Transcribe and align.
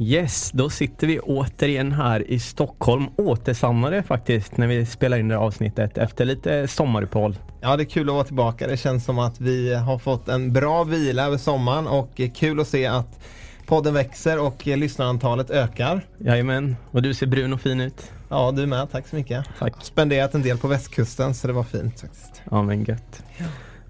Yes, 0.00 0.50
då 0.50 0.70
sitter 0.70 1.06
vi 1.06 1.20
återigen 1.20 1.92
här 1.92 2.30
i 2.30 2.38
Stockholm, 2.38 3.06
återsamlade 3.16 4.02
faktiskt, 4.02 4.56
när 4.56 4.66
vi 4.66 4.86
spelar 4.86 5.18
in 5.18 5.28
det 5.28 5.34
här 5.34 5.42
avsnittet 5.42 5.98
efter 5.98 6.24
lite 6.24 6.68
sommaruppehåll. 6.68 7.36
Ja, 7.60 7.76
det 7.76 7.82
är 7.82 7.84
kul 7.84 8.08
att 8.08 8.14
vara 8.14 8.24
tillbaka. 8.24 8.66
Det 8.66 8.76
känns 8.76 9.04
som 9.04 9.18
att 9.18 9.40
vi 9.40 9.74
har 9.74 9.98
fått 9.98 10.28
en 10.28 10.52
bra 10.52 10.84
vila 10.84 11.26
över 11.26 11.36
sommaren 11.36 11.86
och 11.86 12.20
kul 12.34 12.60
att 12.60 12.68
se 12.68 12.86
att 12.86 13.20
podden 13.66 13.94
växer 13.94 14.38
och 14.38 14.66
lyssnarantalet 14.66 15.50
ökar. 15.50 16.06
Jajamän, 16.18 16.76
och 16.90 17.02
du 17.02 17.14
ser 17.14 17.26
brun 17.26 17.52
och 17.52 17.60
fin 17.60 17.80
ut. 17.80 18.12
Ja, 18.28 18.52
du 18.52 18.66
med. 18.66 18.90
Tack 18.90 19.08
så 19.08 19.16
mycket. 19.16 19.44
Tack. 19.58 19.74
Spenderat 19.82 20.34
en 20.34 20.42
del 20.42 20.58
på 20.58 20.68
västkusten 20.68 21.34
så 21.34 21.46
det 21.46 21.52
var 21.52 21.64
fint 21.64 22.00
faktiskt. 22.00 22.42
Ja, 22.50 22.62
men 22.62 22.84
gött. 22.84 23.22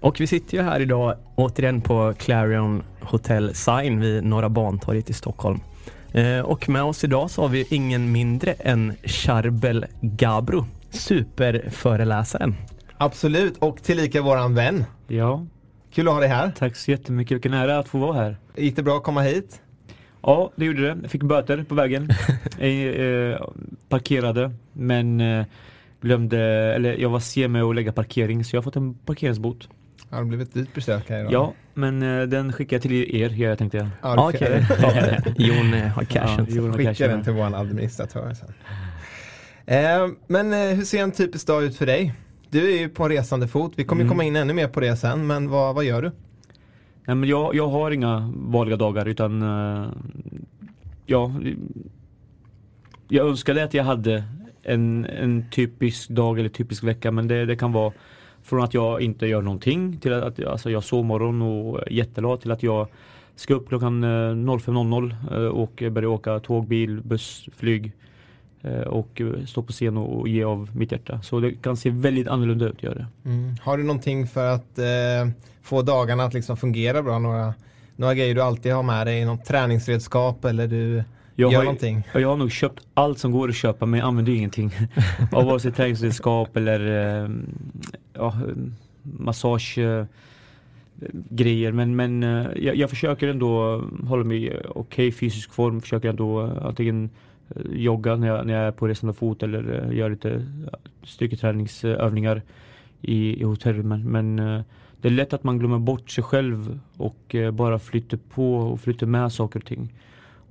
Och 0.01 0.21
vi 0.21 0.27
sitter 0.27 0.57
ju 0.57 0.63
här 0.63 0.79
idag 0.79 1.15
återigen 1.35 1.81
på 1.81 2.13
Clarion 2.17 2.83
Hotel 3.01 3.55
Sign 3.55 3.99
vid 3.99 4.23
Norra 4.23 4.49
Bantorget 4.49 5.09
i 5.09 5.13
Stockholm. 5.13 5.59
Eh, 6.13 6.39
och 6.39 6.69
med 6.69 6.83
oss 6.83 7.03
idag 7.03 7.31
så 7.31 7.41
har 7.41 7.49
vi 7.49 7.65
ingen 7.69 8.11
mindre 8.11 8.53
än 8.53 8.93
Charbel 9.03 9.85
Gabro, 10.01 10.65
superföreläsaren. 10.89 12.55
Absolut, 12.97 13.57
och 13.57 13.83
tillika 13.83 14.21
våran 14.21 14.55
vän. 14.55 14.85
Ja, 15.07 15.45
Kul 15.91 16.07
att 16.07 16.13
ha 16.13 16.19
dig 16.19 16.29
här. 16.29 16.51
tack 16.57 16.75
så 16.75 16.91
jättemycket. 16.91 17.35
Vilken 17.35 17.53
ära 17.53 17.79
att 17.79 17.87
få 17.87 17.97
vara 17.97 18.13
här. 18.13 18.37
Gick 18.55 18.75
det 18.75 18.83
bra 18.83 18.97
att 18.97 19.03
komma 19.03 19.21
hit? 19.21 19.61
Ja, 20.21 20.51
det 20.55 20.65
gjorde 20.65 20.81
det. 20.81 20.97
Jag 21.01 21.11
fick 21.11 21.23
böter 21.23 21.63
på 21.63 21.75
vägen. 21.75 22.09
jag 22.59 23.31
eh, 23.31 23.39
parkerade, 23.89 24.51
men 24.73 25.21
eh, 25.21 25.45
glömde, 26.01 26.39
eller 26.75 26.97
jag 26.97 27.09
var 27.09 27.19
sen 27.19 27.51
med 27.51 27.63
att 27.63 27.75
lägga 27.75 27.91
parkering, 27.91 28.43
så 28.43 28.55
jag 28.55 28.61
har 28.61 28.63
fått 28.63 28.75
en 28.75 28.93
parkeringsbot. 28.93 29.69
Ja, 30.09 30.17
det 30.17 30.25
blev 30.25 30.41
ett 30.41 30.53
dyrt 30.53 30.73
besök 30.73 31.09
här 31.09 31.19
idag. 31.19 31.31
Ja, 31.33 31.53
men 31.73 32.03
eh, 32.03 32.21
den 32.27 32.53
skickar 32.53 32.75
jag 32.75 32.81
till 32.81 33.15
er, 33.15 33.29
här, 33.29 33.55
tänkte 33.55 33.77
jag. 33.77 33.87
Ja, 34.01 34.29
Okej, 34.29 34.65
kan- 34.67 35.33
Jon 35.37 35.73
eh, 35.73 35.87
har 35.87 36.03
cashen. 36.03 36.45
Ja, 36.49 36.55
Jon 36.55 36.69
har 36.69 36.77
Skicka 36.77 36.89
cashen 36.93 37.09
den 37.09 37.23
till 37.23 37.33
vår 37.33 37.55
administratör 37.55 38.33
sen. 38.33 38.53
Eh, 39.65 40.07
men 40.27 40.53
eh, 40.53 40.59
hur 40.75 40.83
ser 40.85 41.03
en 41.03 41.11
typisk 41.11 41.47
dag 41.47 41.63
ut 41.63 41.77
för 41.77 41.85
dig? 41.85 42.13
Du 42.49 42.73
är 42.73 42.79
ju 42.79 42.89
på 42.89 43.03
en 43.03 43.09
resande 43.09 43.47
fot. 43.47 43.73
Vi 43.75 43.83
kommer 43.83 44.01
ju 44.01 44.05
Mm. 44.05 44.09
komma 44.11 44.23
in 44.23 44.35
ännu 44.35 44.53
mer 44.53 44.67
på 44.67 44.79
det 44.79 44.95
sen. 44.97 45.27
Men 45.27 45.49
vad, 45.49 45.75
vad 45.75 45.83
gör 45.85 46.01
du? 46.01 46.11
Nej, 47.05 47.15
men 47.15 47.29
jag, 47.29 47.55
jag 47.55 47.67
har 47.67 47.91
inga 47.91 48.33
vanliga 48.35 48.77
dagar 48.77 49.05
utan 49.05 49.41
eh, 49.41 49.89
ja, 51.05 51.31
jag 53.07 53.27
önskade 53.27 53.63
att 53.63 53.73
jag 53.73 53.83
hade 53.83 54.23
en, 54.63 55.05
en 55.05 55.49
typisk 55.51 56.09
dag 56.09 56.39
eller 56.39 56.49
typisk 56.49 56.83
vecka 56.83 57.11
men 57.11 57.27
det, 57.27 57.45
det 57.45 57.55
kan 57.55 57.71
vara 57.71 57.93
från 58.49 58.63
att 58.63 58.73
jag 58.73 59.01
inte 59.01 59.27
gör 59.27 59.41
någonting 59.41 59.97
till 59.97 60.13
att, 60.13 60.45
alltså 60.45 60.71
jag 60.71 60.83
sovmorgon 60.83 61.41
och 61.41 61.79
är 61.79 61.91
jättelat 61.91 62.41
till 62.41 62.51
att 62.51 62.63
jag 62.63 62.87
ska 63.35 63.53
upp 63.53 63.67
klockan 63.67 64.03
eh, 64.03 64.07
05.00 64.07 65.15
eh, 65.31 65.47
och 65.47 65.83
börja 65.91 66.09
åka 66.09 66.39
tåg, 66.39 66.67
bil, 66.67 67.01
buss, 67.01 67.45
flyg 67.55 67.91
eh, 68.61 68.81
och 68.81 69.21
stå 69.47 69.63
på 69.63 69.71
scen 69.71 69.97
och, 69.97 70.27
ge 70.27 70.43
av 70.43 70.69
mitt 70.75 70.91
hjärta. 70.91 71.21
Så 71.21 71.39
det 71.39 71.53
kan 71.61 71.77
se 71.77 71.89
väldigt 71.89 72.27
annorlunda 72.27 72.65
ut, 72.65 72.83
gör 72.83 72.95
det. 72.95 73.29
Mm. 73.29 73.55
Har 73.61 73.77
du 73.77 73.83
någonting 73.83 74.27
för 74.27 74.47
att 74.47 74.79
eh, 74.79 75.29
få 75.61 75.81
dagarna 75.81 76.23
att 76.23 76.33
liksom 76.33 76.57
fungera 76.57 77.03
bra? 77.03 77.19
Några, 77.19 77.53
några 77.95 78.13
grejer 78.13 78.35
du 78.35 78.41
alltid 78.41 78.73
har 78.73 78.83
med 78.83 79.07
dig? 79.07 79.25
Något 79.25 79.45
träningsredskap 79.45 80.45
eller 80.45 80.67
du 80.67 81.03
jag 81.39 81.51
gör 81.51 81.57
har, 81.57 81.65
någonting? 81.65 82.03
jag 82.13 82.29
har 82.29 82.37
nog 82.37 82.51
köpt 82.51 82.87
allt 82.93 83.19
som 83.19 83.31
går 83.31 83.49
att 83.49 83.55
köpa 83.55 83.85
men 83.85 83.99
jag 83.99 84.07
använder 84.07 84.31
ju 84.31 84.37
ingenting. 84.37 84.71
Av 85.31 85.45
vare 85.45 85.59
sig 85.59 85.71
träningsredskap 85.71 86.57
eller 86.57 86.79
eh, 87.23 87.29
ja, 88.13 88.37
massage 89.01 89.77
eh, 89.77 90.05
grejer. 91.29 91.71
Men, 91.71 91.95
men 91.95 92.23
eh, 92.23 92.47
jag, 92.55 92.75
jag 92.75 92.89
försöker 92.89 93.27
ändå 93.27 93.83
hålla 94.07 94.23
mig 94.23 94.45
i 94.45 94.53
okej 94.69 95.11
fysisk 95.11 95.53
form. 95.53 95.81
Försöker 95.81 96.09
ändå 96.09 96.41
antingen 96.61 97.09
jogga 97.69 98.15
när 98.15 98.27
jag, 98.27 98.47
när 98.47 98.53
jag 98.53 98.63
är 98.63 98.71
på 98.71 98.87
resande 98.87 99.13
fot 99.13 99.43
eller 99.43 99.91
göra 99.91 100.09
lite 100.09 100.45
styrketräningsövningar 101.03 102.41
i, 103.01 103.41
i 103.41 103.43
hotellrummen. 103.43 104.11
Men 104.11 104.35
det 105.01 105.07
är 105.07 105.11
lätt 105.11 105.33
att 105.33 105.43
man 105.43 105.59
glömmer 105.59 105.79
bort 105.79 106.09
sig 106.09 106.23
själv 106.23 106.79
och 106.97 107.35
bara 107.53 107.79
flyttar 107.79 108.19
på 108.33 108.55
och 108.55 108.81
flyttar 108.81 109.07
med 109.07 109.31
saker 109.31 109.59
och 109.59 109.65
ting. 109.65 109.89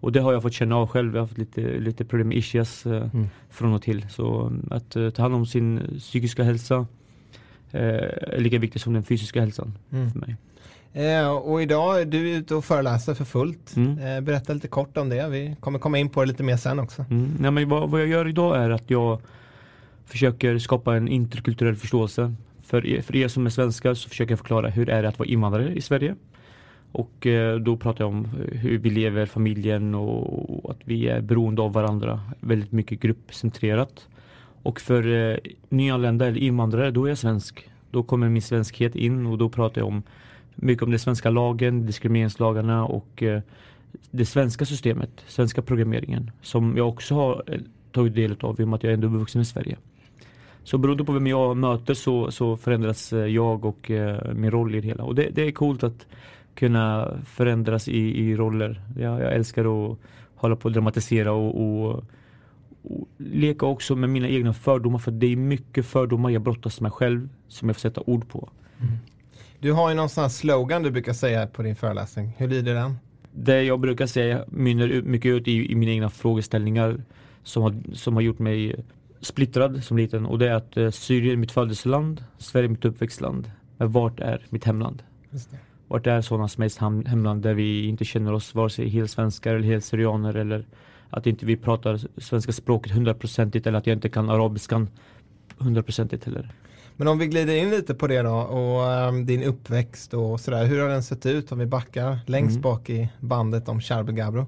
Och 0.00 0.12
det 0.12 0.20
har 0.20 0.32
jag 0.32 0.42
fått 0.42 0.52
känna 0.52 0.76
av 0.76 0.86
själv. 0.88 1.14
Jag 1.14 1.20
har 1.22 1.26
haft 1.26 1.38
lite, 1.38 1.60
lite 1.60 2.04
problem 2.04 2.28
med 2.28 2.36
ischias 2.36 2.86
eh, 2.86 2.92
Mm. 3.14 3.26
från 3.50 3.72
och 3.74 3.82
till. 3.82 4.06
Så 4.10 4.52
att 4.70 4.96
eh, 4.96 5.10
ta 5.10 5.22
hand 5.22 5.34
om 5.34 5.46
sin 5.46 5.80
psykiska 5.98 6.42
hälsa 6.42 6.86
eh, 7.72 7.80
är 7.82 8.40
lika 8.40 8.58
viktigt 8.58 8.82
som 8.82 8.92
den 8.92 9.02
fysiska 9.02 9.40
hälsan 9.40 9.74
Mm. 9.92 10.10
för 10.10 10.18
mig. 10.18 10.36
Eh, 10.92 11.28
och 11.30 11.62
idag 11.62 12.00
är 12.00 12.04
du 12.04 12.30
ute 12.30 12.54
och 12.54 12.64
föreläser 12.64 13.14
för 13.14 13.24
fullt. 13.24 13.76
Mm. 13.76 13.98
Eh, 13.98 14.20
berätta 14.20 14.52
lite 14.52 14.68
kort 14.68 14.96
om 14.96 15.08
det. 15.08 15.28
Vi 15.28 15.56
kommer 15.60 15.78
komma 15.78 15.98
in 15.98 16.08
på 16.08 16.20
det 16.20 16.26
lite 16.26 16.42
mer 16.42 16.56
sen 16.56 16.78
också. 16.78 17.04
Mm. 17.10 17.30
Nej, 17.40 17.50
men 17.50 17.68
vad, 17.68 17.90
vad 17.90 18.00
jag 18.00 18.08
gör 18.08 18.28
idag 18.28 18.56
är 18.56 18.70
att 18.70 18.90
jag 18.90 19.20
försöker 20.06 20.58
skapa 20.58 20.96
en 20.96 21.08
interkulturell 21.08 21.76
förståelse. 21.76 22.34
För 22.62 22.86
er, 22.86 23.02
för 23.02 23.16
er 23.16 23.28
som 23.28 23.46
är 23.46 23.50
svenskar 23.50 23.94
så 23.94 24.08
försöker 24.08 24.32
jag 24.32 24.38
förklara 24.38 24.68
hur 24.70 24.88
är 24.90 25.02
det 25.02 25.08
att 25.08 25.18
vara 25.18 25.28
invandrare 25.28 25.72
i 25.74 25.80
Sverige. 25.80 26.14
Och 26.92 27.26
eh, 27.26 27.56
då 27.56 27.76
pratar 27.76 28.04
jag 28.04 28.08
om 28.08 28.24
eh, 28.24 28.58
hur 28.58 28.78
vi 28.78 28.90
lever, 28.90 29.26
familjen 29.26 29.94
och, 29.94 30.70
att 30.70 30.80
vi 30.84 31.08
är 31.08 31.20
beroende 31.20 31.62
av 31.62 31.72
varandra. 31.72 32.20
Väldigt 32.40 32.72
mycket 32.72 33.00
gruppcentrerat. 33.00 34.08
Och 34.62 34.80
för 34.80 35.30
eh, 35.32 35.36
nyanlända 35.68 36.26
eller 36.26 36.40
invandrare, 36.40 36.90
då 36.90 37.04
är 37.04 37.08
jag 37.08 37.18
svensk. 37.18 37.68
Då 37.90 38.02
kommer 38.02 38.28
min 38.28 38.42
svenskhet 38.42 38.96
in 38.96 39.26
och 39.26 39.38
då 39.38 39.48
pratar 39.48 39.80
jag 39.80 39.88
om 39.88 40.02
mycket 40.54 40.82
om 40.82 40.90
den 40.90 40.98
svenska 40.98 41.30
lagen, 41.30 41.86
diskrimineringslagarna 41.86 42.84
och 42.86 43.22
eh, 43.22 43.40
det 44.10 44.26
svenska 44.26 44.64
systemet, 44.64 45.10
svenska 45.26 45.62
programmeringen 45.62 46.30
som 46.42 46.76
jag 46.76 46.88
också 46.88 47.14
har 47.14 47.42
eh, 47.46 47.60
tagit 47.92 48.14
del 48.14 48.36
av 48.40 48.60
i 48.60 48.64
och 48.64 48.68
med 48.68 48.76
att 48.76 48.82
jag 48.82 48.90
är 48.90 48.94
ändå 48.94 49.06
uppvuxen 49.06 49.42
i 49.42 49.44
Sverige. 49.44 49.76
Så 50.64 50.78
beroende 50.78 51.04
på 51.04 51.12
vem 51.12 51.26
jag 51.26 51.56
möter 51.56 51.94
så, 51.94 52.30
så 52.30 52.56
förändras 52.56 53.12
eh, 53.12 53.26
jag 53.26 53.64
och 53.64 53.90
min 54.34 54.50
roll 54.50 54.74
i 54.74 54.80
det 54.80 54.86
hela. 54.86 55.04
Och 55.04 55.14
det, 55.14 55.30
det 55.34 55.42
är 55.42 55.52
coolt 55.52 55.82
att 55.82 56.06
kunna 56.58 57.18
förändras 57.26 57.88
i, 57.88 57.98
i 57.98 58.36
roller. 58.36 58.82
Jag, 58.96 59.20
jag 59.20 59.34
älskar 59.34 59.90
att 59.92 59.98
hålla 60.34 60.56
på 60.56 60.64
och 60.64 60.72
dramatisera 60.72 61.32
och, 61.32 61.62
och, 61.62 62.04
och 62.82 63.08
leka 63.16 63.66
också 63.66 63.96
med 63.96 64.10
mina 64.10 64.28
egna 64.28 64.52
fördomar 64.52 64.98
för 64.98 65.10
det 65.10 65.26
är 65.26 65.36
mycket 65.36 65.86
fördomar 65.86 66.30
jag 66.30 66.42
brottas 66.42 66.80
med 66.80 66.92
själv 66.92 67.28
som 67.48 67.68
jag 67.68 67.76
får 67.76 67.80
sätta 67.80 68.00
ord 68.06 68.28
på. 68.28 68.48
Du 69.58 69.72
har 69.72 69.88
ju 69.88 69.94
någon 69.94 70.08
sån 70.08 70.22
här 70.22 70.28
slogan 70.28 70.82
du 70.82 70.90
brukar 70.90 71.12
säga 71.12 71.46
på 71.46 71.62
din 71.62 71.76
föreläsning. 71.76 72.34
Hur 72.36 72.48
lyder 72.48 72.74
den? 72.74 72.98
Det 73.32 73.62
jag 73.62 73.80
brukar 73.80 74.06
säga 74.06 74.44
mynnar 74.48 75.02
mycket 75.02 75.28
ut 75.28 75.48
i, 75.48 75.72
i 75.72 75.74
mina 75.74 75.92
egna 75.92 76.10
frågeställningar 76.10 77.02
som 77.42 77.62
har, 77.62 77.74
som 77.92 78.14
har 78.14 78.22
gjort 78.22 78.38
mig 78.38 78.84
splittrad 79.20 79.84
som 79.84 79.96
liten 79.96 80.26
och 80.26 80.38
det 80.38 80.48
är 80.48 80.54
att 80.54 80.76
eh, 80.76 80.90
Syrien 80.90 81.32
är 81.32 81.36
mitt 81.36 81.52
födelseland, 81.52 82.24
Sverige 82.38 82.66
är 82.66 82.68
mitt 82.68 82.84
uppväxtland. 82.84 83.50
Men 83.76 83.92
vart 83.92 84.20
är 84.20 84.46
mitt 84.50 84.64
hemland? 84.64 85.02
Just 85.30 85.50
det. 85.50 85.58
Vart 85.88 86.06
är 86.06 86.20
sådana 86.20 86.48
som 86.48 86.62
helst 86.62 86.78
ham- 86.80 87.06
hemland 87.08 87.42
där 87.42 87.54
vi 87.54 87.86
inte 87.86 88.04
känner 88.04 88.32
oss 88.32 88.54
vare 88.54 88.70
sig 88.70 88.88
helt 88.88 89.10
svenskar 89.10 89.54
eller 89.54 89.66
helt 89.66 89.84
syrianer 89.84 90.34
eller 90.34 90.64
att 91.10 91.26
inte 91.26 91.46
vi 91.46 91.56
pratar 91.56 92.00
svenska 92.20 92.52
språket 92.52 92.92
hundraprocentigt 92.92 93.66
eller 93.66 93.78
att 93.78 93.86
jag 93.86 93.96
inte 93.96 94.08
kan 94.08 94.30
arabiskan 94.30 94.88
hundraprocentigt 95.58 96.24
heller. 96.24 96.50
Men 96.96 97.08
om 97.08 97.18
vi 97.18 97.26
glider 97.26 97.54
in 97.56 97.70
lite 97.70 97.94
på 97.94 98.06
det 98.06 98.22
då 98.22 98.30
och 98.34 98.92
ehm, 98.92 99.26
din 99.26 99.42
uppväxt 99.42 100.14
och 100.14 100.40
sådär. 100.40 100.64
Hur 100.66 100.82
har 100.82 100.88
den 100.88 101.02
sett 101.02 101.26
ut 101.26 101.52
om 101.52 101.58
vi 101.58 101.66
backar 101.66 102.18
längst 102.26 102.50
Mm. 102.56 102.62
bak 102.62 102.90
i 102.90 103.08
bandet 103.20 103.68
om 103.68 103.80
Charbel 103.80 104.14
Gabro? 104.14 104.46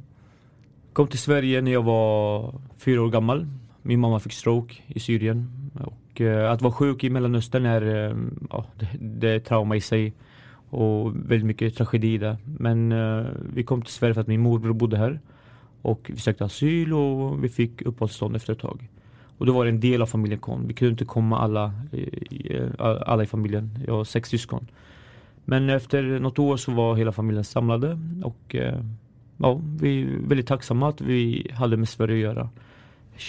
Kom 0.92 1.06
till 1.08 1.18
Sverige 1.18 1.60
när 1.60 1.70
jag 1.72 1.82
var 1.82 2.54
fyra 2.78 3.02
år 3.02 3.08
gammal. 3.10 3.46
Min 3.82 4.00
mamma 4.00 4.20
fick 4.20 4.32
stroke 4.32 4.74
i 4.86 5.00
Syrien. 5.00 5.70
Och 5.84 6.20
eh, 6.20 6.52
att 6.52 6.62
vara 6.62 6.72
sjuk 6.72 7.04
i 7.04 7.10
Mellanöstern 7.10 7.66
är, 7.66 7.82
ja, 8.50 8.64
det, 8.78 8.88
det 9.00 9.28
är 9.28 9.38
trauma 9.40 9.76
i 9.76 9.80
sig. 9.80 10.12
Och 10.70 11.16
väldigt 11.16 11.46
mycket 11.46 11.76
tragedi 11.76 12.18
där. 12.18 12.36
Men 12.58 12.92
eh, 12.92 13.26
vi 13.54 13.62
kom 13.62 13.82
till 13.82 13.92
Sverige 13.92 14.14
för 14.14 14.20
att 14.20 14.26
min 14.26 14.40
morbror 14.40 14.72
bodde 14.72 14.96
här. 14.96 15.20
Och 15.82 16.10
vi 16.14 16.16
sökte 16.16 16.44
asyl 16.44 16.92
och 16.92 17.44
vi 17.44 17.48
fick 17.48 17.82
uppehållstillstånd 17.82 18.36
efter 18.36 18.52
ett 18.52 18.58
tag. 18.58 18.88
Och 19.38 19.46
då 19.46 19.52
var 19.52 19.64
det 19.64 19.70
en 19.70 19.80
del 19.80 20.02
av 20.02 20.06
familjen 20.06 20.40
kom. 20.40 20.66
Vi 20.66 20.74
kunde 20.74 20.90
inte 20.90 21.04
komma 21.04 21.38
alla, 21.38 21.72
i, 21.92 22.58
alla 22.78 23.22
i 23.22 23.26
familjen. 23.26 23.78
Jag 23.86 23.94
har 23.94 24.04
sex 24.04 24.28
syskon. 24.28 24.66
Men 25.44 25.70
efter 25.70 26.02
något 26.02 26.38
år 26.38 26.56
så 26.56 26.72
var 26.72 26.96
hela 26.96 27.12
familjen 27.12 27.44
samlade 27.44 27.98
och 28.22 28.54
eh, 28.54 28.80
ja, 29.36 29.60
vi 29.80 30.02
är 30.02 30.06
väldigt 30.28 30.46
tacksamma 30.46 30.88
att 30.88 31.00
vi 31.00 31.50
hade 31.54 31.76
med 31.76 31.88
Sverige 31.88 32.14
att 32.14 32.34
göra. 32.34 32.48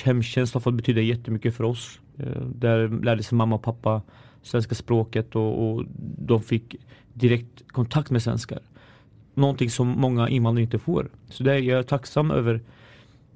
Hemtjänst 0.04 0.54
har 0.54 0.62
fått 0.62 0.74
betyda 0.74 1.02
jättemycket 1.02 1.56
för 1.56 1.64
oss. 1.64 2.00
Eh, 2.18 2.42
där 2.56 2.88
lärde 3.04 3.24
sig 3.24 3.36
mamma 3.36 3.56
och 3.56 3.62
pappa 3.62 4.02
svenska 4.42 4.76
språket 4.76 5.36
och, 5.36 5.72
och 5.72 5.84
de 6.18 6.42
fick 6.42 6.76
direkt 7.14 7.68
kontakt 7.68 8.12
med 8.12 8.24
svenskar. 8.24 8.60
Någonting 9.34 9.70
som 9.70 9.88
många 9.88 10.30
invandrare 10.30 10.64
inte 10.64 10.80
får. 10.80 11.10
Så 11.30 11.44
det 11.44 11.54
är 11.54 11.58
jag 11.58 11.88
tacksam 11.88 12.32
över 12.32 12.62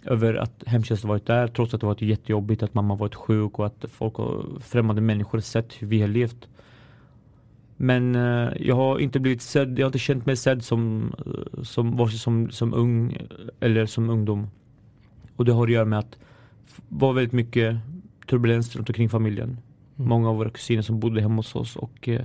över 0.05 0.33
att 0.33 0.63
hemtjänsten 0.65 1.09
varit 1.09 1.25
där 1.25 1.47
trots 1.47 1.73
att 1.73 1.81
det 1.81 1.87
varit 1.87 2.01
jättejobbigt 2.01 2.63
att 2.63 2.73
mamma 2.73 2.95
varit 2.95 3.15
sjuk 3.15 3.59
och 3.59 3.65
att 3.65 3.85
folk 3.89 4.19
och 4.19 4.61
främmande 4.61 5.01
människor 5.01 5.39
sett 5.39 5.73
hur 5.73 5.87
vi 5.87 6.01
har 6.01 6.07
levt. 6.07 6.47
Men 7.77 8.15
uh, 8.15 8.53
jag 8.59 8.75
har 8.75 8.99
inte 8.99 9.19
blivit 9.19 9.41
sedd, 9.41 9.79
jag 9.79 9.85
har 9.85 9.89
inte 9.89 9.99
känt 9.99 10.25
mig 10.25 10.35
sedd 10.35 10.63
som, 10.63 11.13
uh, 11.27 11.63
som, 11.63 11.97
vare 11.97 12.09
sig 12.09 12.19
som, 12.19 12.51
som 12.51 12.73
ung 12.73 13.17
eller 13.59 13.85
som 13.85 14.09
ungdom. 14.09 14.47
Och 15.35 15.45
det 15.45 15.51
har 15.51 15.63
att 15.63 15.73
göra 15.73 15.85
med 15.85 15.99
att 15.99 16.11
det 16.11 16.17
var 16.89 17.13
väldigt 17.13 17.33
mycket 17.33 17.77
turbulens 18.27 18.75
runt 18.75 18.89
omkring 18.89 19.09
familjen. 19.09 19.49
Mm. 19.49 20.09
Många 20.09 20.29
av 20.29 20.35
våra 20.37 20.49
kusiner 20.49 20.81
som 20.81 20.99
bodde 20.99 21.21
hemma 21.21 21.35
hos 21.35 21.55
oss 21.55 21.75
och 21.75 22.07
uh, 22.07 22.21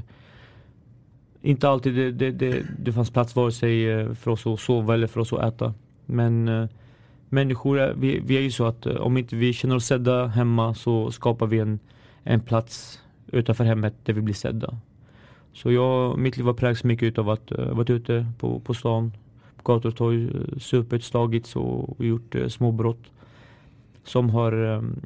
inte 1.42 1.68
alltid 1.68 1.94
det, 1.94 2.10
det, 2.12 2.30
det, 2.30 2.66
det 2.78 2.92
fanns 2.92 3.10
plats 3.10 3.36
vare 3.36 3.52
sig 3.52 3.90
eh, 3.90 4.14
för 4.14 4.30
oss 4.30 4.46
att 4.46 4.60
sova 4.60 4.94
eller 4.94 5.06
för 5.06 5.20
oss 5.20 5.32
att 5.32 5.54
äta. 5.54 5.74
Men 6.06 6.48
eh, 6.48 6.68
människor, 7.28 7.94
vi, 7.96 8.20
vi 8.20 8.36
är 8.36 8.40
ju 8.40 8.50
så 8.50 8.66
att 8.66 8.86
eh, 8.86 8.96
om 8.96 9.16
inte 9.16 9.36
vi 9.36 9.52
känner 9.52 9.76
oss 9.76 9.86
sedda 9.86 10.26
hemma 10.26 10.74
så 10.74 11.10
skapar 11.10 11.46
vi 11.46 11.58
en, 11.58 11.78
en 12.24 12.40
plats 12.40 13.00
utanför 13.32 13.64
hemmet 13.64 13.94
där 14.04 14.12
vi 14.12 14.20
blir 14.20 14.34
sedda. 14.34 14.78
Så 15.52 15.72
jag, 15.72 16.18
mitt 16.18 16.36
liv 16.36 16.46
har 16.46 16.54
präglats 16.54 16.84
mycket 16.84 17.18
av 17.18 17.30
att 17.30 17.52
uh, 17.52 17.72
varit 17.72 17.90
ute 17.90 18.26
på, 18.38 18.60
på 18.60 18.74
stan, 18.74 19.12
på 19.56 19.72
gator 19.72 19.88
och 19.88 19.96
torg, 19.96 20.24
uh, 20.24 20.58
supit, 20.58 21.04
slagits 21.04 21.56
och, 21.56 21.98
och 21.98 22.04
gjort 22.04 22.34
uh, 22.34 22.48
småbrott. 22.48 23.02
Som 24.04 24.30
har, 24.30 24.52
um, 24.52 25.00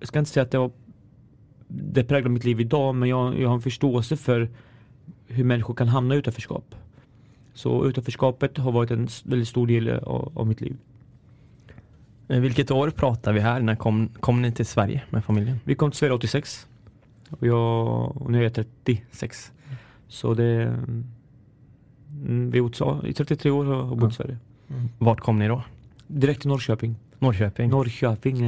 jag 0.00 0.08
ska 0.08 0.18
inte 0.18 0.30
säga 0.30 0.44
att 0.44 0.50
det, 0.50 0.58
har, 0.58 0.70
det 1.82 2.04
präglar 2.04 2.30
mitt 2.30 2.44
liv 2.44 2.60
idag, 2.60 2.94
men 2.94 3.08
jag, 3.08 3.40
jag 3.40 3.48
har 3.48 3.54
en 3.54 3.62
förståelse 3.62 4.16
för 4.16 4.48
hur 5.26 5.44
människor 5.44 5.74
kan 5.74 5.88
hamna 5.88 6.14
i 6.14 6.18
utanförskap. 6.18 6.74
Så 7.54 7.86
utanförskapet 7.86 8.58
har 8.58 8.72
varit 8.72 8.90
en 8.90 9.08
väldigt 9.24 9.48
stor 9.48 9.66
del 9.66 9.90
av, 9.90 10.32
av 10.34 10.46
mitt 10.46 10.60
liv. 10.60 10.76
Vilket 12.26 12.70
år 12.70 12.90
pratar 12.90 13.32
vi 13.32 13.40
här? 13.40 13.60
När 13.60 13.76
kom, 13.76 14.08
kom 14.20 14.42
ni 14.42 14.52
till 14.52 14.66
Sverige 14.66 15.02
med 15.10 15.24
familjen? 15.24 15.60
Vi 15.64 15.74
kom 15.74 15.90
till 15.90 15.98
Sverige 15.98 16.12
86. 16.12 16.66
Och, 17.30 17.46
jag, 17.46 18.16
och 18.22 18.30
nu 18.30 18.38
är 18.38 18.42
jag 18.42 18.54
36. 18.54 19.52
Så 20.08 20.34
det 20.34 20.62
mm, 22.24 22.50
vi 22.50 22.58
är 22.58 23.06
i 23.06 23.12
33 23.12 23.50
år 23.50 23.64
har 23.64 23.96
bott 23.96 24.12
i 24.12 24.14
Sverige. 24.14 24.38
Mm. 24.68 24.88
Vart 24.98 25.20
kom 25.20 25.38
ni 25.38 25.48
då? 25.48 25.62
Direkt 26.06 26.40
till 26.40 26.48
Norrköping. 26.48 26.96
Norrköping? 27.18 27.70
Norrköping 27.70 28.44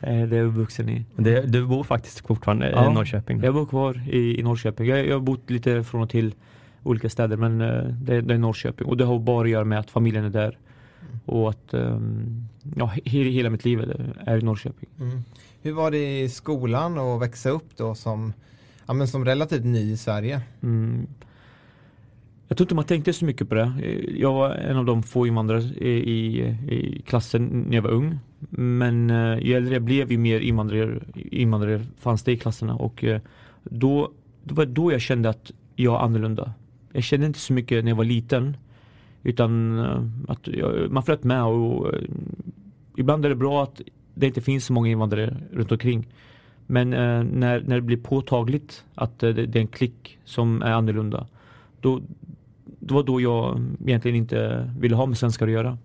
är 0.00 0.26
det 0.26 0.36
jag 0.36 0.44
är 0.44 0.48
uppvuxen 0.48 0.88
i. 0.88 1.04
Det, 1.16 1.40
du 1.40 1.66
bor 1.66 1.84
faktiskt 1.84 2.26
fortfarande 2.26 2.70
ja, 2.70 2.90
i 2.90 2.94
Norrköping? 2.94 3.42
jag 3.42 3.54
bor 3.54 3.66
kvar 3.66 4.02
i, 4.10 4.40
i 4.40 4.42
Norrköping. 4.42 4.86
Jag, 4.86 5.06
jag 5.06 5.14
har 5.14 5.20
bott 5.20 5.50
lite 5.50 5.84
från 5.84 6.02
och 6.02 6.10
till 6.10 6.34
olika 6.82 7.10
städer 7.10 7.36
men 7.36 7.60
uh, 7.60 7.84
det, 7.84 8.20
det, 8.20 8.34
är 8.34 8.38
Norrköping. 8.38 8.86
Och 8.86 8.96
det 8.96 9.04
har 9.04 9.18
bara 9.18 9.44
att 9.44 9.50
göra 9.50 9.64
med 9.64 9.78
att 9.78 9.90
familjen 9.90 10.24
är 10.24 10.30
där. 10.30 10.58
Mm. 11.00 11.20
Och 11.24 11.50
att 11.50 11.74
um, 11.74 12.48
ja, 12.76 12.86
he, 12.86 13.22
hela 13.22 13.50
mitt 13.50 13.64
liv 13.64 13.92
är 14.26 14.38
i 14.38 14.42
Norrköping. 14.42 14.88
Mm. 15.00 15.24
Hur 15.62 15.72
var 15.72 15.90
det 15.90 16.20
i 16.20 16.28
skolan 16.28 16.98
att 16.98 17.22
växa 17.22 17.50
upp 17.50 17.76
då 17.76 17.94
som, 17.94 18.32
ja, 18.86 18.92
men 18.92 19.08
som 19.08 19.24
relativt 19.24 19.64
ny 19.64 19.92
i 19.92 19.96
Sverige? 19.96 20.40
Mm. 20.62 21.06
Jag 22.50 22.56
tror 22.56 22.64
inte 22.64 22.74
man 22.74 22.84
tänkte 22.84 23.12
så 23.12 23.24
mycket 23.24 23.48
på 23.48 23.54
det. 23.54 23.72
Jag 24.16 24.32
var 24.32 24.50
en 24.50 24.76
av 24.76 24.84
de 24.84 25.02
få 25.02 25.26
invandrare 25.26 25.62
i, 25.62 26.40
i 26.68 27.02
klassen 27.06 27.64
när 27.68 27.74
jag 27.74 27.82
var 27.82 27.90
ung. 27.90 28.18
Men 28.50 29.10
eh, 29.10 29.38
ju 29.38 29.54
äldre 29.54 29.74
jag 29.74 29.82
blev, 29.82 30.12
ju 30.12 30.18
mer 30.18 30.40
invandrare, 30.40 31.00
invandrare 31.14 31.80
fanns 31.98 32.22
det 32.22 32.32
i 32.32 32.36
klasserna. 32.36 32.74
Och 32.74 33.04
eh, 33.04 33.20
då, 33.64 34.10
det 34.44 34.54
var 34.54 34.66
då 34.66 34.92
jag 34.92 35.00
kände 35.00 35.28
att 35.28 35.50
jag 35.76 35.94
är 35.94 36.04
annorlunda. 36.04 36.52
Jag 36.92 37.04
kände 37.04 37.26
inte 37.26 37.38
så 37.38 37.52
mycket 37.52 37.84
när 37.84 37.90
jag 37.90 37.96
var 37.96 38.04
liten. 38.04 38.56
Utan 39.22 39.78
eh, 39.78 40.02
att 40.28 40.46
jag, 40.46 40.90
man 40.90 41.02
flöt 41.02 41.24
med 41.24 41.44
och 41.44 41.94
eh, 41.94 42.00
ibland 42.96 43.24
är 43.24 43.28
det 43.28 43.34
bra 43.34 43.62
att 43.62 43.80
det 44.14 44.26
inte 44.26 44.40
finns 44.40 44.64
så 44.64 44.72
många 44.72 44.90
invandrare 44.90 45.36
runt 45.52 45.72
omkring. 45.72 46.06
Men 46.66 46.92
eh, 46.92 47.22
när, 47.22 47.60
när 47.60 47.74
det 47.74 47.82
blir 47.82 47.96
påtagligt 47.96 48.84
att 48.94 49.22
eh, 49.22 49.30
det, 49.30 49.46
det, 49.46 49.58
är 49.58 49.60
en 49.60 49.68
klick 49.68 50.18
som 50.24 50.62
är 50.62 50.72
annorlunda. 50.72 51.26
Då, 51.80 52.00
det 52.80 52.94
var 52.94 53.02
då 53.02 53.20
jag 53.20 53.60
egentligen 53.86 54.16
inte 54.16 54.70
ville 54.78 54.96
ha 54.96 55.06
med 55.06 55.18
svenskar 55.18 55.46
att 55.46 55.52
göra. 55.52 55.78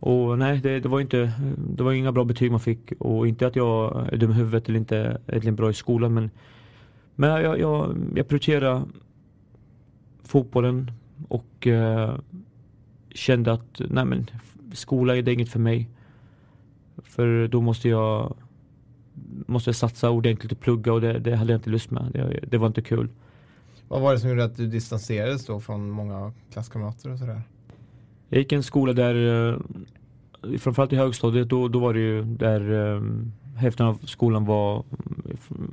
Och 0.00 0.38
nej, 0.38 0.60
det, 0.62 0.80
det, 0.80 0.88
var 0.88 1.00
inte, 1.00 1.32
det 1.56 1.82
var 1.82 1.92
inga 1.92 2.12
bra 2.12 2.24
betyg 2.24 2.50
man 2.50 2.60
fick 2.60 2.92
och 2.98 3.28
inte 3.28 3.46
att 3.46 3.56
jag 3.56 4.08
är 4.12 4.16
dum 4.16 4.30
i 4.30 4.34
huvudet 4.34 4.68
eller 4.68 4.78
inte 4.78 5.20
är 5.26 5.50
bra 5.50 5.70
i 5.70 5.74
skolan 5.74 6.14
men, 6.14 6.30
men 7.14 7.30
jag, 7.30 7.60
jag, 7.60 7.96
jag 8.16 8.28
prioriterade 8.28 8.82
fotbollen 10.22 10.90
och 11.28 11.66
eh, 11.66 12.14
kände 13.10 13.52
att 13.52 13.80
nej 13.88 14.04
men 14.04 14.26
skola 14.72 15.16
är 15.16 15.22
det 15.22 15.32
inget 15.32 15.48
för 15.48 15.58
mig. 15.58 15.88
För 17.02 17.48
då 17.48 17.60
måste 17.60 17.88
jag 17.88 18.36
måste 19.46 19.68
jag 19.68 19.76
satsa 19.76 20.10
ordentligt 20.10 20.52
och 20.52 20.60
plugga 20.60 20.92
och 20.92 21.00
det, 21.00 21.18
det 21.18 21.36
hade 21.36 21.52
jag 21.52 21.58
inte 21.58 21.70
lust 21.70 21.90
med. 21.90 22.10
Det, 22.12 22.40
det, 22.48 22.58
var 22.58 22.66
inte 22.66 22.82
kul. 22.82 23.08
Vad 23.88 24.00
var 24.00 24.12
det 24.12 24.18
som 24.18 24.30
gjorde 24.30 24.44
att 24.44 24.56
du 24.56 24.66
distanserades 24.66 25.46
då 25.46 25.60
från 25.60 25.90
många 25.90 26.32
klasskamrater 26.52 27.12
och 27.12 27.18
sådär? 27.18 27.42
Jag 28.28 28.38
gick 28.38 28.52
i 28.52 28.54
en 28.54 28.62
skola 28.62 28.92
där, 28.92 29.14
eh, 29.52 29.58
framförallt 30.58 30.92
i 30.92 30.96
högstadiet, 30.96 31.48
då, 31.48 31.68
då 31.68 31.78
var 31.78 31.94
det 31.94 32.00
ju 32.00 32.22
där 32.22 32.94
eh, 32.94 33.02
hälften 33.56 33.86
av 33.86 33.98
skolan 34.04 34.44
var 34.44 34.76
eh, 34.78 34.82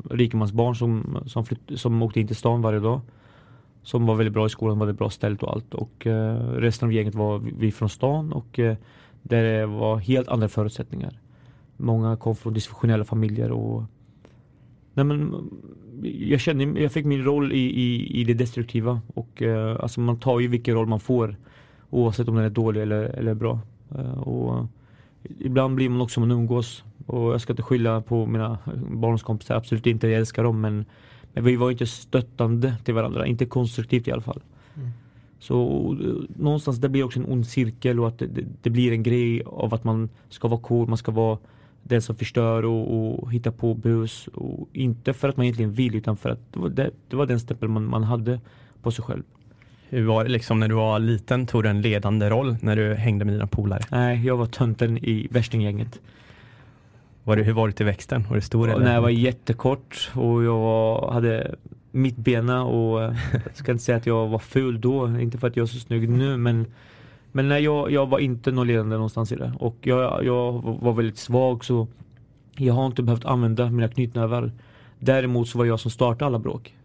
rikemansbarn 0.10 0.76
som, 0.76 1.24
som, 1.26 1.46
flytt, 1.46 1.72
som 1.76 2.02
åkte 2.02 2.20
in 2.20 2.28
till 2.28 2.36
stan 2.36 2.62
varje 2.62 2.80
dag. 2.80 3.02
Som 3.84 4.06
var 4.06 4.16
väldigt 4.16 4.34
bra 4.34 4.46
i 4.46 4.50
skolan, 4.50 4.80
hade 4.80 4.94
bra 4.94 5.10
ställt 5.10 5.44
och 5.44 5.52
allt. 5.52 5.74
Och 5.74 6.08
resten 6.56 6.88
av 6.88 6.94
gänget 6.94 7.16
var 7.16 7.40
vi 7.40 7.72
från 7.72 7.90
stan 7.90 8.34
och 8.34 8.60
uh, 8.60 8.74
där 9.22 9.44
det 9.44 9.66
var 9.66 9.98
helt 9.98 10.28
andra 10.28 10.48
förutsättningar. 10.48 11.20
Många 11.78 12.18
kom 12.18 12.36
från 12.36 12.54
dysfunktionella 12.54 13.06
familjer 13.06 13.52
och 13.52 13.84
Nej, 14.94 15.06
men 15.06 15.50
jag 16.04 16.40
kände, 16.40 16.82
jag 16.82 16.92
fick 16.92 17.06
min 17.06 17.24
roll 17.24 17.54
i, 17.54 17.82
i, 17.82 18.20
i 18.22 18.24
det 18.24 18.34
destruktiva 18.34 19.02
och 19.14 19.42
uh, 19.42 19.76
alltså 19.80 20.02
man 20.02 20.20
tar 20.20 20.40
ju 20.40 20.48
vilken 20.48 20.76
roll 20.76 20.88
man 20.88 21.00
får 21.00 21.36
oavsett 21.90 22.28
om 22.28 22.36
den 22.36 22.46
är 22.46 22.50
dålig 22.50 22.82
eller, 22.82 23.04
eller 23.04 23.34
bra. 23.34 23.60
Uh, 23.96 24.20
och 24.20 24.66
ibland 25.40 25.76
blir 25.76 25.90
man 25.90 26.02
också 26.02 26.14
som 26.14 26.28
man 26.28 26.38
umgås 26.38 26.84
och 27.06 27.34
jag 27.34 27.42
ska 27.42 27.54
inte 27.54 27.64
skylla 27.64 28.02
på 28.02 28.26
mina 28.26 28.58
barndomskompisar, 28.92 29.56
absolut 29.56 29.88
inte, 29.88 30.08
jag 30.08 30.20
älskar 30.20 30.44
dem 30.44 30.62
men, 30.62 30.86
men 31.34 31.44
vi 31.44 31.56
var 31.56 31.72
inte 31.72 31.86
stöttande 31.86 32.76
till 32.84 32.94
varandra, 32.94 33.28
inte 33.28 33.46
konstruktivt 33.46 34.08
i 34.08 34.12
alla 34.12 34.22
fall. 34.22 34.42
Mm. 34.76 34.90
Så 35.40 35.58
någonstans 36.36 36.78
det 36.78 36.90
blir 36.90 37.04
också 37.04 37.20
en 37.20 37.26
ond 37.26 37.48
cirkel 37.48 38.00
och 38.00 38.08
att 38.08 38.20
det, 38.20 38.28
det, 38.28 38.46
det, 38.62 38.70
blir 38.70 38.92
en 38.92 39.04
grej 39.04 39.44
av 39.46 39.74
att 39.74 39.84
man 39.84 40.10
ska 40.30 40.48
vara 40.48 40.62
cool, 40.62 40.88
man 40.88 40.98
ska 40.98 41.12
vara 41.12 41.38
den 41.84 42.02
som 42.02 42.16
förstör 42.16 42.66
och, 42.66 43.22
och 43.22 43.32
hittar 43.32 43.52
på 43.52 43.74
bus. 43.74 44.28
Och 44.28 44.68
inte 44.74 45.14
för 45.14 45.30
att 45.30 45.38
man 45.38 45.44
egentligen 45.44 45.72
vill 45.72 45.96
utan 45.96 46.18
för 46.18 46.30
att 46.30 46.40
det 46.54 46.60
var, 46.60 46.70
det, 46.70 46.92
det 47.10 47.16
var 47.16 47.26
den 47.26 47.40
stämpel 47.40 47.70
man, 47.70 47.86
man 47.86 48.04
hade 48.04 48.40
på 48.82 48.92
sig 48.92 49.06
själv. 49.06 49.24
Hur 49.90 50.06
var 50.06 50.24
det 50.24 50.30
liksom 50.30 50.60
när 50.60 50.68
du 50.68 50.76
var 50.76 51.00
liten? 51.00 51.48
Tog 51.48 51.64
du 51.64 51.70
en 51.70 51.82
ledande 51.82 52.30
roll 52.30 52.58
när 52.62 52.76
du 52.76 52.94
hängde 52.94 53.26
med 53.26 53.34
dina 53.34 53.48
polare? 53.48 53.82
Nej, 53.92 54.26
jag 54.26 54.38
var 54.38 54.46
tönten 54.46 54.98
i 54.98 55.28
värstinggänget. 55.32 56.00
Var 57.24 57.36
det, 57.36 57.44
hur 57.44 57.54
var 57.54 57.68
du 57.68 57.74
till 57.74 57.86
växten? 57.86 58.26
Var 58.30 58.36
du 58.36 58.42
stor? 58.42 58.70
Eller? 58.70 58.86
Nej, 58.86 58.94
jag 58.94 59.02
var 59.02 59.10
jättekort 59.10 60.12
och 60.14 60.44
jag 60.44 61.12
hade 61.12 61.56
mittbena 61.92 62.64
och 62.64 63.04
eh, 63.04 63.16
jag 63.34 63.56
ska 63.56 63.72
inte 63.72 63.84
säga 63.84 63.98
att 63.98 64.06
jag 64.06 64.28
var 64.28 64.40
ful 64.40 64.82
då, 64.82 65.20
inte 65.20 65.38
för 65.38 65.48
att 65.48 65.56
jag 65.56 65.64
är 65.64 65.68
så 65.68 65.80
snygg 65.80 66.10
nu 66.10 66.38
men 66.38 66.66
men 67.32 67.48
nej, 67.48 67.64
jag, 67.64 67.92
jag 67.92 68.10
var 68.10 68.20
inte 68.20 68.52
någon 68.52 68.68
ledande 68.68 68.96
någonstans 68.96 69.32
i 69.32 69.36
det 69.36 69.54
och 69.60 69.76
jag, 69.82 70.26
jag 70.26 70.52
var 70.82 70.94
väldigt 70.94 71.18
svag 71.18 71.66
så 71.66 71.88
jag 72.56 72.74
har 72.74 72.86
inte 72.86 73.04
behövt 73.04 73.26
använda 73.26 73.70
mina 73.70 73.88
knytnävar. 73.88 74.52
Däremot 75.00 75.48
så 75.48 75.58
var 75.58 75.66
jag 75.66 75.80
som 75.80 75.92
startade 75.92 76.26
alla 76.26 76.40
bråk. 76.40 76.76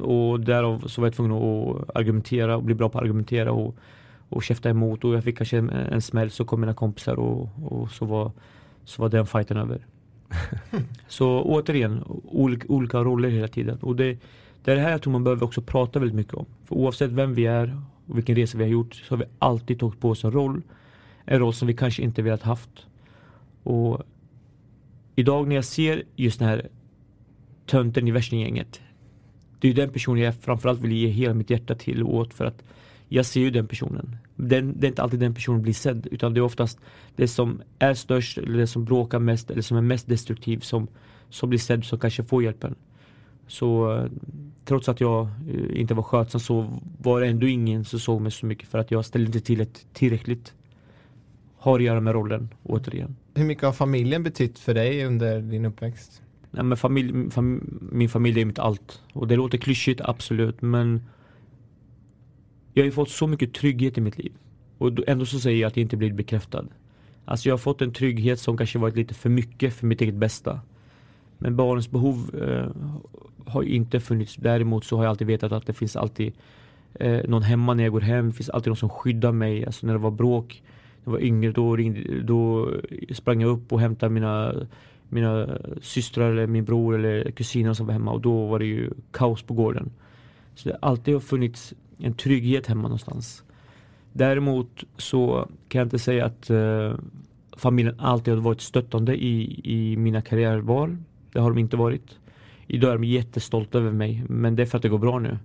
Och 0.00 0.40
därav 0.40 0.78
så 0.86 1.00
var 1.00 1.08
jag 1.08 1.14
tvungen 1.14 1.32
att 1.32 1.96
argumentera 1.96 2.56
och 2.56 2.62
bli 2.62 2.74
bra 2.74 2.88
på 2.88 2.98
att 2.98 3.04
argumentera 3.04 3.52
och, 3.52 3.76
och 4.28 4.42
käfta 4.42 4.70
emot 4.70 5.04
och 5.04 5.14
jag 5.14 5.24
fick 5.24 5.36
kanske 5.36 5.58
en, 5.58 5.70
en 5.70 6.02
smäll 6.02 6.30
så 6.30 6.44
kom 6.44 6.60
mina 6.60 6.74
kompisar 6.74 7.18
och, 7.18 7.48
och 7.64 7.90
så, 7.90 8.04
var, 8.04 8.32
så 8.84 9.02
var 9.02 9.08
den 9.08 9.26
fighten 9.26 9.56
över. 9.56 9.86
så 11.08 11.42
återigen, 11.42 12.04
olika, 12.24 12.68
olika 12.68 12.98
roller 12.98 13.28
hela 13.28 13.48
tiden. 13.48 13.78
Och 13.82 13.96
det, 13.96 14.18
det 14.64 14.72
är 14.72 14.76
det 14.76 14.82
här 14.82 14.90
jag 14.90 15.02
tror 15.02 15.12
man 15.12 15.24
behöver 15.24 15.44
också 15.44 15.62
prata 15.62 15.98
väldigt 15.98 16.16
mycket 16.16 16.34
om. 16.34 16.46
För 16.64 16.74
oavsett 16.74 17.10
vem 17.10 17.34
vi 17.34 17.46
är 17.46 17.80
och 18.06 18.16
vilken 18.16 18.36
resa 18.36 18.58
vi 18.58 18.64
har 18.64 18.70
gjort 18.70 18.94
så 18.94 19.14
har 19.14 19.16
vi 19.16 19.24
alltid 19.38 19.80
tagit 19.80 20.00
på 20.00 20.10
oss 20.10 20.24
en 20.24 20.32
roll. 20.32 20.62
En 21.24 21.38
roll 21.38 21.54
som 21.54 21.68
vi 21.68 21.74
kanske 21.74 22.02
inte 22.02 22.22
velat 22.22 22.42
haft. 22.42 22.86
Och 23.62 24.02
idag 25.16 25.48
när 25.48 25.54
jag 25.54 25.64
ser 25.64 26.02
just 26.16 26.38
den 26.38 26.48
här 26.48 26.68
tönten 27.66 28.08
i 28.08 28.10
värstinggänget. 28.10 28.80
Det 29.58 29.68
är 29.68 29.74
den 29.74 29.90
personen 29.90 30.22
jag 30.22 30.34
framförallt 30.34 30.80
vill 30.80 30.92
ge 30.92 31.08
hela 31.08 31.34
mitt 31.34 31.50
hjärta 31.50 31.74
till 31.74 32.02
och 32.02 32.14
åt 32.14 32.34
för 32.34 32.44
att 32.44 32.62
jag 33.08 33.26
ser 33.26 33.40
ju 33.40 33.50
den 33.50 33.66
personen. 33.66 34.16
Den, 34.36 34.80
det 34.80 34.86
är 34.86 34.88
inte 34.88 35.02
alltid 35.02 35.20
den 35.20 35.34
personen 35.34 35.62
blir 35.62 35.72
sedd 35.72 36.08
utan 36.10 36.34
det 36.34 36.40
är 36.40 36.42
oftast 36.42 36.78
det 37.16 37.28
som 37.28 37.62
är 37.78 37.94
störst 37.94 38.38
eller 38.38 38.58
det 38.58 38.66
som 38.66 38.84
bråkar 38.84 39.18
mest 39.18 39.50
eller 39.50 39.62
som 39.62 39.76
är 39.76 39.80
mest 39.82 40.08
destruktiv 40.08 40.58
som, 40.58 40.88
som 41.28 41.48
blir 41.48 41.58
sedd 41.58 41.84
som 41.84 41.98
kanske 41.98 42.24
får 42.24 42.42
hjälpen. 42.42 42.74
Så 43.46 44.00
trots 44.64 44.88
att 44.88 45.00
jag 45.00 45.28
eh, 45.48 45.80
inte 45.80 45.94
var 45.94 46.02
skötsam 46.02 46.40
så 46.40 46.80
var 46.98 47.20
det 47.20 47.26
ändå 47.26 47.46
ingen 47.46 47.84
som 47.84 47.98
såg 47.98 48.20
mig 48.20 48.32
så 48.32 48.46
mycket 48.46 48.68
för 48.68 48.78
att 48.78 48.90
jag 48.90 49.04
ställde 49.04 49.26
inte 49.26 49.40
till 49.40 49.60
ett 49.60 49.86
tillräckligt. 49.92 50.54
Har 51.56 51.78
att 51.78 51.84
göra 51.84 52.00
med 52.00 52.14
rollen 52.14 52.48
återigen. 52.62 53.16
Hur 53.34 53.44
mycket 53.44 53.64
har 53.64 53.72
familjen 53.72 54.22
betytt 54.22 54.58
för 54.58 54.74
dig 54.74 55.04
under 55.04 55.40
din 55.40 55.64
uppväxt? 55.64 56.22
Nej, 56.50 56.64
men 56.64 56.78
familj, 56.78 57.30
fam, 57.30 57.78
min 57.92 58.08
familj 58.08 58.40
är 58.40 58.44
mitt 58.44 58.58
allt. 58.58 59.02
Och 59.12 59.28
det 59.28 59.36
låter 59.36 59.58
klyschigt, 59.58 60.00
absolut. 60.00 60.62
Men 60.62 61.02
jag 62.72 62.82
har 62.82 62.86
ju 62.86 62.92
fått 62.92 63.10
så 63.10 63.26
mycket 63.26 63.54
trygghet 63.54 63.98
i 63.98 64.00
mitt 64.00 64.18
liv. 64.18 64.32
Och 64.78 65.08
ändå 65.08 65.26
så 65.26 65.40
säger 65.40 65.60
jag 65.60 65.68
att 65.68 65.76
jag 65.76 65.82
inte 65.82 65.96
blivit 65.96 66.16
bekräftad. 66.16 66.64
Alltså 67.24 67.48
jag 67.48 67.52
har 67.52 67.58
fått 67.58 67.82
en 67.82 67.92
trygghet 67.92 68.40
som 68.40 68.56
kanske 68.56 68.78
varit 68.78 68.96
lite 68.96 69.14
för 69.14 69.30
mycket 69.30 69.74
för 69.74 69.86
mitt 69.86 70.00
eget 70.00 70.14
bästa. 70.14 70.60
Men 71.38 71.56
barnens 71.56 71.90
behov 71.90 72.30
eh, 72.42 72.66
har 73.46 73.62
inte 73.62 74.00
funnits. 74.00 74.36
Däremot 74.36 74.84
så 74.84 74.96
har 74.96 75.04
jag 75.04 75.10
alltid 75.10 75.26
vetat 75.26 75.52
att 75.52 75.66
det 75.66 75.72
finns 75.72 75.96
alltid 75.96 76.32
eh, 76.94 77.20
någon 77.28 77.42
hemma 77.42 77.74
när 77.74 77.84
jag 77.84 77.92
går 77.92 78.00
hem. 78.00 78.28
Det 78.28 78.32
finns 78.32 78.50
alltid 78.50 78.70
någon 78.70 78.76
som 78.76 78.88
skyddar 78.88 79.32
mig. 79.32 79.66
Alltså 79.66 79.86
när 79.86 79.92
det 79.92 79.98
var 79.98 80.10
bråk, 80.10 80.62
när 81.04 81.12
jag 81.12 81.12
var 81.12 81.26
yngre, 81.26 81.52
då, 81.52 81.76
ringde, 81.76 82.22
då 82.22 82.70
sprang 83.12 83.40
jag 83.40 83.50
upp 83.50 83.72
och 83.72 83.80
hämtade 83.80 84.12
mina, 84.12 84.54
mina 85.08 85.48
systrar 85.82 86.30
eller 86.30 86.46
min 86.46 86.64
bror 86.64 86.94
eller 86.94 87.30
kusiner 87.30 87.74
som 87.74 87.86
var 87.86 87.92
hemma 87.92 88.12
och 88.12 88.20
då 88.20 88.46
var 88.46 88.58
det 88.58 88.66
ju 88.66 88.90
kaos 89.10 89.42
på 89.42 89.54
gården. 89.54 89.90
Så 90.54 90.68
det 90.68 90.78
har 90.80 90.88
alltid 90.88 91.22
funnits 91.22 91.74
en 91.98 92.14
trygghet 92.14 92.66
hemma 92.66 92.82
någonstans. 92.82 93.44
Däremot 94.12 94.84
så 94.96 95.48
kan 95.68 95.78
jag 95.78 95.86
inte 95.86 95.98
säga 95.98 96.26
att 96.26 96.50
eh, 96.50 96.94
familjen 97.56 98.00
alltid 98.00 98.34
har 98.34 98.40
varit 98.40 98.60
stöttande 98.60 99.16
i, 99.16 99.60
i 99.64 99.96
mina 99.96 100.22
karriärval. 100.22 100.96
Det 101.34 101.40
har 101.40 101.50
de 101.50 101.58
inte 101.58 101.76
varit. 101.76 102.18
Idag 102.66 102.90
är 102.90 102.98
de 102.98 103.04
jättestolta 103.04 103.78
över 103.78 103.92
mig, 103.92 104.24
men 104.28 104.56
det 104.56 104.62
är 104.62 104.66
för 104.66 104.78
att 104.78 104.82
det 104.82 104.88
går 104.88 104.98
bra 104.98 105.18
nu. 105.18 105.38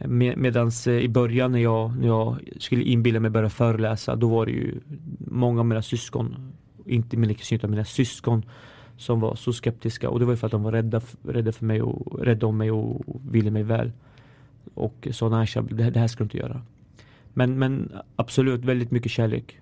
Med, 0.00 0.38
medans 0.38 0.86
eh, 0.86 0.98
i 0.98 1.08
början 1.08 1.52
när 1.52 1.58
jag, 1.58 1.98
när 1.98 2.06
jag 2.06 2.38
skulle 2.58 2.82
inbilla 2.82 3.20
mig 3.20 3.30
börja 3.30 3.48
föreläsa, 3.48 4.16
då 4.16 4.28
var 4.28 4.46
det 4.46 4.52
ju 4.52 4.80
många 5.18 5.60
av 5.60 5.66
mina 5.66 5.82
syskon, 5.82 6.52
inte 6.86 7.16
mina 7.16 7.34
kusiner 7.34 7.58
utan 7.58 7.70
mina 7.70 7.84
syskon, 7.84 8.42
som 8.96 9.20
var 9.20 9.34
så 9.34 9.52
skeptiska. 9.52 10.10
Och 10.10 10.18
det 10.18 10.24
var 10.24 10.32
ju 10.32 10.36
för 10.36 10.46
att 10.46 10.52
de 10.52 10.62
var 10.62 10.72
rädda, 10.72 11.00
rädda 11.22 11.52
för 11.52 11.64
mig 11.64 11.82
och 11.82 12.24
rädda 12.24 12.46
om 12.46 12.56
mig 12.56 12.70
och 12.70 13.02
ville 13.30 13.50
mig 13.50 13.62
väl. 13.62 13.92
Och 14.74 15.08
sa 15.10 15.28
nej, 15.28 15.48
det, 15.70 15.90
det 15.90 16.00
här 16.00 16.08
ska 16.08 16.18
du 16.18 16.24
inte 16.24 16.38
göra. 16.38 16.62
Men, 17.34 17.58
men 17.58 17.92
absolut, 18.16 18.64
väldigt 18.64 18.90
mycket 18.90 19.12
kärlek. 19.12 19.60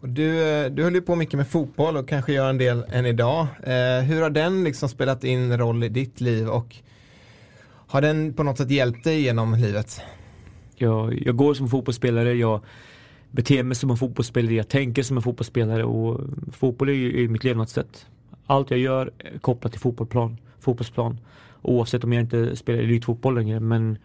Och 0.00 0.08
du, 0.08 0.48
eh, 0.48 0.70
du 0.70 0.82
höll 0.82 0.94
ju 0.94 1.02
på 1.02 1.16
mycket 1.16 1.34
med 1.34 1.48
fotboll 1.48 1.96
och 1.96 2.08
kanske 2.08 2.32
gör 2.32 2.50
en 2.50 2.58
del 2.58 2.84
än 2.88 3.06
idag. 3.06 3.46
Eh, 3.62 4.00
hur 4.02 4.22
har 4.22 4.30
den 4.30 4.64
liksom 4.64 4.88
spelat 4.88 5.24
in 5.24 5.58
roll 5.58 5.84
i 5.84 5.88
ditt 5.88 6.20
liv 6.20 6.48
och 6.48 6.76
har 7.66 8.00
den 8.00 8.34
på 8.34 8.42
något 8.42 8.58
sätt 8.58 8.70
hjälpt 8.70 9.04
dig 9.04 9.20
genom 9.20 9.54
livet? 9.54 10.00
Jag, 10.76 11.22
jag 11.26 11.36
går 11.36 11.54
som 11.54 11.68
fotbollsspelare, 11.68 12.32
jag 12.32 12.60
beter 13.30 13.62
mig 13.62 13.76
som 13.76 13.90
en 13.90 13.96
fotbollsspelare, 13.96 14.54
jag 14.54 14.68
tänker 14.68 15.02
som 15.02 15.16
en 15.16 15.22
fotbollsspelare 15.22 15.84
och 15.84 16.20
fotboll 16.52 16.88
är 16.88 16.92
ju 16.92 17.24
är 17.24 17.28
mitt 17.28 17.44
levnadssätt. 17.44 18.06
Allt 18.46 18.70
jag 18.70 18.80
gör 18.80 19.12
är 19.18 19.38
kopplat 19.38 19.72
till 19.72 19.80
fotbollsplan, 19.80 20.36
fotbollsplan. 20.60 21.20
Oavsett 21.62 22.04
om 22.04 22.12
jag 22.12 22.22
inte 22.22 22.56
spelar 22.56 22.82
elitfotboll 22.82 23.34
längre 23.34 23.60
men, 23.60 23.98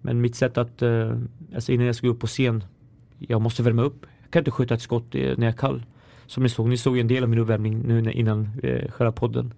men 0.00 0.20
mitt 0.20 0.36
sätt 0.36 0.58
att, 0.58 0.82
eh, 0.82 1.18
alltså 1.54 1.72
innan 1.72 1.86
jag 1.86 1.96
ska 1.96 2.08
upp 2.08 2.20
på 2.20 2.26
scen, 2.26 2.64
jag 3.18 3.40
måste 3.42 3.62
värma 3.62 3.82
upp. 3.82 4.06
Jag 4.26 4.30
kan 4.30 4.40
inte 4.40 4.50
skjuta 4.50 4.74
ett 4.74 4.82
skott 4.82 5.14
när 5.14 5.20
jag 5.20 5.42
är 5.42 5.52
kall. 5.52 5.82
Som 6.26 6.42
ni 6.42 6.48
såg, 6.48 6.68
ni 6.68 6.76
såg 6.76 6.98
en 6.98 7.08
del 7.08 7.22
av 7.22 7.28
min 7.28 7.38
uppvärmning 7.38 7.78
nu 7.78 8.12
innan 8.12 8.50
eh, 8.62 8.90
själva 8.90 9.12
podden. 9.12 9.54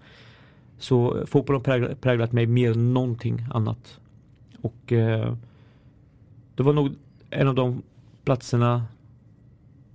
Så 0.78 1.18
eh, 1.18 1.24
fotbollen 1.24 1.62
har 1.66 1.94
präglat 1.94 2.32
mig 2.32 2.46
mer 2.46 2.70
än 2.70 2.94
någonting 2.94 3.46
annat. 3.50 4.00
Och 4.62 4.92
eh, 4.92 5.34
det 6.54 6.62
var 6.62 6.72
nog 6.72 6.92
en 7.30 7.48
av 7.48 7.54
de 7.54 7.82
platserna, 8.24 8.84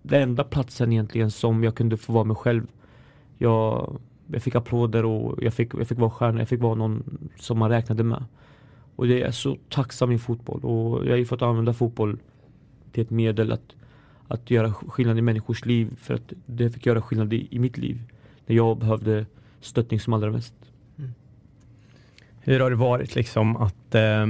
den 0.01 0.21
enda 0.21 0.43
platsen 0.43 0.91
egentligen 0.91 1.31
som 1.31 1.63
jag 1.63 1.75
kunde 1.75 1.97
få 1.97 2.13
vara 2.13 2.23
mig 2.23 2.35
själv. 2.35 2.67
Jag, 3.37 3.97
jag 4.27 4.43
fick 4.43 4.55
applåder 4.55 5.05
och 5.05 5.43
jag 5.43 5.53
fick, 5.53 5.73
jag 5.73 5.87
fick 5.87 5.99
vara 5.99 6.11
stjärna, 6.11 6.39
jag 6.39 6.49
fick 6.49 6.61
vara 6.61 6.75
någon 6.75 7.29
som 7.39 7.59
man 7.59 7.69
räknade 7.69 8.03
med. 8.03 8.25
Och 8.95 9.07
det 9.07 9.21
är 9.21 9.31
så 9.31 9.57
tacksam 9.69 10.11
i 10.11 10.17
fotboll 10.17 10.65
och 10.65 11.05
jag 11.05 11.09
har 11.09 11.17
ju 11.17 11.25
fått 11.25 11.41
använda 11.41 11.73
fotboll 11.73 12.17
till 12.91 13.03
ett 13.03 13.09
medel 13.09 13.51
att 13.51 13.75
att 14.33 14.51
göra 14.51 14.73
skillnad 14.73 15.17
i 15.17 15.21
människors 15.21 15.65
liv 15.65 15.95
för 16.01 16.13
att 16.13 16.33
det 16.45 16.69
fick 16.69 16.85
göra 16.85 17.01
skillnad 17.01 17.33
i, 17.33 17.47
i 17.51 17.59
mitt 17.59 17.77
liv. 17.77 18.01
När 18.45 18.55
jag 18.55 18.77
behövde 18.77 19.25
stöttning 19.61 19.99
som 19.99 20.13
allra 20.13 20.31
mest. 20.31 20.55
Mm. 20.97 21.13
Hur 22.41 22.59
har 22.59 22.69
det 22.69 22.75
varit 22.75 23.15
liksom 23.15 23.57
att 23.57 23.95
eh, 23.95 24.25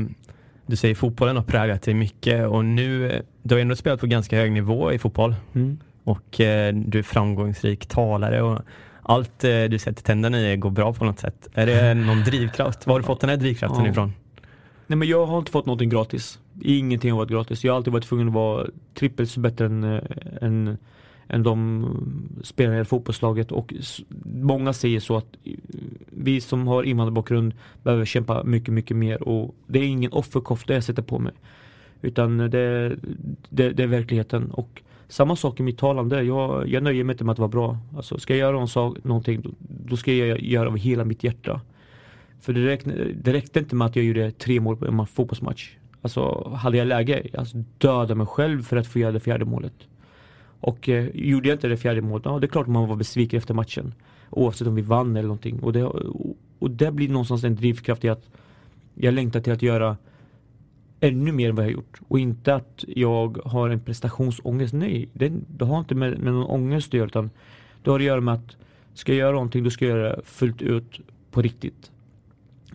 du 0.65 0.75
säger 0.75 0.95
fotbollen 0.95 1.35
har 1.35 1.43
präglat 1.43 1.81
dig 1.81 1.93
mycket 1.93 2.47
och 2.47 2.65
nu, 2.65 3.21
du 3.43 3.55
har 3.55 3.61
ändå 3.61 3.75
spelat 3.75 3.99
på 3.99 4.07
ganska 4.07 4.37
hög 4.37 4.51
nivå 4.51 4.91
i 4.91 4.99
fotboll 4.99 5.35
mm. 5.53 5.79
och 6.03 6.41
eh, 6.41 6.75
du 6.75 6.99
är 6.99 7.03
framgångsrik 7.03 7.85
talare 7.85 8.41
och 8.41 8.61
allt 9.01 9.43
eh, 9.43 9.63
du 9.63 9.79
sätter 9.79 10.03
tänderna 10.03 10.51
i 10.51 10.57
går 10.57 10.69
bra 10.69 10.93
på 10.93 11.05
något 11.05 11.19
sätt. 11.19 11.47
Är 11.53 11.65
det 11.65 11.93
någon 12.05 12.23
drivkraft? 12.23 12.87
Var 12.87 12.93
har 12.93 12.99
du 12.99 13.05
fått 13.05 13.21
den 13.21 13.29
här 13.29 13.37
drivkraften 13.37 13.85
ja. 13.85 13.91
ifrån? 13.91 14.13
Nej 14.87 14.97
men 14.97 15.07
jag 15.07 15.25
har 15.25 15.37
inte 15.37 15.51
fått 15.51 15.65
någonting 15.65 15.89
gratis. 15.89 16.39
Ingenting 16.61 17.11
har 17.11 17.17
varit 17.17 17.31
gratis. 17.31 17.63
Jag 17.63 17.73
har 17.73 17.77
alltid 17.77 17.93
varit 17.93 18.03
tvungen 18.03 18.27
att 18.27 18.33
vara 18.33 18.67
trippelt 18.93 19.29
så 19.29 19.39
bättre 19.39 19.65
än, 19.65 19.83
äh, 19.83 20.01
än, 20.41 20.77
än 21.27 21.43
de 21.43 21.87
spelarna 22.43 22.79
i 22.79 22.85
fotbollslaget. 22.85 23.51
Och 23.51 23.73
många 24.25 24.73
säger 24.73 24.99
så 24.99 25.17
att 25.17 25.35
eh, 25.43 25.53
vi 26.09 26.41
som 26.41 26.67
har 26.67 26.83
invandrarbakgrund 26.83 27.53
behöver 27.83 28.05
kämpa 28.05 28.43
mycket, 28.43 28.73
mycket 28.73 28.97
mer. 28.97 29.23
Och 29.23 29.55
det 29.67 29.79
är 29.79 29.83
ingen 29.83 30.11
offerkofta 30.11 30.73
jag 30.73 30.83
sätter 30.83 31.01
på 31.01 31.19
mig. 31.19 31.33
Utan 32.01 32.37
det, 32.37 32.95
det, 33.49 33.69
det 33.69 33.83
är 33.83 33.87
verkligheten. 33.87 34.51
Och 34.51 34.81
samma 35.07 35.35
sak 35.35 35.59
i 35.59 35.63
mitt 35.63 35.77
talande. 35.77 36.23
Jag, 36.23 36.67
jag 36.69 36.83
nöjer 36.83 37.03
mig 37.03 37.13
inte 37.13 37.23
med 37.23 37.33
att 37.33 37.39
vara 37.39 37.49
bra. 37.49 37.77
Alltså, 37.95 38.17
ska 38.17 38.33
jag 38.33 38.39
göra 38.39 38.51
någon 38.51 38.67
sak, 38.67 39.03
någonting, 39.03 39.41
då, 39.41 39.49
då 39.59 39.97
ska 39.97 40.13
jag 40.13 40.41
göra 40.41 40.67
av 40.67 40.77
hela 40.77 41.05
mitt 41.05 41.23
hjärta. 41.23 41.61
För 42.41 42.53
det 42.53 42.65
räckte, 42.65 43.07
det 43.23 43.33
räckte 43.33 43.59
inte 43.59 43.75
med 43.75 43.87
att 43.87 43.95
jag 43.95 44.05
gjorde 44.05 44.31
tre 44.31 44.59
mål 44.59 44.77
på 44.77 44.85
en 44.85 45.07
fotbollsmatch. 45.07 45.69
Alltså 46.03 46.49
hade 46.49 46.77
jag 46.77 46.87
läge, 46.87 47.27
alltså 47.37 47.57
döda 47.77 48.15
mig 48.15 48.27
själv 48.27 48.63
för 48.63 48.77
att 48.77 48.87
få 48.87 48.99
göra 48.99 49.11
det 49.11 49.19
fjärde 49.19 49.45
målet. 49.45 49.73
Och 50.59 50.89
eh, 50.89 51.09
gjorde 51.13 51.47
jag 51.47 51.55
inte 51.55 51.67
det 51.67 51.77
fjärde 51.77 52.01
målet, 52.01 52.25
ja 52.25 52.39
det 52.39 52.45
är 52.45 52.49
klart 52.49 52.67
man 52.67 52.89
var 52.89 52.95
besviken 52.95 53.37
efter 53.37 53.53
matchen. 53.53 53.93
Oavsett 54.29 54.67
om 54.67 54.75
vi 54.75 54.81
vann 54.81 55.15
eller 55.15 55.27
någonting. 55.27 55.59
Och 55.59 55.73
det, 55.73 55.83
och, 55.83 56.37
och 56.59 56.71
det 56.71 56.91
blir 56.91 57.09
någonstans 57.09 57.43
en 57.43 57.55
drivkraft 57.55 58.03
i 58.03 58.09
att 58.09 58.29
jag 58.95 59.13
längtar 59.13 59.39
till 59.39 59.53
att 59.53 59.61
göra 59.61 59.97
ännu 60.99 61.31
mer 61.31 61.49
än 61.49 61.55
vad 61.55 61.65
jag 61.65 61.69
har 61.69 61.73
gjort. 61.73 61.99
Och 62.07 62.19
inte 62.19 62.55
att 62.55 62.83
jag 62.87 63.37
har 63.45 63.69
en 63.69 63.79
prestationsångest. 63.79 64.73
Nej, 64.73 65.09
det, 65.13 65.31
det 65.47 65.65
har 65.65 65.79
inte 65.79 65.95
med, 65.95 66.19
med 66.19 66.33
någon 66.33 66.47
ångest 66.47 66.87
att 66.87 66.93
göra 66.93 67.07
utan 67.07 67.29
det 67.83 67.89
har 67.89 67.99
att 67.99 68.05
göra 68.05 68.21
med 68.21 68.33
att 68.33 68.57
ska 68.93 69.11
jag 69.11 69.19
göra 69.19 69.31
någonting 69.31 69.63
då 69.63 69.69
ska 69.69 69.85
jag 69.85 69.97
göra 69.97 70.15
det 70.15 70.21
fullt 70.25 70.61
ut 70.61 70.99
på 71.31 71.41
riktigt. 71.41 71.91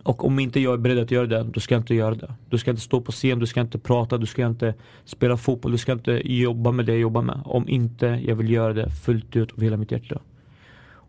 Och 0.03 0.25
om 0.25 0.39
inte 0.39 0.59
jag 0.59 0.73
är 0.73 0.77
beredd 0.77 0.99
att 0.99 1.11
göra 1.11 1.27
det, 1.27 1.43
då 1.43 1.59
ska 1.59 1.75
jag 1.75 1.81
inte 1.81 1.95
göra 1.95 2.15
det. 2.15 2.33
Du 2.49 2.57
ska 2.57 2.71
inte 2.71 2.83
stå 2.83 3.01
på 3.01 3.11
scen, 3.11 3.39
du 3.39 3.45
ska 3.45 3.61
inte 3.61 3.79
prata, 3.79 4.17
du 4.17 4.25
ska 4.25 4.45
inte 4.45 4.73
spela 5.05 5.37
fotboll, 5.37 5.71
du 5.71 5.77
ska 5.77 5.91
inte 5.91 6.21
jobba 6.33 6.71
med 6.71 6.85
det 6.85 6.91
jag 6.91 7.01
jobbar 7.01 7.21
med. 7.21 7.41
Om 7.45 7.69
inte 7.69 8.05
jag 8.05 8.35
vill 8.35 8.49
göra 8.49 8.73
det 8.73 8.89
fullt 8.89 9.35
ut 9.35 9.51
av 9.51 9.61
hela 9.61 9.77
mitt 9.77 9.91
hjärta. 9.91 10.19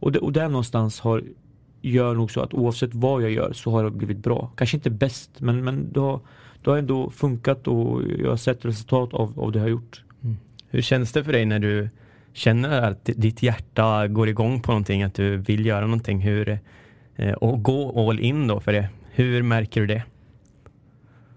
Och, 0.00 0.12
det, 0.12 0.18
och 0.18 0.32
där 0.32 0.48
någonstans 0.48 1.00
har, 1.00 1.22
gör 1.80 2.14
nog 2.14 2.30
så 2.30 2.40
att 2.40 2.54
oavsett 2.54 2.94
vad 2.94 3.22
jag 3.22 3.30
gör 3.30 3.52
så 3.52 3.70
har 3.70 3.84
det 3.84 3.90
blivit 3.90 4.18
bra. 4.18 4.52
Kanske 4.56 4.76
inte 4.76 4.90
bäst, 4.90 5.30
men, 5.38 5.64
men 5.64 5.92
det, 5.92 6.00
har, 6.00 6.20
det 6.62 6.70
har 6.70 6.78
ändå 6.78 7.10
funkat 7.10 7.68
och 7.68 8.02
jag 8.18 8.30
har 8.30 8.36
sett 8.36 8.64
resultat 8.64 9.14
av, 9.14 9.40
av 9.40 9.52
det 9.52 9.58
jag 9.58 9.64
har 9.64 9.70
gjort. 9.70 10.04
Mm. 10.22 10.36
Hur 10.68 10.82
känns 10.82 11.12
det 11.12 11.24
för 11.24 11.32
dig 11.32 11.44
när 11.44 11.58
du 11.58 11.88
känner 12.32 12.82
att 12.82 13.04
ditt 13.04 13.42
hjärta 13.42 14.08
går 14.08 14.28
igång 14.28 14.60
på 14.60 14.72
någonting, 14.72 15.02
att 15.02 15.14
du 15.14 15.36
vill 15.36 15.66
göra 15.66 15.84
någonting? 15.84 16.20
Hur, 16.20 16.58
och 17.36 17.62
gå 17.62 18.08
all 18.08 18.20
in 18.20 18.46
då 18.46 18.60
för 18.60 18.72
det. 18.72 18.88
Hur 19.10 19.42
märker 19.42 19.80
du 19.80 19.86
det? 19.86 20.04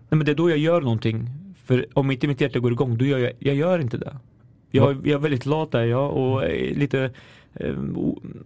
Nej, 0.09 0.17
men 0.17 0.25
det 0.25 0.31
är 0.31 0.35
då 0.35 0.49
jag 0.49 0.57
gör 0.57 0.81
någonting. 0.81 1.29
För 1.65 1.85
om 1.93 2.11
inte 2.11 2.27
mitt 2.27 2.41
hjärta 2.41 2.59
går 2.59 2.71
igång, 2.71 2.97
då 2.97 3.05
gör 3.05 3.19
jag, 3.19 3.31
jag 3.39 3.55
gör 3.55 3.79
inte 3.79 3.97
det. 3.97 4.17
Jag, 4.71 5.07
jag 5.07 5.17
är 5.17 5.17
väldigt 5.17 5.45
lat 5.45 5.71
där 5.71 5.83
jag 5.83 6.13
och 6.13 6.43
lite 6.75 7.11
eh, 7.53 7.75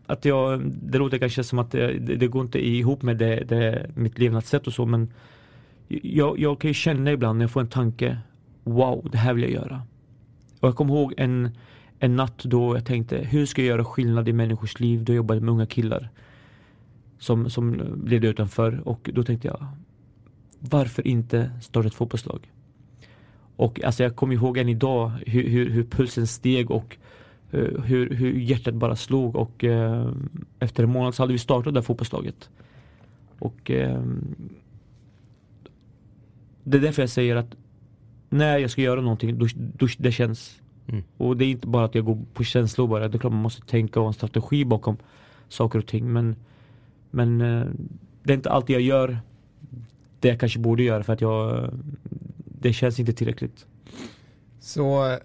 att 0.05 0.25
jag, 0.25 0.61
det 0.65 0.97
låter 0.97 1.17
kanske 1.17 1.43
som 1.43 1.59
att 1.59 1.71
det, 1.71 1.91
det 1.99 2.27
går 2.27 2.41
inte 2.41 2.67
ihop 2.67 3.01
med 3.01 3.17
det, 3.17 3.35
det, 3.35 3.91
mitt 3.95 4.19
levnadssätt 4.19 4.67
och 4.67 4.73
så 4.73 4.85
men 4.85 5.13
jag, 5.87 6.39
jag 6.39 6.59
kan 6.59 6.69
ju 6.69 6.73
känna 6.73 7.11
ibland 7.11 7.37
när 7.37 7.43
jag 7.43 7.51
får 7.51 7.61
en 7.61 7.67
tanke 7.67 8.17
Wow, 8.63 9.09
det 9.11 9.17
här 9.17 9.33
vill 9.33 9.43
jag 9.43 9.51
göra. 9.51 9.81
Och 10.59 10.67
jag 10.67 10.75
kommer 10.75 10.93
ihåg 10.93 11.13
en, 11.17 11.49
en 11.99 12.15
natt 12.15 12.43
då 12.43 12.75
jag 12.75 12.85
tänkte 12.85 13.17
hur 13.17 13.45
ska 13.45 13.61
jag 13.61 13.67
göra 13.67 13.85
skillnad 13.85 14.29
i 14.29 14.33
människors 14.33 14.79
liv? 14.79 15.03
Då 15.03 15.13
jobbade 15.13 15.37
jag 15.37 15.43
med 15.43 15.51
unga 15.51 15.65
killar 15.65 16.09
som, 17.19 17.49
som 17.49 17.73
levde 18.05 18.27
utanför 18.27 18.81
och 18.85 19.09
då 19.13 19.23
tänkte 19.23 19.47
jag 19.47 19.67
varför 20.59 21.07
inte 21.07 21.51
starta 21.61 21.87
ett 21.87 21.93
fotbollslag? 21.93 22.51
Och 23.55 23.83
alltså 23.83 24.03
jag 24.03 24.15
kommer 24.15 24.33
ihåg 24.33 24.57
än 24.57 24.69
idag 24.69 25.11
hur, 25.25 25.49
hur, 25.49 25.69
hur 25.69 25.83
pulsen 25.83 26.27
steg 26.27 26.71
och 26.71 26.97
uh, 27.53 27.81
hur, 27.81 28.09
hur 28.09 28.33
hjärtat 28.33 28.73
bara 28.73 28.95
slog 28.95 29.35
och 29.35 29.63
uh, 29.63 30.11
efter 30.59 30.83
en 30.83 30.89
månad 30.89 31.15
så 31.15 31.23
hade 31.23 31.33
vi 31.33 31.39
startat 31.39 31.73
det 31.73 31.79
här 31.79 31.85
fotbollslaget. 31.85 32.49
Och 33.39 33.69
uh, 33.69 34.03
det 36.63 36.77
är 36.77 36.81
därför 36.81 37.01
jag 37.01 37.09
säger 37.09 37.35
att 37.35 37.55
när 38.29 38.57
jag 38.57 38.69
ska 38.71 38.81
göra 38.81 39.01
någonting, 39.01 39.39
då, 39.39 39.47
då 39.55 39.87
det 39.97 40.11
känns. 40.11 40.61
Mm. 40.87 41.03
Och 41.17 41.37
det 41.37 41.45
är 41.45 41.49
inte 41.49 41.67
bara 41.67 41.85
att 41.85 41.95
jag 41.95 42.05
går 42.05 42.17
på 42.33 42.43
känslor 42.43 42.87
bara. 42.87 43.07
Det 43.07 43.17
är 43.17 43.19
klart 43.19 43.33
man 43.33 43.41
måste 43.41 43.61
tänka 43.61 43.99
och 43.99 44.03
ha 44.03 44.09
en 44.09 44.13
strategi 44.13 44.65
bakom 44.65 44.97
saker 45.47 45.79
och 45.79 45.85
ting. 45.85 46.13
Men, 46.13 46.35
men 47.11 47.37
det 48.23 48.33
är 48.33 48.37
inte 48.37 48.49
alltid 48.49 48.75
jag 48.75 48.83
gör 48.83 49.19
det 50.19 50.27
jag 50.27 50.39
kanske 50.39 50.59
borde 50.59 50.83
göra 50.83 51.03
för 51.03 51.13
att 51.13 51.21
jag 51.21 51.69
det 52.61 52.73
känns 52.73 52.99
inte 52.99 53.13
tillräckligt. 53.13 53.65
Så 54.59 55.17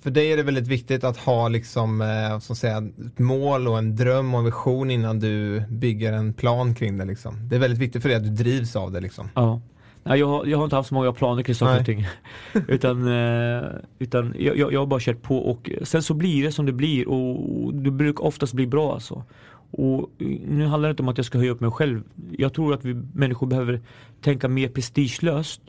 för 0.00 0.10
dig 0.10 0.32
är 0.32 0.36
det 0.36 0.42
väldigt 0.42 0.66
viktigt 0.68 1.04
att 1.04 1.16
ha 1.16 1.48
liksom, 1.48 2.00
eh, 2.00 2.38
så 2.38 2.52
att 2.52 2.58
säga, 2.58 2.76
ett 3.06 3.18
mål 3.18 3.68
och 3.68 3.78
en 3.78 3.96
dröm 3.96 4.34
och 4.34 4.38
en 4.38 4.44
vision 4.44 4.90
innan 4.90 5.18
du 5.18 5.62
bygger 5.68 6.12
en 6.12 6.32
plan 6.32 6.74
kring 6.74 6.98
det. 6.98 7.04
Liksom. 7.04 7.48
Det 7.48 7.56
är 7.56 7.60
väldigt 7.60 7.78
viktigt 7.80 8.02
för 8.02 8.08
dig 8.08 8.16
att 8.16 8.24
du 8.24 8.30
drivs 8.30 8.76
av 8.76 8.92
det. 8.92 9.00
Liksom. 9.00 9.28
Ja. 9.34 9.60
Nej, 10.02 10.18
jag, 10.18 10.26
har, 10.26 10.46
jag 10.46 10.58
har 10.58 10.64
inte 10.64 10.76
haft 10.76 10.88
så 10.88 10.94
många 10.94 11.12
planer 11.12 11.42
kring 11.42 11.54
saker 11.54 11.80
och 11.80 11.86
ting. 11.86 12.06
utan 12.68 13.08
eh, 13.08 13.62
utan 13.98 14.34
jag, 14.38 14.56
jag, 14.58 14.72
jag 14.72 14.80
har 14.80 14.86
bara 14.86 15.00
kört 15.00 15.22
på 15.22 15.38
och 15.38 15.70
sen 15.82 16.02
så 16.02 16.14
blir 16.14 16.42
det 16.42 16.52
som 16.52 16.66
det 16.66 16.72
blir 16.72 17.08
och 17.08 17.74
det 17.74 17.90
brukar 17.90 18.24
oftast 18.24 18.52
bli 18.52 18.66
bra 18.66 18.94
alltså. 18.94 19.24
Och 19.70 20.10
eh, 20.18 20.26
nu 20.48 20.66
handlar 20.66 20.88
det 20.88 20.90
inte 20.90 21.02
om 21.02 21.08
att 21.08 21.18
jag 21.18 21.26
ska 21.26 21.38
höja 21.38 21.50
upp 21.50 21.60
mig 21.60 21.70
själv. 21.70 22.02
Jag 22.38 22.54
tror 22.54 22.74
att 22.74 22.84
vi 22.84 22.94
människor 22.94 23.46
behöver 23.46 23.80
tänka 24.20 24.48
mer 24.48 24.68
prestigelöst 24.68 25.60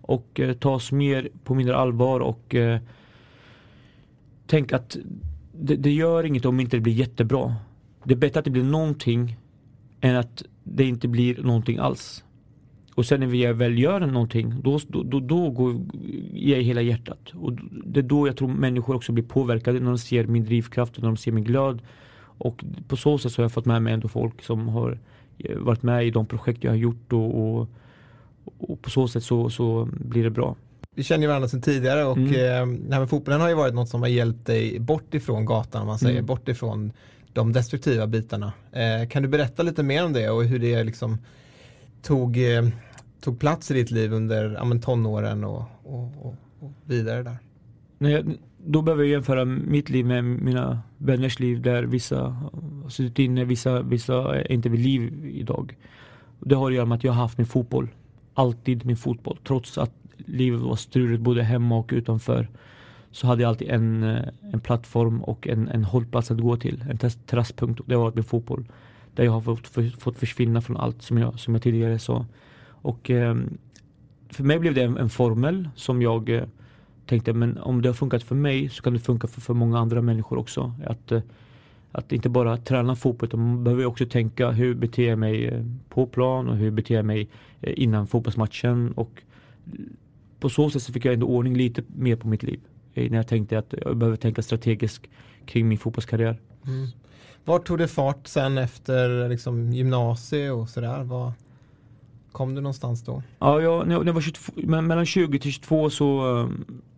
och 0.00 0.40
eh, 0.40 0.52
tas 0.52 0.92
mer 0.92 1.28
på 1.44 1.54
mindre 1.54 1.76
allvar 1.76 2.20
och 2.20 2.54
eh, 2.54 2.80
tänka 4.46 4.76
att 4.76 4.96
det, 5.52 5.76
det, 5.76 5.92
gör 5.92 6.24
inget 6.24 6.44
om 6.44 6.60
inte 6.60 6.76
det 6.76 6.80
blir 6.80 6.92
jättebra. 6.92 7.54
Det 8.04 8.14
är 8.14 8.18
bättre 8.18 8.38
att 8.38 8.44
det 8.44 8.50
blir 8.50 8.64
någonting 8.64 9.36
än 10.00 10.16
att 10.16 10.42
det 10.64 10.84
inte 10.84 11.08
blir 11.08 11.42
någonting 11.42 11.78
alls. 11.78 12.24
Och 12.94 13.06
sen 13.06 13.20
när 13.20 13.26
vi 13.26 13.52
väl 13.52 13.78
gör 13.78 14.00
någonting, 14.00 14.54
då, 14.62 14.78
då, 14.88 15.20
då, 15.20 15.50
går 15.50 15.80
jag 16.32 16.62
hela 16.62 16.82
hjärtat. 16.82 17.32
Och 17.34 17.52
det 17.84 18.00
är 18.00 18.04
då 18.04 18.26
jag 18.26 18.36
tror 18.36 18.48
människor 18.48 18.94
också 18.94 19.12
blir 19.12 19.24
påverkade 19.24 19.80
när 19.80 19.86
de 19.86 19.98
ser 19.98 20.26
min 20.26 20.44
drivkraft 20.44 20.96
och 20.96 21.02
när 21.02 21.08
de 21.08 21.16
ser 21.16 21.32
min 21.32 21.44
glöd. 21.44 21.82
Och 22.38 22.64
på 22.88 22.96
så 22.96 23.18
sätt 23.18 23.32
så 23.32 23.42
har 23.42 23.44
jag 23.44 23.52
fått 23.52 23.66
med 23.66 23.82
mig 23.82 23.92
ändå 23.92 24.08
folk 24.08 24.42
som 24.42 24.68
har 24.68 24.98
eh, 25.38 25.56
varit 25.56 25.82
med 25.82 26.06
i 26.06 26.10
de 26.10 26.26
projekt 26.26 26.64
jag 26.64 26.70
har 26.70 26.76
gjort 26.76 27.12
och, 27.12 27.58
och 27.58 27.68
och 28.58 28.82
på 28.82 28.90
så 28.90 29.08
sätt 29.08 29.24
så, 29.24 29.50
så 29.50 29.88
blir 29.92 30.24
det 30.24 30.30
bra. 30.30 30.56
Vi 30.94 31.02
känner 31.02 31.22
ju 31.22 31.28
varandra 31.28 31.48
sedan 31.48 31.62
tidigare 31.62 32.04
och 32.04 32.16
mm. 32.16 32.90
eh, 32.90 32.98
här 32.98 33.06
fotbollen 33.06 33.40
har 33.40 33.48
ju 33.48 33.54
varit 33.54 33.74
något 33.74 33.88
som 33.88 34.02
har 34.02 34.08
hjälpt 34.08 34.46
dig 34.46 34.78
bort 34.78 35.14
ifrån 35.14 35.44
gatan 35.44 35.80
om 35.80 35.86
man 35.86 35.98
säger, 35.98 36.14
mm. 36.14 36.26
bort 36.26 36.48
ifrån 36.48 36.92
de 37.32 37.52
destruktiva 37.52 38.06
bitarna. 38.06 38.52
Eh, 38.72 39.08
kan 39.08 39.22
du 39.22 39.28
berätta 39.28 39.62
lite 39.62 39.82
mer 39.82 40.04
om 40.04 40.12
det 40.12 40.30
och 40.30 40.44
hur 40.44 40.58
det 40.58 40.84
liksom 40.84 41.18
tog, 42.02 42.36
eh, 42.36 42.68
tog 43.20 43.40
plats 43.40 43.70
i 43.70 43.74
ditt 43.74 43.90
liv 43.90 44.12
under 44.12 44.50
ja, 44.54 44.78
tonåren 44.82 45.44
och, 45.44 45.64
och, 45.82 46.26
och, 46.26 46.34
och 46.60 46.72
vidare 46.84 47.22
där? 47.22 47.36
Nej, 47.98 48.24
då 48.66 48.82
behöver 48.82 49.04
jag 49.04 49.10
jämföra 49.10 49.44
mitt 49.44 49.90
liv 49.90 50.06
med 50.06 50.24
mina 50.24 50.80
vänners 50.98 51.40
liv 51.40 51.62
där 51.62 51.82
vissa 51.82 52.22
har 52.82 52.90
suttit 52.90 53.18
inne, 53.18 53.44
vissa, 53.44 53.82
vissa 53.82 54.36
är 54.36 54.52
inte 54.52 54.68
vid 54.68 54.80
liv 54.80 55.30
idag. 55.34 55.76
Det 56.40 56.54
har 56.54 56.70
att 56.70 56.76
göra 56.76 56.86
med 56.86 56.96
att 56.96 57.04
jag 57.04 57.12
har 57.12 57.22
haft 57.22 57.38
min 57.38 57.46
fotboll 57.46 57.88
alltid 58.36 58.86
min 58.86 58.96
fotboll. 58.96 59.38
Trots 59.44 59.78
att 59.78 59.92
livet 60.16 60.60
var 60.60 60.76
struligt 60.76 61.22
både 61.22 61.42
hemma 61.42 61.78
och 61.78 61.90
utanför. 61.92 62.48
Så 63.10 63.26
hade 63.26 63.42
jag 63.42 63.48
alltid 63.48 63.68
en, 63.68 64.02
eh, 64.02 64.22
en 64.52 64.60
plattform 64.60 65.22
och 65.22 65.48
en, 65.48 65.68
en 65.68 65.84
hållplats 65.84 66.30
att 66.30 66.40
gå 66.40 66.56
till. 66.56 66.84
En 66.90 66.98
terrasspunkt. 66.98 67.80
Det 67.86 67.96
var 67.96 68.12
min 68.14 68.24
fotboll. 68.24 68.64
Där 69.14 69.24
jag 69.24 69.32
har 69.32 69.40
fått, 69.40 69.66
för, 69.66 70.00
fått 70.00 70.16
försvinna 70.16 70.60
från 70.60 70.76
allt 70.76 71.02
som 71.02 71.18
jag, 71.18 71.38
som 71.38 71.54
jag 71.54 71.62
tidigare 71.62 71.98
sa. 71.98 72.26
Och 72.68 73.10
eh, 73.10 73.36
för 74.30 74.44
mig 74.44 74.58
blev 74.58 74.74
det 74.74 74.82
en, 74.82 74.96
en 74.96 75.08
formel 75.08 75.68
som 75.74 76.02
jag 76.02 76.28
eh, 76.28 76.42
tänkte, 77.06 77.32
men 77.32 77.58
om 77.58 77.82
det 77.82 77.88
har 77.88 77.94
funkat 77.94 78.22
för 78.22 78.34
mig 78.34 78.68
så 78.68 78.82
kan 78.82 78.92
det 78.92 78.98
funka 78.98 79.26
för, 79.26 79.40
för 79.40 79.54
många 79.54 79.78
andra 79.78 80.02
människor 80.02 80.38
också. 80.38 80.74
Att 80.86 81.12
eh, 81.12 81.20
att 81.96 82.12
inte 82.12 82.28
bara 82.28 82.56
träna 82.56 82.96
fotboll 82.96 83.28
utan 83.28 83.40
man 83.40 83.64
behöver 83.64 83.86
också 83.86 84.06
tänka 84.06 84.50
hur 84.50 84.74
beter 84.74 85.08
jag 85.08 85.18
mig 85.18 85.46
eh, 85.46 85.64
på 85.88 86.06
plan 86.06 86.48
och 86.48 86.56
hur 86.56 86.70
beter 86.70 86.94
jag 86.94 87.04
mig 87.04 87.28
eh, 87.60 87.72
innan 87.76 88.06
fotbollsmatchen 88.06 88.92
och 88.92 89.22
på 90.40 90.48
så 90.48 90.70
sätt 90.70 90.82
så 90.82 90.92
fick 90.92 91.04
jag 91.04 91.14
ändå 91.14 91.26
ordning 91.26 91.56
lite 91.56 91.82
mer 91.86 92.16
på 92.16 92.28
mitt 92.28 92.42
liv. 92.42 92.60
När 92.94 93.16
jag 93.16 93.28
tänkte 93.28 93.58
att 93.58 93.74
jag 93.84 93.96
behöver 93.96 94.16
tänka 94.16 94.42
strategiskt 94.42 95.06
kring 95.46 95.68
min 95.68 95.78
fotbollskarriär. 95.78 96.40
Mm. 96.66 96.88
Var 97.44 97.58
tog 97.58 97.78
det 97.78 97.88
fart 97.88 98.26
sen 98.26 98.58
efter 98.58 99.28
liksom, 99.28 99.72
gymnasiet 99.72 100.52
och 100.52 100.68
sådär? 100.68 101.04
Var 101.04 101.32
kom 102.32 102.54
du 102.54 102.60
någonstans 102.60 103.04
då? 103.04 103.22
Ja, 103.38 103.60
jag, 103.60 103.88
när 103.88 103.94
jag 103.94 104.12
var 104.12 104.20
22, 104.20 104.52
mellan 104.66 105.06
20 105.06 105.38
till 105.38 105.52
22 105.52 105.90
så 105.90 106.48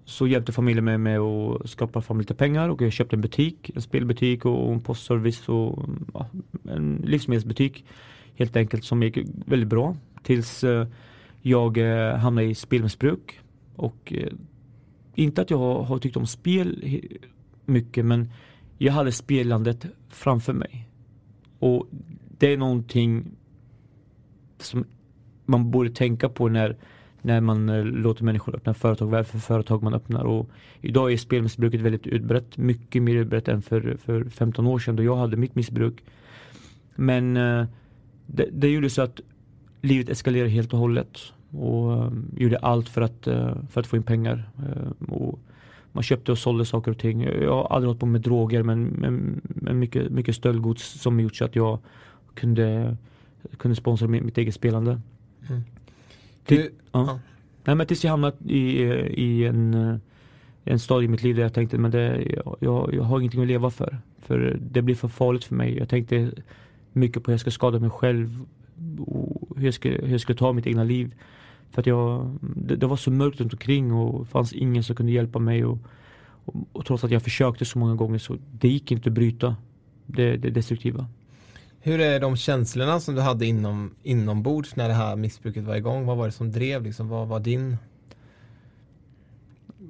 så 0.09 0.27
hjälpte 0.27 0.53
familjen 0.53 0.85
mig 0.85 0.99
med 0.99 1.19
att 1.19 1.71
skapa 1.71 2.03
fram 2.03 2.19
lite 2.19 2.35
pengar 2.35 2.69
och 2.69 2.83
jag 2.83 2.93
köpte 2.93 3.17
en 3.17 3.21
butik, 3.21 3.71
en 3.75 3.83
spelbutik 3.83 4.45
och 4.45 4.73
en 4.73 4.81
postservice 4.81 5.49
och 5.49 5.89
ja, 6.15 6.27
en 6.69 7.03
livsmedelsbutik 7.05 7.85
helt 8.35 8.57
enkelt 8.57 8.85
som 8.85 9.03
gick 9.03 9.19
väldigt 9.47 9.69
bra. 9.69 9.97
Tills 10.23 10.65
eh, 10.65 10.87
jag 11.43 11.79
eh, 11.79 12.17
hamnade 12.17 12.47
i 12.47 12.55
spelmissbruk 12.55 13.41
och 13.77 14.13
eh, 14.13 14.33
inte 15.15 15.43
att 15.43 15.51
jag 15.51 15.59
har, 15.59 15.83
har 15.83 15.99
tyckt 15.99 16.17
om 16.17 16.27
spel 16.27 17.01
mycket 17.65 18.05
men 18.05 18.33
jag 18.79 18.93
hade 18.93 19.13
spelandet 19.13 19.87
framför 20.09 20.53
mig. 20.53 20.89
Och 21.59 21.87
det 22.39 22.53
är 22.53 22.57
någonting 22.57 23.31
som 24.59 24.85
man 25.47 25.71
borde 25.71 25.91
tänka 25.91 26.29
på 26.29 26.49
när 26.49 26.77
när 27.29 27.41
man 27.41 27.69
eh, 27.69 27.85
låter 27.85 28.25
människor 28.25 28.57
öppna 28.57 28.75
företag, 28.75 29.07
vad 29.07 29.27
för 29.27 29.39
företag 29.39 29.83
man 29.83 29.95
öppnar. 29.95 30.25
Och 30.25 30.51
idag 30.81 31.13
är 31.13 31.17
spelmissbruket 31.17 31.81
väldigt 31.81 32.07
utbrett, 32.07 32.57
mycket 32.57 33.03
mer 33.03 33.17
utbrett 33.17 33.49
än 33.49 33.63
för, 33.63 33.97
för 34.05 34.25
15 34.25 34.67
år 34.67 34.79
sedan 34.79 34.97
då 34.97 35.03
jag 35.03 35.17
hade 35.17 35.37
mitt 35.37 35.55
missbruk. 35.55 36.05
Men 36.95 37.37
eh, 37.37 37.67
det, 38.27 38.49
det 38.53 38.69
gjorde 38.69 38.91
så 38.91 39.03
att 39.03 39.21
livet 39.83 40.09
eskalerade 40.09 40.51
helt 40.51 40.73
och 40.73 40.79
hållet 40.79 41.19
och 41.51 41.93
eh, 41.93 42.13
gjorde 42.37 42.59
allt 42.59 42.89
för 42.89 43.01
att, 43.01 43.25
för 43.71 43.81
att 43.81 43.87
få 43.87 43.97
in 43.97 44.03
pengar. 44.03 44.51
Och 45.09 45.39
man 45.93 46.03
köpte 46.03 46.33
och 46.33 46.39
sålde 46.39 46.65
saker 46.65 46.91
och 46.91 46.99
ting. 46.99 47.23
Jag 47.23 47.55
har 47.55 47.67
aldrig 47.67 47.89
hållit 47.89 48.01
på 48.01 48.07
med 48.07 48.21
droger 48.21 48.63
men, 48.63 48.85
men, 48.85 49.41
men 49.45 49.79
mycket, 49.79 50.13
mycket 50.13 50.35
stöldgods 50.35 51.01
som 51.01 51.21
gjort 51.21 51.37
så 51.37 51.45
att 51.45 51.57
jag 51.57 51.79
kunde, 52.35 52.97
kunde 53.57 53.75
sponsra 53.77 54.09
mitt, 54.09 54.25
mitt 54.25 54.39
eget 54.39 54.55
spelande. 54.55 55.01
Mm. 55.49 55.63
Till, 56.49 56.69
ja. 56.93 57.21
Nej, 57.65 57.77
men 57.77 57.87
tills 57.87 58.05
jag 58.05 58.11
hamnat 58.11 58.37
i, 58.47 58.83
i 59.23 59.45
en, 59.45 60.01
en 60.65 60.79
stad 60.79 61.05
i 61.05 61.09
mitt 61.09 61.23
liv 61.23 61.37
där 61.37 61.43
jag 61.43 61.55
tänkte 61.55 61.79
men 61.79 61.91
det, 61.91 62.27
jag, 62.61 62.91
jag 62.93 63.03
har 63.03 63.19
ingenting 63.19 63.41
att 63.41 63.47
leva 63.47 63.71
för. 63.71 63.99
För 64.19 64.59
det 64.61 64.83
blir 64.83 64.95
för 64.95 65.09
farligt 65.09 65.45
för 65.45 65.55
mig. 65.55 65.79
Jag 65.79 65.89
tänkte 65.89 66.31
mycket 66.93 67.23
på 67.23 67.31
hur 67.31 67.33
jag 67.33 67.41
ska 67.41 67.51
skada 67.51 67.79
mig 67.79 67.91
själv 67.91 68.47
och 68.99 69.57
hur 69.57 69.65
jag 69.65 69.75
ska, 69.75 69.89
hur 69.89 70.09
jag 70.09 70.21
ska 70.21 70.35
ta 70.35 70.53
mitt 70.53 70.67
egna 70.67 70.85
liv. 70.85 71.15
För 71.71 71.81
att 71.81 71.87
jag, 71.87 72.39
det, 72.41 72.77
det 72.77 72.87
var 72.87 72.97
så 72.97 73.11
mörkt 73.11 73.41
runt 73.41 73.53
omkring 73.53 73.93
och 73.93 74.25
det 74.25 74.31
fanns 74.31 74.53
ingen 74.53 74.83
som 74.83 74.97
kunde 74.97 75.13
hjälpa 75.13 75.39
mig. 75.39 75.65
Och, 75.65 75.79
och, 76.45 76.55
och 76.73 76.87
trots 76.87 77.05
att 77.05 77.11
jag 77.11 77.23
försökte 77.23 77.65
så 77.65 77.79
många 77.79 77.95
gånger 77.95 78.19
så 78.19 78.37
det 78.53 78.69
gick 78.69 78.93
inte 78.93 79.09
att 79.09 79.15
bryta 79.15 79.57
det, 80.07 80.37
det 80.37 80.51
destruktiva. 80.51 81.07
Hur 81.81 82.01
är 82.01 82.21
de 82.21 82.37
känslorna 82.37 83.01
som 83.01 83.15
du 83.15 83.21
hade 83.21 83.47
inom, 83.47 83.95
inombords 84.03 84.77
när 84.77 84.89
det 84.89 84.95
här 84.95 85.17
missbruket 85.17 85.65
var 85.65 85.77
igång? 85.77 86.07
Vad 86.07 86.17
var 86.17 86.27
det 86.27 86.33
som 86.33 86.53
drev? 86.53 86.83
Liksom? 86.83 87.09
Vad 87.09 87.29
var 87.29 87.41
din 87.41 87.77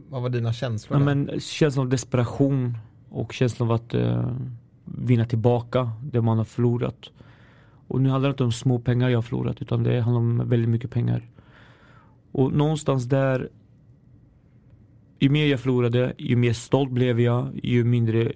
vad 0.09 0.23
var 0.23 0.29
dina 0.29 0.53
känslor? 0.53 0.99
Ja, 0.99 1.05
men, 1.05 1.41
känslan 1.41 1.87
av 1.87 1.91
desperation 1.91 2.79
och 3.09 3.33
känslan 3.33 3.69
av 3.69 3.75
att 3.75 3.95
uh, 3.95 4.37
vinna 4.85 5.25
tillbaka 5.25 5.91
det 6.03 6.21
man 6.21 6.39
har 6.39 6.45
förlorat. 6.45 7.11
Och 7.89 8.01
nu 8.01 8.09
handlar 8.09 8.29
det 8.29 8.33
inte 8.33 8.45
om 8.45 8.53
små 8.53 8.79
pengar 8.79 9.09
jag 9.09 9.19
har 9.19 9.23
förlorat 9.23 9.63
utan 9.63 9.83
det 9.83 10.01
handlar 10.01 10.21
om 10.21 10.49
väldigt 10.49 10.69
mycket 10.69 10.91
pengar. 10.91 11.23
Och 12.33 12.53
någonstans 12.53 13.05
där 13.05 13.49
ju 15.19 15.29
mer 15.29 15.47
jag 15.47 15.61
förlorade, 15.61 16.13
ju 16.19 16.37
mer 16.37 16.53
stolt 16.53 16.91
blev 16.91 17.21
jag, 17.21 17.61
ju 17.63 17.85
mindre 17.85 18.33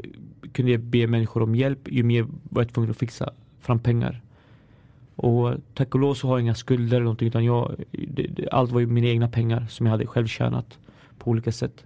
kunde 0.53 0.73
jag 0.73 0.81
be 0.81 1.07
människor 1.07 1.43
om 1.43 1.55
hjälp, 1.55 1.89
ju 1.91 2.03
mer 2.03 2.27
var 2.43 2.63
jag 2.63 2.73
tvungen 2.73 2.91
att 2.91 2.97
fixa 2.97 3.33
fram 3.63 3.79
pengar. 3.79 4.23
Och 5.17 5.55
tack 5.75 5.95
och 5.95 6.01
lov 6.01 6.15
så 6.15 6.29
har 6.29 6.35
jag 6.35 6.41
inga 6.41 6.55
skulder 6.55 6.97
eller 6.97 7.05
någonting 7.05 7.29
utan 7.29 7.45
jag, 7.45 7.85
det, 7.91 8.27
det, 8.27 8.49
allt 8.51 8.71
var 8.71 8.81
ju 8.81 8.87
mina 8.87 9.07
egna 9.07 9.29
pengar 9.29 9.67
som 9.67 9.87
jag 9.87 9.91
hade 9.91 10.07
själv 10.07 10.27
tjänat 10.27 10.79
på 11.19 11.31
olika 11.31 11.53
sätt. 11.53 11.85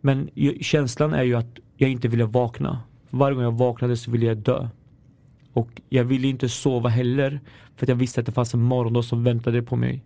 Men 0.00 0.30
känslan 0.60 1.12
är 1.12 1.22
ju 1.22 1.34
att 1.34 1.58
jag 1.76 1.90
inte 1.90 2.08
ville 2.08 2.24
vakna. 2.24 2.80
Varje 3.10 3.34
gång 3.34 3.44
jag 3.44 3.58
vaknade 3.58 3.96
så 3.96 4.10
ville 4.10 4.26
jag 4.26 4.36
dö. 4.36 4.68
Och 5.52 5.80
jag 5.88 6.04
ville 6.04 6.28
inte 6.28 6.48
sova 6.48 6.88
heller 6.88 7.40
för 7.76 7.84
att 7.84 7.88
jag 7.88 7.96
visste 7.96 8.20
att 8.20 8.26
det 8.26 8.32
fanns 8.32 8.54
en 8.54 8.62
morgondag 8.62 9.02
som 9.02 9.24
väntade 9.24 9.62
på 9.62 9.76
mig. 9.76 10.04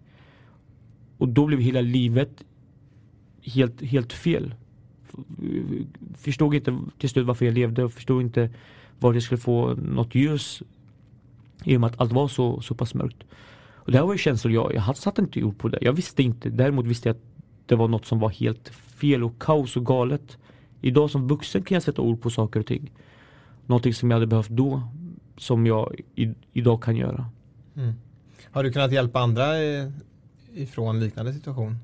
Och 1.18 1.28
då 1.28 1.46
blev 1.46 1.60
hela 1.60 1.80
livet 1.80 2.44
helt, 3.42 3.82
helt 3.82 4.12
fel. 4.12 4.54
Förstod 6.16 6.54
inte 6.54 6.78
till 6.98 7.08
slut 7.08 7.26
varför 7.26 7.44
jag 7.44 7.54
levde 7.54 7.84
och 7.84 7.92
förstod 7.92 8.22
inte 8.22 8.50
var 9.00 9.14
jag 9.14 9.22
skulle 9.22 9.40
få 9.40 9.74
något 9.74 10.14
ljus 10.14 10.62
i 11.64 11.76
och 11.76 11.80
med 11.80 11.90
att 11.90 12.00
allt 12.00 12.12
var 12.12 12.28
så, 12.28 12.60
så 12.60 12.74
pass 12.74 12.94
mörkt. 12.94 13.22
Och 13.74 13.92
det 13.92 13.98
här 13.98 14.04
var 14.04 14.12
ju 14.12 14.18
känslor 14.18 14.54
jag, 14.54 14.74
jag 14.74 14.96
satte 14.96 15.22
inte 15.22 15.42
ord 15.42 15.58
på 15.58 15.68
det. 15.68 15.78
Jag 15.80 15.92
visste 15.92 16.22
inte. 16.22 16.50
Däremot 16.50 16.86
visste 16.86 17.08
jag 17.08 17.16
att 17.16 17.22
det 17.66 17.76
var 17.76 17.88
något 17.88 18.06
som 18.06 18.18
var 18.18 18.30
helt 18.30 18.68
fel 18.68 19.24
och 19.24 19.38
kaos 19.38 19.76
och 19.76 19.86
galet. 19.86 20.38
Idag 20.80 21.10
som 21.10 21.28
vuxen 21.28 21.62
kan 21.62 21.74
jag 21.74 21.82
sätta 21.82 22.02
ord 22.02 22.20
på 22.20 22.30
saker 22.30 22.60
och 22.60 22.66
ting. 22.66 22.92
Någonting 23.66 23.94
som 23.94 24.10
jag 24.10 24.16
hade 24.16 24.26
behövt 24.26 24.48
då, 24.48 24.82
som 25.36 25.66
jag 25.66 26.00
i, 26.14 26.34
idag 26.52 26.82
kan 26.82 26.96
göra. 26.96 27.26
Mm. 27.76 27.92
Har 28.50 28.62
du 28.64 28.72
kunnat 28.72 28.92
hjälpa 28.92 29.20
andra 29.20 29.46
ifrån 30.54 31.00
liknande 31.00 31.32
situation? 31.32 31.76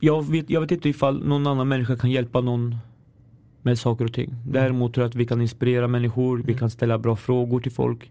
Jag 0.00 0.30
vet, 0.30 0.50
jag 0.50 0.60
vet 0.60 0.70
inte 0.70 0.88
ifall 0.88 1.26
någon 1.26 1.46
annan 1.46 1.68
människa 1.68 1.96
kan 1.96 2.10
hjälpa 2.10 2.40
någon 2.40 2.76
med 3.68 3.78
saker 3.78 4.04
och 4.04 4.12
ting. 4.12 4.30
Mm. 4.30 4.52
Däremot 4.52 4.94
tror 4.94 5.04
jag 5.04 5.08
att 5.08 5.14
vi 5.14 5.26
kan 5.26 5.40
inspirera 5.40 5.88
människor, 5.88 6.34
mm. 6.34 6.46
vi 6.46 6.54
kan 6.54 6.70
ställa 6.70 6.98
bra 6.98 7.16
frågor 7.16 7.60
till 7.60 7.72
folk. 7.72 8.10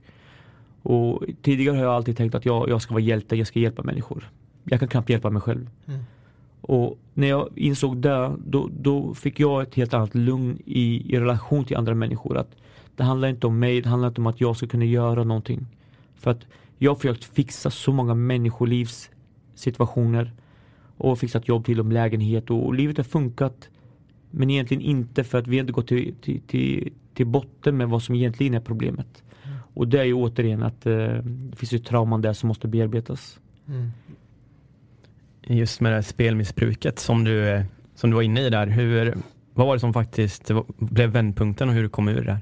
Och 0.82 1.24
tidigare 1.42 1.78
har 1.78 1.84
jag 1.84 1.94
alltid 1.94 2.18
tänkt 2.18 2.36
att 2.36 2.46
jag, 2.46 2.70
jag 2.70 2.82
ska 2.82 2.94
vara 2.94 3.04
hjälte, 3.04 3.36
jag 3.36 3.48
ska 3.48 3.60
hjälpa 3.60 3.84
människor. 3.84 4.30
Jag 4.64 4.80
kan 4.80 4.90
knappt 4.90 5.10
hjälpa 5.10 5.30
mig 5.30 5.42
själv. 5.42 5.70
Mm. 5.88 6.00
Och 6.62 6.98
när 7.14 7.28
jag 7.28 7.50
insåg 7.56 7.98
det, 7.98 8.32
då, 8.46 8.70
då 8.80 9.14
fick 9.14 9.40
jag 9.40 9.62
ett 9.62 9.76
helt 9.76 9.94
annat 9.94 10.16
lugn 10.16 10.58
i, 10.66 11.16
i 11.16 11.20
relation 11.20 11.66
till 11.66 11.78
andra 11.78 11.96
människor. 11.96 12.38
Att 12.38 12.52
det 12.96 13.04
handlar 13.04 13.28
inte 13.28 13.48
om 13.48 13.60
mig, 13.60 13.82
det 13.82 13.90
handlar 13.90 14.08
inte 14.08 14.22
om 14.22 14.28
att 14.28 14.42
jag 14.42 14.58
ska 14.58 14.68
kunna 14.68 14.86
göra 14.86 15.24
någonting. 15.24 15.68
För 16.16 16.32
att 16.32 16.42
jag 16.78 16.92
har 16.92 16.96
försökt 16.96 17.24
fixa 17.24 17.70
så 17.70 17.92
många 17.92 18.14
människolivs 18.14 19.10
situationer 19.56 20.32
och 20.98 21.20
fixat 21.20 21.48
jobb 21.48 21.66
till 21.66 21.78
dem, 21.78 21.92
lägenhet 21.92 22.50
och, 22.50 22.66
och 22.66 22.74
livet 22.74 22.98
har 22.98 23.04
funkat. 23.04 23.70
Men 24.32 24.50
egentligen 24.50 24.84
inte 24.84 25.24
för 25.24 25.38
att 25.38 25.48
vi 25.48 25.58
inte 25.58 25.74
gått 25.74 25.88
till, 25.88 26.16
till, 26.22 26.42
till, 26.42 26.94
till 27.14 27.28
botten 27.28 27.78
med 27.78 27.90
vad 27.90 28.04
som 28.04 28.16
egentligen 28.16 28.54
är 28.54 28.60
problemet. 28.60 29.24
Mm. 29.44 29.58
Och 29.74 29.88
det 29.88 30.00
är 30.00 30.04
ju 30.04 30.14
återigen 30.14 30.64
att 30.64 30.86
eh, 30.86 30.94
det 31.24 31.56
finns 31.56 31.74
ju 31.74 31.80
trauman 31.80 32.22
där 32.22 32.34
som 32.34 32.48
måste 32.48 32.68
bearbetas. 32.68 33.40
Mm 33.68 33.92
just 35.48 35.82
med 35.82 35.92
det 35.92 35.96
här 35.96 36.02
spelmissbruket 36.02 37.00
som 37.00 37.24
du, 37.24 37.50
eh, 37.50 37.64
som 37.96 38.10
du 38.10 38.16
var 38.16 38.22
inne 38.22 38.42
i 38.42 38.50
där. 38.50 38.68
Hur, 38.68 39.18
vad 39.54 39.68
var 39.68 39.74
det 39.74 39.80
som 39.80 39.94
faktiskt 39.94 40.52
blev 40.78 41.10
vändpunkten 41.10 41.70
och 41.70 41.76
hur 41.76 41.84
du 41.84 41.90
kom 41.90 42.08
ur 42.08 42.22
det? 42.22 42.38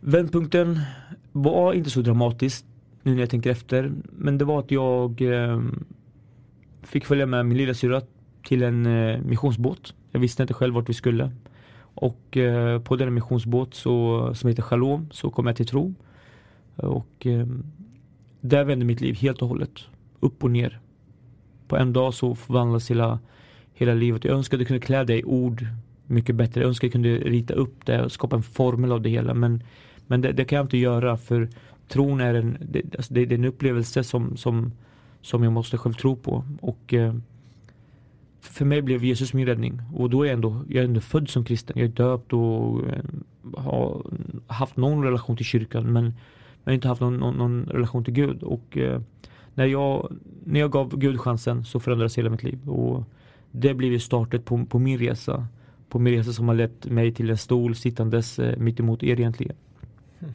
Vändpunkten 0.00 0.80
var 1.32 1.72
inte 1.72 1.90
så 1.90 2.00
dramatiskt 2.00 2.66
nu 3.02 3.12
när 3.12 3.20
jag 3.20 3.30
tänker 3.30 3.50
efter. 3.50 3.92
Men 4.12 4.38
det 4.38 4.44
var 4.44 4.58
att 4.58 4.70
jag 4.70 5.22
eh, 5.22 5.62
fick 6.82 7.04
följa 7.04 7.26
med 7.26 7.46
min 7.46 7.58
lilla 7.58 7.74
syra 7.74 8.02
till 8.46 8.62
en 8.62 8.86
eh, 8.86 9.20
missionsbåt. 9.20 9.94
Jag 10.14 10.20
visste 10.20 10.42
inte 10.42 10.54
själv 10.54 10.74
vart 10.74 10.88
vi 10.88 10.94
skulle. 10.94 11.30
Och 11.80 12.36
eh, 12.36 12.80
på 12.80 12.96
den 12.96 13.14
missionsbåt 13.14 13.74
så, 13.74 14.30
som 14.34 14.48
heter 14.48 14.62
Shalom 14.62 15.08
så 15.10 15.30
kom 15.30 15.46
jag 15.46 15.56
till 15.56 15.66
tro. 15.66 15.94
Och 16.76 17.26
eh, 17.26 17.46
där 18.40 18.64
vände 18.64 18.84
mitt 18.84 19.00
liv 19.00 19.14
helt 19.14 19.42
och 19.42 19.48
hållet. 19.48 19.80
Upp 20.20 20.44
och 20.44 20.50
ner 20.50 20.80
på 21.68 21.76
en 21.76 21.92
dag 21.92 22.14
så 22.14 22.34
förvandlades 22.34 22.90
hela, 22.90 23.18
hela 23.72 23.94
livet. 23.94 24.24
Jag 24.24 24.34
önskade 24.34 24.62
att 24.62 24.70
jag 24.70 24.82
klä 24.82 25.04
det 25.04 25.18
i 25.18 25.24
ord 25.24 25.66
mycket 26.06 26.34
bättre. 26.34 26.60
Jag 26.60 26.68
önskade 26.68 26.88
att 26.88 26.94
jag 26.94 27.02
kunde 27.02 27.30
rita 27.30 27.54
upp 27.54 27.86
det 27.86 28.04
och 28.04 28.12
skapa 28.12 28.36
en 28.36 28.42
formel 28.42 28.92
av 28.92 29.02
det 29.02 29.10
hela. 29.10 29.34
Men, 29.34 29.62
men 30.06 30.20
det, 30.20 30.32
det 30.32 30.44
kan 30.44 30.56
jag 30.56 30.64
inte 30.64 30.78
göra 30.78 31.16
för 31.16 31.48
tron 31.88 32.20
är 32.20 32.34
en, 32.34 32.56
det, 32.60 32.82
alltså 32.96 33.14
det, 33.14 33.26
det 33.26 33.34
är 33.34 33.38
en 33.38 33.44
upplevelse 33.44 34.04
som, 34.04 34.36
som, 34.36 34.72
som 35.20 35.42
jag 35.42 35.52
måste 35.52 35.78
själv 35.78 35.94
tro 35.94 36.16
på. 36.16 36.44
Och 36.60 36.94
eh, 36.94 37.14
för 38.46 38.64
mig 38.64 38.82
blev 38.82 39.04
Jesus 39.04 39.32
min 39.32 39.46
räddning. 39.46 39.80
Och 39.94 40.10
då 40.10 40.22
är 40.22 40.26
jag 40.26 40.34
ändå, 40.34 40.64
jag 40.68 40.80
är 40.80 40.84
ändå 40.84 41.00
född 41.00 41.28
som 41.28 41.44
kristen. 41.44 41.76
Jag 41.78 41.84
är 41.84 41.88
döpt 41.88 42.32
och 42.32 42.88
eh, 42.88 43.04
har 43.56 44.06
haft 44.46 44.76
någon 44.76 45.04
relation 45.04 45.36
till 45.36 45.46
kyrkan. 45.46 45.92
Men 45.92 46.04
jag 46.64 46.70
har 46.70 46.72
inte 46.72 46.88
haft 46.88 47.00
någon, 47.00 47.16
någon, 47.16 47.34
någon 47.34 47.64
relation 47.64 48.04
till 48.04 48.14
Gud. 48.14 48.42
Och 48.42 48.76
eh, 48.78 49.00
när 49.54 49.66
jag, 49.66 50.16
när 50.44 50.60
jag 50.60 50.70
gav 50.70 50.98
Gud 50.98 51.20
chansen 51.20 51.64
så 51.64 51.80
förändrades 51.80 52.18
hela 52.18 52.30
mitt 52.30 52.42
liv. 52.42 52.68
Och 52.68 53.04
det 53.50 53.74
blev 53.74 53.92
ju 53.92 54.00
startet 54.00 54.44
på, 54.44 54.64
på 54.64 54.78
min 54.78 54.98
resa. 54.98 55.46
På 55.88 55.98
min 55.98 56.14
resa 56.14 56.32
som 56.32 56.48
har 56.48 56.54
lett 56.54 56.86
mig 56.86 57.12
till 57.12 57.30
en 57.30 57.38
stol 57.38 57.74
sittandes 57.74 58.38
eh, 58.38 58.58
mitt 58.58 58.80
emot 58.80 59.02
er 59.02 59.20
egentligen. 59.20 59.56
Mm. 60.18 60.34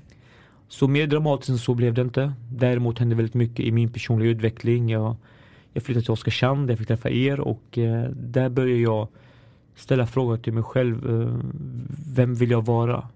Så 0.67 0.87
mer 0.87 1.07
dramatiskt 1.07 1.49
än 1.49 1.57
så 1.57 1.73
blev 1.73 1.93
det 1.93 2.01
inte. 2.01 2.33
Däremot 2.51 2.99
hände 2.99 3.15
väldigt 3.15 3.33
mycket 3.33 3.65
i 3.65 3.71
min 3.71 3.91
personliga 3.91 4.29
utveckling. 4.29 4.89
Jag, 4.89 5.15
jag 5.73 5.83
flyttade 5.83 6.03
till 6.03 6.11
Oskarshamn 6.11 6.65
där 6.65 6.71
jag 6.71 6.79
fick 6.79 6.87
träffa 6.87 7.09
er 7.09 7.39
och 7.39 7.77
eh, 7.77 8.09
där 8.09 8.49
började 8.49 8.81
jag 8.81 9.07
ställa 9.75 10.07
frågor 10.07 10.37
till 10.37 10.53
mig 10.53 10.63
själv. 10.63 11.09
Eh, 11.09 11.39
vem 12.15 12.35
vill 12.35 12.51
jag 12.51 12.65
vara? 12.65 13.07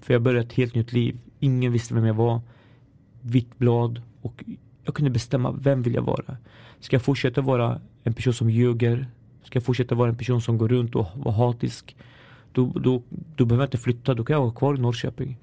För 0.00 0.14
jag 0.14 0.22
började 0.22 0.46
ett 0.46 0.52
helt 0.52 0.74
nytt 0.74 0.92
liv. 0.92 1.18
Ingen 1.40 1.72
visste 1.72 1.94
vem 1.94 2.04
jag 2.04 2.14
var. 2.14 2.40
Vitt 3.20 3.58
blad 3.58 4.02
och 4.22 4.44
jag 4.84 4.94
kunde 4.94 5.10
bestämma 5.10 5.52
vem 5.52 5.82
vill 5.82 5.94
jag 5.94 6.02
vara. 6.02 6.36
Ska 6.80 6.96
jag 6.96 7.02
fortsätta 7.02 7.40
vara 7.40 7.80
en 8.02 8.14
person 8.14 8.34
som 8.34 8.50
ljuger? 8.50 9.06
Ska 9.42 9.56
jag 9.56 9.64
fortsätta 9.64 9.94
vara 9.94 10.08
en 10.08 10.16
person 10.16 10.42
som 10.42 10.58
går 10.58 10.68
runt 10.68 10.94
och 10.94 11.06
var 11.14 11.32
hatisk? 11.32 11.96
Då, 12.52 12.66
då, 12.66 13.02
då 13.36 13.44
behöver 13.44 13.62
jag 13.62 13.66
inte 13.66 13.78
flytta, 13.78 14.14
då 14.14 14.24
kan 14.24 14.34
jag 14.34 14.40
vara 14.40 14.52
kvar 14.52 14.74
i 14.74 14.80
Norrköping. 14.80 15.36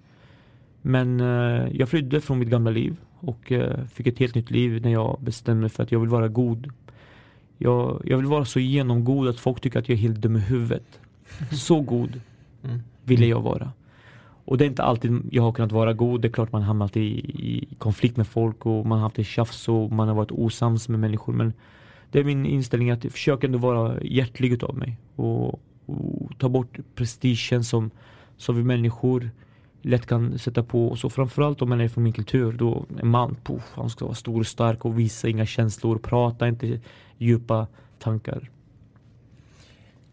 Men 0.81 1.19
eh, 1.19 1.67
jag 1.71 1.89
flydde 1.89 2.21
från 2.21 2.39
mitt 2.39 2.49
gamla 2.49 2.71
liv 2.71 2.95
och 3.21 3.51
eh, 3.51 3.85
fick 3.85 4.07
ett 4.07 4.19
helt 4.19 4.35
nytt 4.35 4.51
liv 4.51 4.81
när 4.81 4.91
jag 4.91 5.17
bestämde 5.21 5.61
mig 5.61 5.69
för 5.69 5.83
att 5.83 5.91
jag 5.91 5.99
vill 5.99 6.09
vara 6.09 6.27
god. 6.27 6.71
Jag, 7.57 8.01
jag 8.05 8.17
vill 8.17 8.25
vara 8.25 8.45
så 8.45 8.59
genomgod 8.59 9.27
att 9.27 9.39
folk 9.39 9.61
tycker 9.61 9.79
att 9.79 9.89
jag 9.89 9.97
är 9.97 10.01
helt 10.01 10.17
dum 10.17 10.35
i 10.35 10.39
huvudet. 10.39 10.99
Så 11.51 11.81
god 11.81 12.21
mm. 12.63 12.79
ville 13.03 13.25
jag 13.25 13.41
vara. 13.41 13.71
Och 14.45 14.57
det 14.57 14.65
är 14.65 14.67
inte 14.67 14.83
alltid 14.83 15.21
jag 15.31 15.43
har 15.43 15.51
kunnat 15.51 15.71
vara 15.71 15.93
god. 15.93 16.21
Det 16.21 16.27
är 16.27 16.31
klart 16.31 16.51
man 16.51 16.61
hamnat 16.61 16.97
i, 16.97 17.01
i 17.01 17.67
konflikt 17.77 18.17
med 18.17 18.27
folk 18.27 18.65
och 18.65 18.85
man 18.85 18.97
har 18.97 19.05
haft 19.05 19.15
det 19.15 19.23
tjafs 19.23 19.67
och 19.67 19.91
man 19.91 20.07
har 20.07 20.15
varit 20.15 20.31
osams 20.31 20.89
med 20.89 20.99
människor. 20.99 21.33
Men 21.33 21.53
det 22.11 22.19
är 22.19 22.23
min 22.23 22.45
inställning 22.45 22.91
att 22.91 23.01
försöka 23.11 23.47
ändå 23.47 23.59
vara 23.59 24.03
hjärtlig 24.03 24.53
utav 24.53 24.77
mig 24.77 24.97
och, 25.15 25.61
och, 25.85 26.31
ta 26.37 26.49
bort 26.49 26.79
prestigen 26.95 27.63
som, 27.63 27.91
som 28.37 28.55
vi 28.55 28.63
människor 28.63 29.29
lätt 29.81 30.05
kan 30.05 30.39
sätta 30.39 30.63
på. 30.63 30.87
Och 30.87 30.99
så 30.99 31.09
framförallt 31.09 31.61
om 31.61 31.69
man 31.69 31.81
är 31.81 31.87
från 31.87 32.03
min 32.03 32.13
kultur, 32.13 32.51
då 32.51 32.85
en 33.01 33.07
man, 33.07 33.35
puff, 33.43 33.71
han 33.73 33.89
ska 33.89 34.05
vara 34.05 34.15
stor 34.15 34.39
och 34.39 34.47
stark 34.47 34.85
och 34.85 34.99
visa 34.99 35.27
inga 35.27 35.45
känslor, 35.45 35.97
prata 35.97 36.47
inte 36.47 36.79
djupa 37.17 37.67
tankar. 37.99 38.49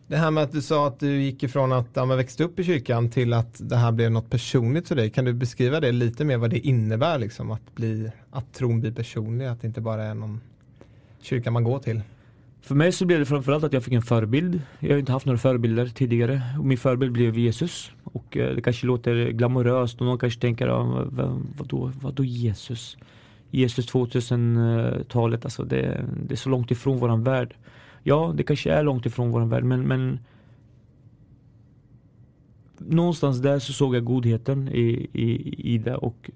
Det 0.07 0.17
här 0.17 0.31
med 0.31 0.45
att 0.45 0.53
du 0.53 0.63
sa 0.63 0.87
att 0.87 1.01
du 1.01 1.23
gick 1.23 1.43
ifrån 1.43 1.73
att 1.73 1.89
ja, 1.95 2.05
växte 2.05 2.45
upp 2.45 2.59
i 2.59 2.65
kyrkan 2.65 3.11
till 3.11 3.33
att 3.33 3.69
det 3.69 3.77
här 3.77 3.93
blev 3.93 4.11
något 4.11 4.31
personligt 4.31 4.89
för 4.89 4.97
dig. 4.97 5.11
Kan 5.11 5.25
du 5.25 5.33
beskriva 5.33 5.81
det 5.81 5.93
lite 5.93 6.25
mer 6.25 6.37
vad 6.37 6.51
det 6.51 6.59
innebär 6.59 7.19
liksom 7.19 7.51
att, 7.51 7.75
bli, 7.75 8.11
att 8.31 8.53
tron 8.53 8.81
blir 8.81 8.93
personlig, 8.93 9.47
att 9.47 9.61
det 9.61 9.67
inte 9.67 9.81
bara 9.81 10.05
är 10.05 10.15
någon 10.15 10.41
kyrka 11.21 11.51
man 11.51 11.65
går 11.65 11.79
till? 11.79 12.03
För 12.69 12.75
mig 12.75 12.93
så 12.93 13.07
blev 13.07 13.19
det 13.19 13.27
framförallt 13.27 13.65
att 13.65 13.73
jag 13.73 13.85
fick 13.85 13.95
en 13.95 14.03
förebild. 14.03 14.61
Jag 14.81 14.91
har 14.91 14.99
inte 14.99 15.13
haft 15.13 15.27
några 15.27 15.39
förebilder 15.39 15.87
tidigare. 15.87 16.43
Och 16.59 16.65
min 16.65 16.79
förebild 16.79 17.13
blev 17.13 17.39
Jesus. 17.39 17.93
Och 18.05 18.37
eh, 18.37 18.55
det 18.55 18.63
kanske 18.63 18.87
låter 18.87 19.31
glamoröst 19.31 20.01
och 20.01 20.07
någon 20.07 20.19
kanske 20.19 20.41
tänker, 20.41 20.69
ah, 20.69 21.09
ja, 21.17 21.39
vadå, 21.59 21.93
vadå 22.01 22.25
Jesus? 22.25 22.97
Jesus 23.51 23.93
2000-talet, 23.93 25.45
alltså 25.45 25.65
det, 25.65 26.05
det 26.27 26.35
är 26.35 26.37
så 26.37 26.49
långt 26.49 26.71
ifrån 26.71 26.99
våran 26.99 27.25
värld. 27.25 27.55
Ja, 28.03 28.33
det 28.37 28.43
kanske 28.43 28.73
är 28.73 28.83
långt 28.83 29.07
ifrån 29.07 29.31
vår 29.31 29.41
värld 29.41 29.65
men, 29.65 29.83
men 29.83 30.19
någonstans 32.79 33.39
där 33.39 33.59
så 33.59 33.73
såg 33.73 33.97
jag 33.97 34.05
godheten 34.05 34.69
i, 34.69 35.09
i, 35.13 35.55
i 35.75 35.79
det 35.79 35.97
och 35.97 36.31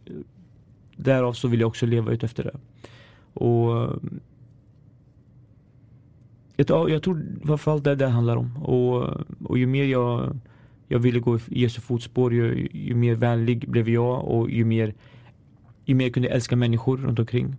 därav 0.97 1.33
så 1.33 1.49
vill 1.49 1.61
jag 1.61 1.68
också 1.68 1.87
leva 1.87 2.12
ut 2.12 2.25
efter 2.25 2.45
det. 2.45 2.57
Och 3.40 4.01
jag, 6.57 6.91
jag 6.91 7.03
tror 7.03 7.27
framförallt 7.47 7.85
det 7.85 7.91
är 7.91 7.97
det 7.97 8.05
det 8.05 8.11
handlar 8.11 8.37
om. 8.37 8.57
Och, 8.57 9.09
och 9.49 9.59
ju 9.59 9.67
mer 9.67 9.85
jag, 9.85 10.38
jag 10.88 10.99
ville 10.99 11.21
gå 11.21 11.37
i 11.37 11.41
Jesu 11.49 11.81
fotspår, 11.81 12.35
ju, 12.35 12.69
ju 12.73 12.95
mer 12.95 13.15
vänlig 13.15 13.71
blev 13.71 13.88
jag 13.88 14.25
och 14.25 14.51
ju 14.51 14.65
mer, 14.65 14.95
ju 15.85 15.95
mer 15.95 16.11
kunde 16.11 16.29
jag 16.29 16.37
älska 16.37 16.57
människor 16.57 16.97
runt 16.97 17.19
omkring. 17.19 17.57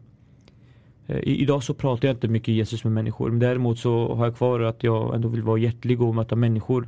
Eh, 1.08 1.18
I, 1.18 1.42
idag 1.42 1.64
så 1.64 1.74
pratar 1.74 2.08
jag 2.08 2.16
inte 2.16 2.28
mycket 2.28 2.54
Jesus 2.54 2.84
med 2.84 2.94
människor 2.94 3.30
men 3.30 3.40
däremot 3.40 3.80
så 3.80 4.16
har 4.16 4.26
jag 4.26 4.36
kvar 4.36 4.60
att 4.60 4.84
jag 4.84 5.16
ändå 5.16 5.28
vill 5.28 5.42
vara 5.42 5.58
hjärtlig 5.58 6.02
och 6.02 6.16
möta 6.16 6.36
människor. 6.36 6.88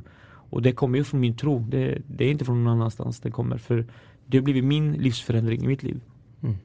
Och 0.50 0.62
det 0.62 0.72
kommer 0.72 0.98
ju 0.98 1.04
från 1.04 1.20
min 1.20 1.36
tro. 1.36 1.58
Det, 1.58 1.98
det 2.06 2.24
är 2.24 2.30
inte 2.30 2.44
från 2.44 2.64
någon 2.64 2.72
annanstans 2.72 3.20
det 3.20 3.30
kommer. 3.30 3.58
För 3.58 3.86
det 4.26 4.38
har 4.38 4.42
blivit 4.42 4.64
min 4.64 4.92
livsförändring 4.92 5.64
i 5.64 5.66
mitt 5.66 5.82
liv. 5.82 6.00
Mm. 6.42 6.56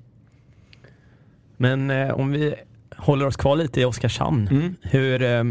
Men 1.58 1.92
eh, 1.92 2.20
om 2.20 2.32
vi 2.32 2.54
håller 2.98 3.26
oss 3.26 3.38
kvar 3.38 3.56
lite 3.56 3.82
i 3.82 3.86
Oskarshamn. 3.86 4.48
Mm. 4.48 4.76
Hur 4.82 5.24
eh, 5.24 5.44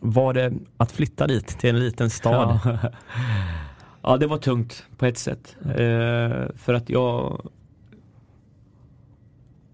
var 0.00 0.34
det 0.34 0.52
att 0.76 0.92
flytta 0.92 1.26
dit 1.26 1.46
till 1.46 1.70
en 1.70 1.78
liten 1.78 2.10
stad? 2.10 2.60
Ja, 2.64 2.78
ja 4.02 4.16
det 4.16 4.26
var 4.26 4.38
tungt 4.38 4.84
på 4.98 5.06
ett 5.06 5.18
sätt. 5.18 5.56
Eh, 5.64 6.56
för 6.56 6.74
att 6.74 6.90
jag 6.90 7.42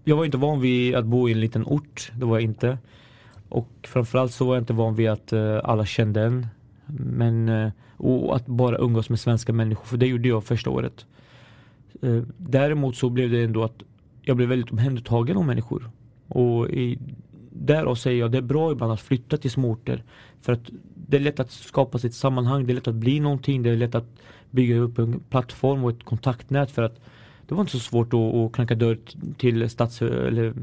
jag 0.09 0.15
var 0.15 0.25
inte 0.25 0.37
van 0.37 0.61
vid 0.61 0.95
att 0.95 1.05
bo 1.05 1.29
i 1.29 1.31
en 1.31 1.39
liten 1.39 1.65
ort. 1.65 2.11
Det 2.15 2.25
var 2.25 2.35
jag 2.35 2.43
inte. 2.43 2.77
Och 3.49 3.69
framförallt 3.83 4.33
så 4.33 4.45
var 4.45 4.55
jag 4.55 4.61
inte 4.61 4.73
van 4.73 4.95
vid 4.95 5.09
att 5.09 5.33
uh, 5.33 5.59
alla 5.63 5.85
kände 5.85 6.21
en. 6.21 6.47
Men, 6.85 7.49
uh, 7.49 7.71
och 7.97 8.35
att 8.35 8.45
bara 8.45 8.77
umgås 8.77 9.09
med 9.09 9.19
svenska 9.19 9.53
människor, 9.53 9.85
för 9.85 9.97
det 9.97 10.07
gjorde 10.07 10.27
jag 10.27 10.43
första 10.43 10.69
året. 10.69 11.05
Uh, 12.03 12.23
däremot 12.37 12.95
så 12.95 13.09
blev 13.09 13.31
det 13.31 13.43
ändå 13.43 13.63
att 13.63 13.83
jag 14.21 14.37
blev 14.37 14.49
väldigt 14.49 14.71
omhändertagen 14.71 15.37
av 15.37 15.45
människor. 15.45 15.91
Och 16.29 16.69
i, 16.69 16.99
därav 17.51 17.95
säger 17.95 18.19
jag, 18.19 18.31
det 18.31 18.37
är 18.37 18.41
bra 18.41 18.71
ibland 18.71 18.91
att 18.91 19.01
flytta 19.01 19.37
till 19.37 19.51
små 19.51 19.71
orter. 19.71 20.03
För 20.41 20.53
att 20.53 20.69
det 20.95 21.17
är 21.17 21.21
lätt 21.21 21.39
att 21.39 21.51
skapa 21.51 21.97
sitt 21.97 22.13
sammanhang, 22.13 22.65
det 22.65 22.73
är 22.73 22.75
lätt 22.75 22.87
att 22.87 22.95
bli 22.95 23.19
någonting, 23.19 23.63
det 23.63 23.69
är 23.69 23.75
lätt 23.75 23.95
att 23.95 24.19
bygga 24.51 24.77
upp 24.77 24.99
en 24.99 25.19
plattform 25.19 25.83
och 25.83 25.89
ett 25.89 26.03
kontaktnät 26.03 26.71
för 26.71 26.81
att 26.81 26.99
det 27.47 27.55
var 27.55 27.61
inte 27.61 27.71
så 27.71 27.79
svårt 27.79 28.13
att, 28.13 28.19
att 28.19 28.51
knacka 28.51 28.75
dörr 28.75 28.97
till 29.37 29.69
stadshuset, 29.69 30.27
eller 30.27 30.53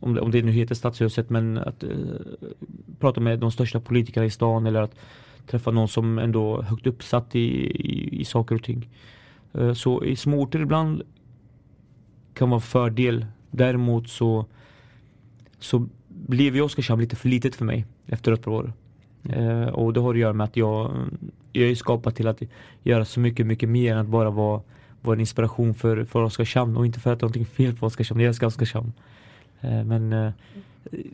om 0.00 0.14
det, 0.14 0.20
om 0.20 0.30
det 0.30 0.42
nu 0.42 0.52
heter 0.52 0.74
stadshuset, 0.74 1.30
men 1.30 1.58
att 1.58 1.82
eh, 1.82 1.90
prata 2.98 3.20
med 3.20 3.38
de 3.38 3.50
största 3.50 3.80
politikerna 3.80 4.26
i 4.26 4.30
stan 4.30 4.66
eller 4.66 4.82
att 4.82 4.94
träffa 5.46 5.70
någon 5.70 5.88
som 5.88 6.18
ändå 6.18 6.62
högt 6.62 6.86
uppsatt 6.86 7.34
i, 7.34 7.40
i, 7.40 8.20
i 8.20 8.24
saker 8.24 8.54
och 8.54 8.62
ting. 8.62 8.88
Eh, 9.52 9.72
så 9.72 10.04
i 10.04 10.16
småorter 10.16 10.60
ibland 10.60 11.02
kan 12.34 12.50
vara 12.50 12.60
fördel. 12.60 13.26
Däremot 13.50 14.08
så, 14.08 14.46
så 15.58 15.88
blev 16.08 16.56
ju 16.56 16.62
Oskarshamn 16.62 17.02
lite 17.02 17.16
för 17.16 17.28
litet 17.28 17.54
för 17.54 17.64
mig 17.64 17.86
efter 18.06 18.32
ett 18.32 18.42
par 18.42 18.52
år. 18.52 18.72
Eh, 19.28 19.68
och 19.68 19.92
det 19.92 20.00
har 20.00 20.14
att 20.14 20.20
göra 20.20 20.32
med 20.32 20.44
att 20.44 20.56
jag, 20.56 20.92
jag 21.52 21.70
är 21.70 21.74
skapad 21.74 22.14
till 22.14 22.28
att 22.28 22.42
göra 22.82 23.04
så 23.04 23.20
mycket, 23.20 23.46
mycket 23.46 23.68
mer 23.68 23.92
än 23.92 23.98
att 23.98 24.06
bara 24.06 24.30
vara 24.30 24.62
vara 25.00 25.14
en 25.14 25.20
inspiration 25.20 25.74
för, 25.74 26.04
för 26.04 26.22
Oskarshamn 26.22 26.76
och 26.76 26.86
inte 26.86 27.00
för 27.00 27.12
att 27.12 27.18
det 27.18 27.22
är 27.22 27.26
någonting 27.26 27.46
fel 27.46 27.76
på 27.76 27.86
Oskarshamn. 27.86 28.20
Jag 28.20 28.28
älskar 28.28 28.46
Oskarshamn. 28.46 28.92
Eh, 29.60 29.84
men 29.84 30.12
eh, 30.12 30.30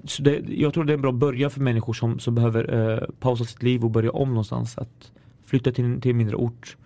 så 0.04 0.22
det, 0.22 0.42
jag 0.48 0.74
tror 0.74 0.84
det 0.84 0.92
är 0.92 0.94
en 0.94 1.02
bra 1.02 1.12
början 1.12 1.50
för 1.50 1.60
människor 1.60 1.92
som, 1.92 2.18
som 2.18 2.34
behöver 2.34 2.92
eh, 2.92 3.08
pausa 3.20 3.44
sitt 3.44 3.62
liv 3.62 3.84
och 3.84 3.90
börja 3.90 4.10
om 4.10 4.28
någonstans. 4.28 4.78
Att 4.78 5.12
flytta 5.44 5.72
till, 5.72 6.00
till 6.00 6.10
en 6.10 6.16
mindre 6.16 6.36
ort 6.36 6.76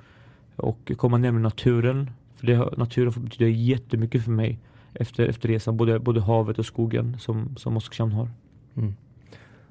och 0.56 0.92
komma 0.96 1.18
närmare 1.18 1.42
naturen. 1.42 2.10
För 2.36 2.46
det, 2.46 2.76
naturen 2.76 3.12
betyder 3.16 3.46
jättemycket 3.46 4.24
för 4.24 4.30
mig 4.30 4.58
efter, 4.94 5.28
efter 5.28 5.48
resan. 5.48 5.76
Både, 5.76 5.98
både 5.98 6.20
havet 6.20 6.58
och 6.58 6.66
skogen 6.66 7.16
som, 7.18 7.56
som 7.56 7.76
Oskarshamn 7.76 8.12
har. 8.12 8.28
Mm. 8.76 8.94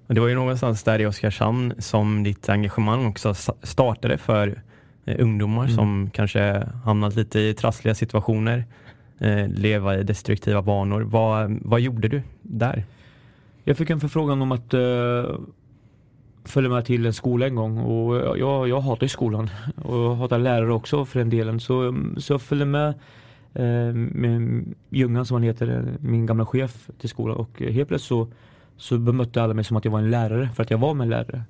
Det 0.07 0.19
var 0.19 0.27
ju 0.27 0.35
någonstans 0.35 0.83
där 0.83 1.01
i 1.01 1.05
Oskarshamn 1.05 1.73
som 1.77 2.23
ditt 2.23 2.49
engagemang 2.49 3.05
också 3.05 3.33
startade 3.63 4.17
för 4.17 4.61
eh, 5.05 5.15
ungdomar 5.19 5.63
mm. 5.63 5.75
som 5.75 6.09
kanske 6.13 6.67
hamnat 6.85 7.15
lite 7.15 7.39
i 7.39 7.53
trassliga 7.53 7.95
situationer, 7.95 8.65
eh, 9.19 9.47
leva 9.47 9.97
i 9.97 10.03
destruktiva 10.03 10.61
vanor. 10.61 11.01
Vad, 11.01 11.59
vad 11.61 11.81
gjorde 11.81 12.07
du 12.07 12.21
där? 12.41 12.85
Jag 13.63 13.77
fick 13.77 13.89
en 13.89 13.99
förfrågan 13.99 14.41
om 14.41 14.51
att 14.51 14.73
eh, 14.73 15.39
följa 16.45 16.69
med 16.69 16.85
till 16.85 17.05
en 17.05 17.13
skola 17.13 17.47
en 17.47 17.55
gång 17.55 17.77
och 17.77 18.37
jag, 18.39 18.67
jag 18.69 18.81
hatar 18.81 19.07
skolan 19.07 19.49
och 19.75 19.97
jag 19.97 20.15
hatar 20.15 20.39
lärare 20.39 20.73
också 20.73 21.05
för 21.05 21.19
den 21.19 21.29
delen. 21.29 21.59
Så, 21.59 21.95
så 22.17 22.33
jag 22.33 22.41
följde 22.41 22.65
med 22.65 22.93
Eh, 23.57 23.93
med 23.93 24.65
Ljungan 24.89 25.25
som 25.25 25.35
han 25.35 25.43
heter, 25.43 25.67
eh, 25.67 25.93
min 25.99 26.25
gamla 26.25 26.45
chef 26.45 26.89
till 26.99 27.09
skolan 27.09 27.37
och 27.37 27.61
eh, 27.61 27.73
helt 27.73 27.87
plötsligt 27.87 28.07
så, 28.07 28.27
så 28.77 28.97
bemötte 28.97 29.43
alla 29.43 29.53
mig 29.53 29.63
som 29.63 29.77
att 29.77 29.85
jag 29.85 29.91
var 29.91 29.99
en 29.99 30.11
lärare 30.11 30.49
för 30.55 30.63
att 30.63 30.71
jag 30.71 30.77
var 30.77 30.93
med 30.93 31.05
en 31.05 31.09
lärare. 31.09 31.43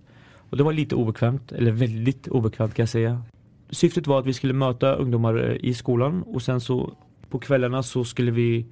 Och 0.50 0.58
det 0.58 0.63
var 0.63 0.74
lite 0.74 0.96
obekvämt, 0.96 1.52
eller 1.52 1.72
väldigt 1.72 2.28
obekvämt 2.28 2.74
kan 2.74 2.84
jag 2.84 2.89
säga 2.89 3.22
syftet 3.70 4.08
var 4.08 4.20
att 4.20 4.26
vi 4.26 4.34
skulle 4.34 4.54
möta 4.54 4.93
ungdomar 4.93 5.65
i 5.65 5.74
skolan 5.74 6.24
och 6.24 6.41
sen 6.41 6.62
så 6.62 6.93
på 7.30 7.39
kvällarna 7.39 7.84
så 7.84 8.04
skulle 8.04 8.32
vi 8.32 8.65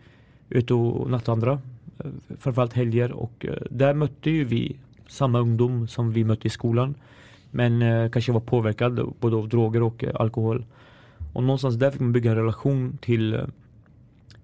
ut 0.50 0.72
och 0.72 1.10
nattvandra. 1.10 1.60
Framförallt 2.40 2.74
helger 2.74 3.12
och 3.12 3.46
där 3.70 3.94
mötte 3.94 4.30
ju 4.30 4.44
vi 4.44 4.76
samma 5.08 5.40
ungdom 5.40 5.88
som 5.88 6.12
vi 6.12 6.24
mötte 6.24 6.48
i 6.48 6.50
skolan. 6.50 6.96
Men 7.52 8.10
kanske 8.10 8.32
var 8.32 8.40
påverkad 8.40 9.14
både 9.20 9.36
av 9.36 9.50
droger 9.50 9.84
och 9.84 10.04
eh, 10.04 10.16
alkohol. 10.16 10.66
Och 11.36 11.44
någonstans 11.44 11.76
där 11.76 11.92
fick 11.92 12.02
man 12.02 12.12
bygga 12.12 12.32
en 12.32 12.38
relation 12.38 12.98
till, 13.02 13.34
eh, 13.34 13.46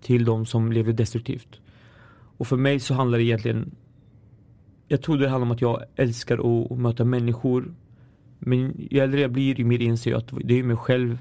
till 0.01 0.25
de 0.25 0.45
som 0.45 0.71
levde 0.71 0.93
destruktivt. 0.93 1.59
Och 2.37 2.47
för 2.47 2.57
mig 2.57 2.79
så 2.79 2.93
handlar 2.93 3.17
det 3.17 3.23
egentligen 3.23 3.75
Jag 4.87 5.01
tror 5.01 5.17
det 5.17 5.29
handlar 5.29 5.45
om 5.45 5.51
att 5.51 5.61
jag 5.61 5.83
älskar 5.95 6.37
att 6.71 6.77
möta 6.77 7.05
människor 7.05 7.73
men 8.39 8.87
ju 8.91 8.99
äldre 8.99 9.21
jag 9.21 9.31
blir, 9.31 9.55
ju 9.59 9.65
mer 9.65 9.81
inser 9.81 10.11
jag 10.11 10.17
att 10.17 10.31
det 10.43 10.59
är 10.59 10.63
mig 10.63 10.77
själv 10.77 11.17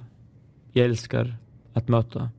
jag 0.72 0.84
älskar 0.84 1.36
att 1.72 1.88
möta. 1.88 2.30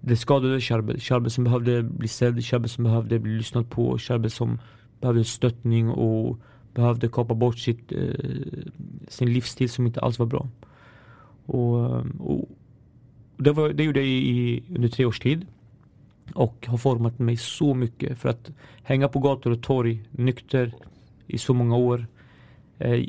Det 0.00 0.16
skadade 0.16 0.60
Charbel. 0.60 1.00
Charbel 1.00 1.30
som 1.30 1.44
behövde 1.44 1.82
bli 1.82 2.08
sedd, 2.08 2.44
Charbel 2.44 2.68
som 2.68 2.84
behövde 2.84 3.18
bli 3.18 3.36
lyssnad 3.36 3.70
på, 3.70 3.98
Charbel 3.98 4.30
som 4.30 4.58
behövde 5.00 5.24
stöttning 5.24 5.90
och 5.90 6.38
behövde 6.74 7.08
kapa 7.08 7.34
bort 7.34 7.58
sitt, 7.58 7.92
eh, 7.92 8.14
sin 9.08 9.32
livsstil 9.32 9.70
som 9.70 9.86
inte 9.86 10.00
alls 10.00 10.18
var 10.18 10.26
bra. 10.26 10.48
Och, 11.46 11.96
och 12.18 12.48
det, 13.36 13.52
var, 13.52 13.68
det 13.68 13.84
gjorde 13.84 14.00
jag 14.00 14.08
i, 14.08 14.62
under 14.74 14.88
tre 14.88 15.04
års 15.04 15.20
tid. 15.20 15.46
Och 16.34 16.66
har 16.66 16.78
format 16.78 17.18
mig 17.18 17.36
så 17.36 17.74
mycket 17.74 18.18
för 18.18 18.28
att 18.28 18.50
hänga 18.82 19.08
på 19.08 19.18
gator 19.18 19.50
och 19.50 19.62
torg 19.62 20.02
nykter 20.10 20.74
i 21.26 21.38
så 21.38 21.54
många 21.54 21.76
år. 21.76 22.06
Eh, 22.78 23.04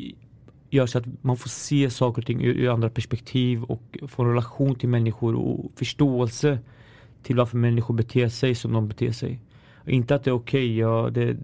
gör 0.70 0.86
så 0.86 0.98
att 0.98 1.06
man 1.22 1.38
får 1.38 1.50
se 1.50 1.90
saker 1.90 2.22
och 2.22 2.26
ting 2.26 2.44
ur, 2.44 2.54
ur 2.54 2.70
andra 2.70 2.90
perspektiv 2.90 3.64
och 3.64 3.98
få 4.08 4.24
en 4.24 4.30
relation 4.30 4.76
till 4.76 4.90
människor 4.90 5.36
och 5.36 5.72
förståelse 5.76 6.60
till 7.24 7.36
varför 7.36 7.58
människor 7.58 7.94
beter 7.94 8.30
sig 8.30 8.56
som 8.56 8.74
de 8.74 8.88
beter 8.88 9.12
sig. 9.12 9.40
Inte 9.88 10.16
att 10.16 10.24
det 10.24 10.30
är 10.30 10.36
okej, 10.36 10.86
okay, 10.86 11.12
det, 11.12 11.38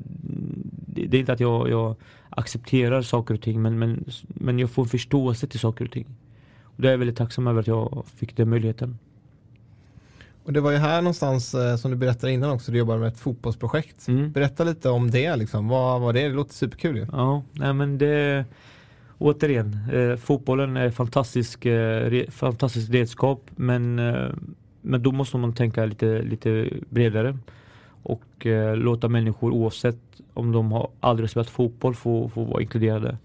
det, 0.87 1.05
det, 1.05 1.17
är 1.17 1.19
inte 1.19 1.33
att 1.33 1.39
jag, 1.39 1.69
jag, 1.69 1.95
accepterar 2.29 3.01
saker 3.01 3.33
och 3.33 3.41
ting 3.41 3.61
men, 3.61 3.79
men, 3.79 4.05
men 4.27 4.59
jag 4.59 4.71
får 4.71 4.83
en 4.83 4.89
förståelse 4.89 5.47
till 5.47 5.59
saker 5.59 5.85
och 5.85 5.91
ting. 5.91 6.05
Det 6.77 6.87
är 6.87 6.91
jag 6.91 6.97
väldigt 6.97 7.17
tacksam 7.17 7.47
över 7.47 7.59
att 7.59 7.67
jag 7.67 8.05
fick 8.15 8.37
den 8.37 8.49
möjligheten. 8.49 8.99
Och 10.43 10.53
det 10.53 10.61
var 10.61 10.71
ju 10.71 10.77
här 10.77 11.01
någonstans 11.01 11.53
eh, 11.53 11.75
som 11.75 11.91
du 11.91 11.97
berättade 11.97 12.33
innan 12.33 12.51
också, 12.51 12.71
du 12.71 12.77
jobbar 12.77 12.97
med 12.97 13.07
ett 13.07 13.19
fotbollsprojekt. 13.19 14.07
Mm. 14.07 14.31
Berätta 14.31 14.63
lite 14.63 14.89
om 14.89 15.11
det, 15.11 15.35
liksom. 15.35 15.67
vad 15.67 16.01
var 16.01 16.13
det? 16.13 16.21
Det 16.21 16.35
låter 16.35 16.53
superkul 16.53 16.97
ju. 16.97 17.07
Ja, 17.11 17.43
nej 17.51 17.73
men 17.73 17.97
det 17.97 18.45
återigen, 19.17 19.77
eh, 19.93 20.15
fotbollen 20.15 20.77
är 20.77 20.89
fantastisk, 20.89 21.65
eh, 21.65 22.09
re, 22.09 22.31
fantastiskt 22.31 22.89
redskap 22.89 23.49
men, 23.55 23.99
eh, 23.99 24.29
men 24.81 25.03
då 25.03 25.11
måste 25.11 25.37
man 25.37 25.53
tänka 25.53 25.85
lite, 25.85 26.21
lite 26.21 26.69
bredare 26.89 27.37
och 28.03 28.45
eh, 28.45 28.75
låta 28.75 29.07
människor 29.07 29.51
oavsett 29.51 29.99
om 30.33 30.51
de 30.51 30.71
har 30.71 30.89
aldrig 30.99 31.29
spelat 31.29 31.49
fotboll 31.49 31.95
få, 31.95 32.29
få 32.29 32.43
vara 32.43 32.61
inkluderade. 32.61 33.17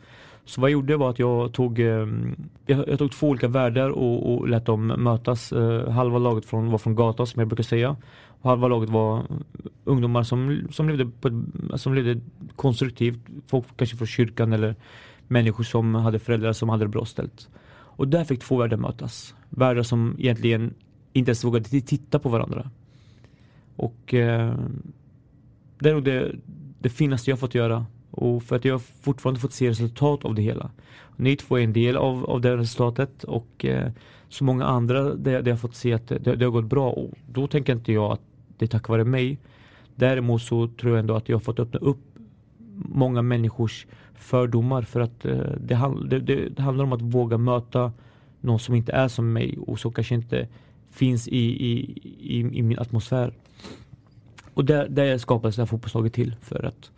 Så 0.45 0.61
vad 0.61 0.71
jag 0.71 0.73
gjorde 0.73 0.97
var 0.97 1.11
att 1.11 1.19
jag 1.19 1.53
tog, 1.53 1.81
eh, 1.81 2.07
jag, 2.67 2.89
jag, 2.89 2.99
tog 2.99 3.13
två 3.13 3.29
olika 3.29 3.49
världar 3.49 3.91
och, 3.91 4.33
och 4.33 4.49
lät 4.49 4.67
dem 4.67 4.87
mötas. 4.87 5.53
Eh, 5.53 5.91
halva 5.91 6.19
laget 6.19 6.45
från, 6.45 6.71
var 6.71 6.79
från 6.79 6.95
gatan 6.95 7.27
som 7.27 7.41
jag 7.41 7.49
brukar 7.49 7.65
säga. 7.65 7.97
Och 8.27 8.51
halva 8.51 8.69
laget 8.69 8.91
var 8.91 9.23
ungdomar 9.85 10.23
som, 10.23 10.69
som, 10.71 10.89
levde, 10.89 11.11
på 11.21 11.29
ett, 11.29 11.35
alltså 11.63 11.79
som 11.79 11.95
levde 11.95 12.21
konstruktivt. 12.57 13.19
Folk 13.47 13.67
kanske 13.77 13.97
från 13.97 14.07
kyrkan 14.07 14.53
eller 14.53 14.77
människor 15.29 15.65
som 15.65 15.95
hade 15.95 16.19
föräldrar 16.19 16.53
som 16.53 16.69
hade 16.69 16.85
det 16.85 16.89
bra 16.89 17.05
ställt. 17.05 17.49
Och 17.73 18.09
där 18.09 18.25
fick 18.25 18.41
två 18.41 18.57
världar 18.57 18.77
mötas. 18.77 19.35
Världar 19.51 19.83
som 19.83 20.17
egentligen 20.19 20.75
inte 21.13 21.31
ens 21.31 21.45
vågade 21.45 21.69
titta 21.69 22.19
på 22.19 22.29
varandra. 22.29 22.71
Och 23.77 24.15
eh, 24.15 24.55
det 25.79 25.89
är 25.89 25.95
nog 25.95 26.05
det, 26.05 26.33
det 26.79 26.89
finaste 26.89 27.31
jag 27.31 27.39
fått 27.39 27.55
göra. 27.55 27.87
Och 28.13 28.43
för 28.43 28.57
att 28.57 28.65
jag 28.65 28.83
fortfarande 28.83 29.41
fått 29.41 29.53
se 29.53 29.71
resultat 29.71 30.25
av 30.25 30.35
det 30.35 30.43
hela. 30.43 30.71
Ni 31.17 31.37
två 31.37 31.59
är 31.59 31.65
en 31.65 31.73
del 31.73 31.97
av, 31.97 32.31
av 32.31 32.41
det 32.41 32.57
resultatet 32.57 33.25
och 33.25 33.65
eh, 33.65 33.91
så 34.29 34.45
många 34.45 34.65
andra 34.65 35.15
där, 35.15 35.49
jag 35.49 35.61
fått 35.61 35.75
se 35.75 35.93
att 35.93 36.09
det, 36.09 36.19
det, 36.19 36.45
har 36.45 36.51
gått 36.51 36.65
bra. 36.65 36.91
Och 36.91 37.11
då 37.27 37.47
tänker 37.47 37.73
inte 37.73 37.93
jag 37.93 38.13
att 38.13 38.21
det 38.59 38.65
är 38.65 38.69
tack 38.69 38.89
vare 38.89 39.05
mig. 39.05 39.39
Däremot 39.95 40.43
så 40.43 40.69
tror 40.69 40.93
jag 40.93 40.99
ändå 40.99 41.15
att 41.15 41.29
jag 41.29 41.37
har 41.37 41.41
fått 41.41 41.61
öppna 41.61 41.81
upp 41.81 41.99
många 42.75 43.23
människors 43.23 43.87
fördomar 44.15 44.83
för 44.83 45.01
att 45.01 45.25
eh, 45.25 45.37
det, 45.61 46.19
det, 46.19 46.49
det, 46.49 46.63
handlar 46.63 46.85
om 46.85 46.93
att 46.93 47.03
våga 47.03 47.39
möta 47.39 47.93
någon 48.41 48.59
som 48.59 48.75
inte 48.75 48.93
är 48.93 49.09
som 49.09 49.33
mig 49.33 49.59
och 49.67 49.81
som 49.81 49.93
kanske 49.93 50.15
inte 50.15 50.49
finns 50.91 51.29
i, 51.29 51.39
i, 51.39 51.99
i, 52.21 52.39
i 52.39 52.63
min 52.63 52.79
atmosfär. 52.79 53.33
och 54.55 54.65
där, 54.65 54.89
där 54.89 55.19
skapades 55.19 55.57
det 55.57 55.63
här 55.63 55.67
fotbollslaget 55.67 56.13
till 56.13 56.37
för 56.41 56.65
att 56.65 56.91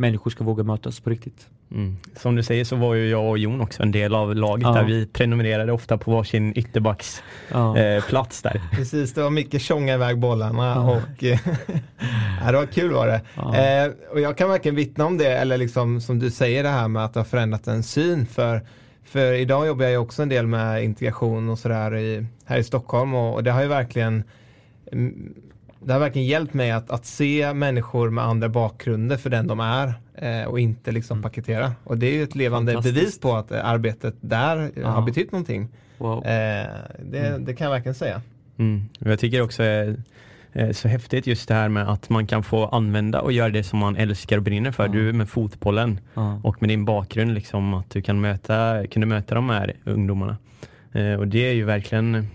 människor 0.00 0.30
ska 0.30 0.44
våga 0.44 0.62
mötas 0.62 1.00
på 1.00 1.10
riktigt. 1.10 1.46
Mm. 1.70 1.96
Som 2.16 2.36
du 2.36 2.42
säger 2.42 2.64
så 2.64 2.76
var 2.76 2.94
ju 2.94 3.08
jag 3.08 3.28
och 3.28 3.38
Jon 3.38 3.60
också 3.60 3.82
en 3.82 3.92
del 3.92 4.14
av 4.14 4.34
laget 4.34 4.62
ja. 4.62 4.72
där 4.72 4.84
vi 4.84 5.06
prenumererade 5.06 5.72
ofta 5.72 5.98
på 5.98 6.10
varsin 6.10 6.52
ytterbacksplats 6.56 7.24
ja. 7.52 7.78
eh, 7.78 8.52
där. 8.52 8.60
Precis, 8.76 9.14
det 9.14 9.22
var 9.22 9.30
mycket 9.30 9.62
tjonga 9.62 9.94
iväg 9.94 10.18
bollarna 10.18 10.66
ja. 10.66 10.90
och 10.90 11.22
ja, 12.42 12.52
det 12.52 12.56
var 12.56 12.66
kul 12.66 12.92
var 12.92 13.06
det. 13.06 13.20
Ja. 13.34 13.56
Eh, 13.56 13.90
och 14.12 14.20
jag 14.20 14.36
kan 14.38 14.48
verkligen 14.48 14.76
vittna 14.76 15.06
om 15.06 15.18
det, 15.18 15.32
eller 15.32 15.58
liksom 15.58 16.00
som 16.00 16.18
du 16.18 16.30
säger 16.30 16.62
det 16.62 16.68
här 16.68 16.88
med 16.88 17.04
att 17.04 17.14
det 17.14 17.20
har 17.20 17.24
förändrat 17.24 17.66
en 17.66 17.82
syn 17.82 18.26
för 18.26 18.60
för 19.04 19.32
idag 19.32 19.66
jobbar 19.66 19.84
jag 19.84 19.92
ju 19.92 19.98
också 19.98 20.22
en 20.22 20.28
del 20.28 20.46
med 20.46 20.84
integration 20.84 21.48
och 21.48 21.58
sådär 21.58 22.26
här 22.44 22.58
i 22.58 22.64
Stockholm 22.64 23.14
och, 23.14 23.34
och 23.34 23.44
det 23.44 23.50
har 23.50 23.62
ju 23.62 23.68
verkligen 23.68 24.24
mm, 24.92 25.34
det 25.80 25.92
har 25.92 26.00
verkligen 26.00 26.28
hjälpt 26.28 26.54
mig 26.54 26.70
att, 26.70 26.90
att 26.90 27.06
se 27.06 27.52
människor 27.54 28.10
med 28.10 28.24
andra 28.24 28.48
bakgrunder 28.48 29.16
för 29.16 29.30
den 29.30 29.46
de 29.46 29.60
är 29.60 29.94
eh, 30.14 30.48
och 30.48 30.60
inte 30.60 30.92
liksom 30.92 31.14
mm. 31.14 31.22
paketera. 31.22 31.72
Och 31.84 31.98
det 31.98 32.06
är 32.06 32.12
ju 32.12 32.22
ett 32.22 32.34
levande 32.34 32.80
bevis 32.82 33.20
på 33.20 33.36
att 33.36 33.50
eh, 33.50 33.64
arbetet 33.64 34.14
där 34.20 34.70
ja. 34.74 34.88
har 34.88 35.02
betytt 35.02 35.32
någonting. 35.32 35.68
Wow. 35.98 36.18
Eh, 36.18 36.66
det, 36.98 37.18
mm. 37.18 37.44
det, 37.44 37.54
kan 37.54 37.64
jag 37.64 37.72
verkligen 37.72 37.94
säga. 37.94 38.22
Mm. 38.58 38.84
Jag 38.98 39.18
tycker 39.18 39.42
också 39.42 39.62
är 39.62 39.96
så 40.72 40.88
häftigt 40.88 41.26
just 41.26 41.48
det 41.48 41.54
här 41.54 41.68
med 41.68 41.88
att 41.88 42.08
man 42.08 42.26
kan 42.26 42.42
få 42.42 42.66
använda 42.66 43.20
och 43.20 43.32
göra 43.32 43.48
det 43.48 43.64
som 43.64 43.78
man 43.78 43.96
älskar 43.96 44.36
och 44.36 44.42
brinner 44.42 44.72
för. 44.72 44.84
Ja. 44.84 44.92
Du 44.92 45.12
med 45.12 45.28
fotbollen 45.28 46.00
ja. 46.14 46.40
och 46.44 46.62
med 46.62 46.68
din 46.70 46.84
bakgrund 46.84 47.34
liksom 47.34 47.74
att 47.74 47.90
du 47.90 48.02
kan 48.02 48.20
möta, 48.20 48.86
kunde 48.86 49.06
möta 49.06 49.34
de 49.34 49.50
här 49.50 49.72
ungdomarna. 49.84 50.36
Eh, 50.92 51.14
och 51.14 51.28
det 51.28 51.48
är 51.48 51.52
ju 51.52 51.64
verkligen 51.64 52.26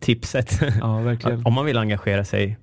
tipset. 0.00 0.60
Ja, 0.80 1.00
verkligen. 1.00 1.42
Om 1.46 1.54
man 1.54 1.64
vill 1.64 1.78
engagera 1.78 2.24
sig, 2.24 2.58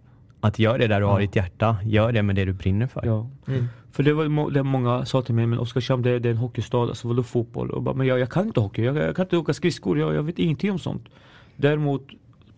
att 0.45 0.59
göra 0.59 0.77
det 0.77 0.87
där 0.87 0.99
du 0.99 1.05
ja. 1.05 1.11
har 1.11 1.19
ditt 1.19 1.35
hjärta. 1.35 1.77
Gör 1.83 2.11
det 2.11 2.23
med 2.23 2.35
det 2.35 2.45
du 2.45 2.53
brinner 2.53 2.87
för. 2.87 3.05
Ja. 3.05 3.29
Mm. 3.47 3.67
För 3.91 4.03
det 4.03 4.13
var 4.13 4.51
det 4.51 4.63
många 4.63 5.05
sa 5.05 5.21
till 5.21 5.35
mig, 5.35 5.45
men 5.45 5.59
Oskarshamn 5.59 6.03
det, 6.03 6.19
det 6.19 6.29
är 6.29 6.31
en 6.31 6.37
hockeystad, 6.37 6.81
alltså 6.81 7.07
vadå 7.07 7.23
fotboll? 7.23 7.71
Och 7.71 7.81
bara, 7.81 7.95
men 7.95 8.07
jag, 8.07 8.19
jag 8.19 8.29
kan 8.29 8.47
inte 8.47 8.59
hockey, 8.59 8.83
jag, 8.83 8.95
jag 8.95 9.15
kan 9.15 9.25
inte 9.25 9.37
åka 9.37 9.53
skridskor, 9.53 9.99
jag, 9.99 10.15
jag 10.15 10.23
vet 10.23 10.39
ingenting 10.39 10.71
om 10.71 10.79
sånt. 10.79 11.03
Däremot, 11.55 12.07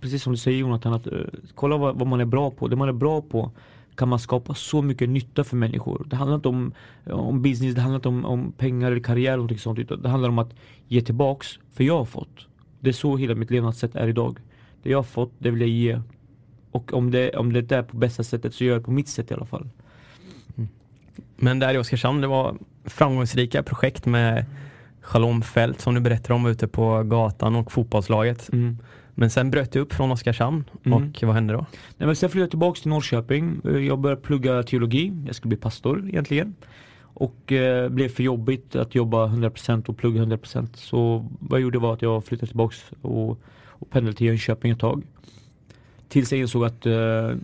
precis 0.01 0.23
som 0.23 0.33
du 0.33 0.37
säger 0.37 0.57
Jonathan, 0.57 0.93
att 0.93 1.07
uh, 1.07 1.21
kolla 1.55 1.77
vad, 1.77 1.99
vad, 1.99 2.07
man 2.07 2.21
är 2.21 2.25
bra 2.25 2.51
på. 2.51 2.67
Det 2.67 2.75
man 2.75 2.89
är 2.89 2.93
bra 2.93 3.21
på 3.21 3.51
kan 3.95 4.09
man 4.09 4.19
skapa 4.19 4.53
så 4.53 4.81
mycket 4.81 5.09
nytta 5.09 5.43
för 5.43 5.55
människor. 5.55 6.05
Det 6.09 6.15
handlar 6.15 6.35
inte 6.35 6.49
om, 6.49 6.73
om 7.05 7.41
business, 7.41 7.75
det 7.75 7.81
handlar 7.81 7.95
inte 7.95 8.09
om, 8.09 8.25
om 8.25 8.51
pengar 8.51 8.91
eller 8.91 9.01
karriär 9.01 9.33
eller 9.33 9.43
något 9.43 9.59
sånt. 9.59 10.03
Det 10.03 10.09
handlar 10.09 10.29
om 10.29 10.39
att 10.39 10.53
ge 10.87 11.01
tillbaks, 11.01 11.47
för 11.73 11.83
jag 11.83 11.97
har 11.97 12.05
fått. 12.05 12.47
Det 12.79 12.89
är 12.89 12.93
så 12.93 13.17
hela 13.17 13.35
mitt 13.35 13.51
levnadssätt 13.51 13.95
är 13.95 14.07
idag. 14.07 14.39
Det 14.87 14.91
jag 14.91 14.97
har 14.97 15.03
fått, 15.03 15.31
det 15.37 15.51
vill 15.51 15.61
jag 15.61 15.69
ge. 15.69 16.01
Och 16.71 16.93
om 16.93 17.11
det, 17.11 17.31
om 17.31 17.53
det 17.53 17.71
är 17.71 17.83
på 17.83 17.97
bästa 17.97 18.23
sättet 18.23 18.53
så 18.53 18.63
gör 18.63 18.71
jag 18.71 18.81
det 18.81 18.85
på 18.85 18.91
mitt 18.91 19.07
sätt 19.07 19.31
i 19.31 19.33
alla 19.33 19.45
fall. 19.45 19.69
Mm. 20.55 20.69
Men 21.35 21.59
där 21.59 21.73
i 21.73 21.77
Oskarshamn, 21.77 22.21
det 22.21 22.27
var 22.27 22.55
framgångsrika 22.85 23.63
projekt 23.63 24.05
med 24.05 24.45
Shalom 25.01 25.41
Fält 25.41 25.81
som 25.81 25.95
du 25.95 26.01
berättade 26.01 26.33
om 26.33 26.45
ute 26.45 26.67
på 26.67 27.03
gatan 27.03 27.55
och 27.55 27.71
fotbollslaget. 27.71 28.49
Mm. 28.53 28.77
Men 29.13 29.29
sen 29.29 29.51
bröt 29.51 29.71
du 29.71 29.79
upp 29.79 29.93
från 29.93 30.11
Oskarshamn 30.11 30.63
mm. 30.83 31.03
och 31.03 31.23
vad 31.23 31.35
hände 31.35 31.53
då? 31.53 31.65
Nej, 31.97 32.07
men 32.07 32.15
sen 32.15 32.29
flyttade 32.29 32.43
jag 32.43 32.49
tillbaka 32.49 32.81
till 32.81 32.89
Norrköping. 32.89 33.61
Jag 33.87 33.99
började 33.99 34.21
plugga 34.21 34.63
teologi. 34.63 35.13
Jag 35.25 35.35
skulle 35.35 35.49
bli 35.49 35.57
pastor 35.57 36.07
egentligen. 36.07 36.55
Och 37.01 37.51
eh, 37.51 37.89
blev 37.89 38.09
för 38.09 38.23
jobbigt 38.23 38.75
att 38.75 38.95
jobba 38.95 39.27
100% 39.27 39.89
och 39.89 39.97
plugga 39.97 40.21
100% 40.21 40.67
så 40.73 41.29
vad 41.39 41.59
jag 41.59 41.63
gjorde 41.63 41.79
var 41.79 41.93
att 41.93 42.01
jag 42.01 42.25
flyttade 42.25 42.47
tillbaka 42.47 42.75
och 43.01 43.39
och 43.79 43.89
pendlade 43.89 44.17
till 44.17 44.27
Jönköping 44.27 44.71
ett 44.71 44.79
tag. 44.79 45.03
Tills 46.07 46.31
jag 46.31 46.41
insåg 46.41 46.65
att 46.65 46.85
eh, 46.85 47.35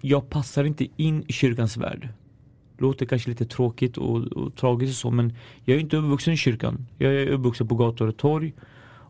jag 0.00 0.30
passar 0.30 0.64
inte 0.64 0.86
in 0.96 1.24
i 1.28 1.32
kyrkans 1.32 1.76
värld. 1.76 2.08
Låter 2.78 3.06
kanske 3.06 3.30
lite 3.30 3.46
tråkigt 3.46 3.96
och, 3.96 4.16
och 4.16 4.56
tragiskt 4.56 4.90
och 4.92 4.96
så 4.96 5.10
men 5.10 5.32
jag 5.64 5.76
är 5.76 5.80
inte 5.80 5.96
uppvuxen 5.96 6.34
i 6.34 6.36
kyrkan. 6.36 6.86
Jag 6.98 7.14
är 7.14 7.26
uppvuxen 7.26 7.68
på 7.68 7.74
gator 7.74 8.08
och 8.08 8.16
torg. 8.16 8.52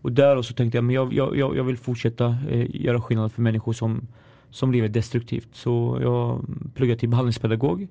Och 0.02 0.12
där 0.12 0.42
så 0.42 0.54
tänkte 0.54 0.78
jag 0.78 0.84
men 0.84 0.94
jag, 0.94 1.12
jag, 1.12 1.36
jag 1.36 1.64
vill 1.64 1.76
fortsätta 1.76 2.36
eh, 2.48 2.66
göra 2.70 3.00
skillnad 3.00 3.32
för 3.32 3.42
människor 3.42 3.72
som, 3.72 4.08
som 4.50 4.72
lever 4.72 4.88
destruktivt. 4.88 5.48
Så 5.52 5.98
jag 6.02 6.46
pluggade 6.74 7.00
till 7.00 7.08
behandlingspedagog. 7.08 7.88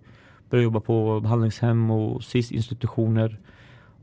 Började 0.49 0.63
jobba 0.63 0.79
på 0.79 1.19
behandlingshem 1.19 1.91
och 1.91 2.23
SIS-institutioner. 2.23 3.39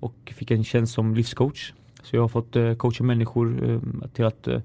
Och 0.00 0.32
fick 0.36 0.50
en 0.50 0.64
tjänst 0.64 0.94
som 0.94 1.14
livscoach. 1.14 1.72
Så 2.06 2.16
jag 2.16 2.22
har 2.22 2.28
fått 2.28 2.56
eh, 2.56 2.74
coacha 2.74 3.04
människor 3.04 3.70
eh, 3.70 3.80
till 4.12 4.24
att 4.24 4.48
eh, 4.48 4.60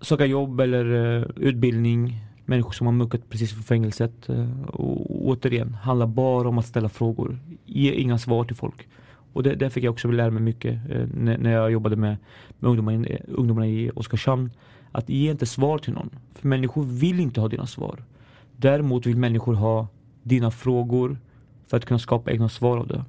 söka 0.00 0.26
jobb 0.26 0.60
eller 0.60 1.16
eh, 1.18 1.24
utbildning. 1.36 2.16
Människor 2.44 2.72
som 2.72 2.86
har 2.86 2.94
muckat 2.94 3.28
precis 3.28 3.54
för 3.54 3.62
fängelset. 3.62 4.28
Eh, 4.28 4.62
och 4.62 5.26
återigen, 5.26 5.74
handlar 5.74 6.06
bara 6.06 6.48
om 6.48 6.58
att 6.58 6.66
ställa 6.66 6.88
frågor. 6.88 7.38
Ge 7.64 7.92
inga 7.92 8.18
svar 8.18 8.44
till 8.44 8.56
folk. 8.56 8.88
Och 9.32 9.42
det, 9.42 9.54
där 9.54 9.68
fick 9.68 9.84
jag 9.84 9.92
också 9.92 10.08
lära 10.08 10.30
mig 10.30 10.42
mycket 10.42 10.90
eh, 10.90 11.06
när, 11.14 11.52
jag 11.52 11.72
jobbade 11.72 11.96
med, 11.96 12.16
med 12.58 12.68
ungdomarna, 12.68 13.06
ungdomarna 13.28 13.66
i 13.66 13.90
Oskarshamn. 13.90 14.50
Att 14.92 15.08
ge 15.08 15.30
inte 15.30 15.46
svar 15.46 15.78
till 15.78 15.92
någon. 15.92 16.10
För 16.34 16.48
människor 16.48 16.82
vill 16.84 17.20
inte 17.20 17.40
ha 17.40 17.48
dina 17.48 17.66
svar. 17.66 18.04
Däremot 18.56 19.06
vill 19.06 19.16
människor 19.16 19.54
ha 19.54 19.86
dina 20.22 20.50
frågor 20.50 21.18
för 21.66 21.76
att 21.76 21.84
kunna 21.84 21.98
skapa 21.98 22.32
egna 22.32 22.48
svar 22.48 22.78
av 22.78 22.86
det. 22.86 23.04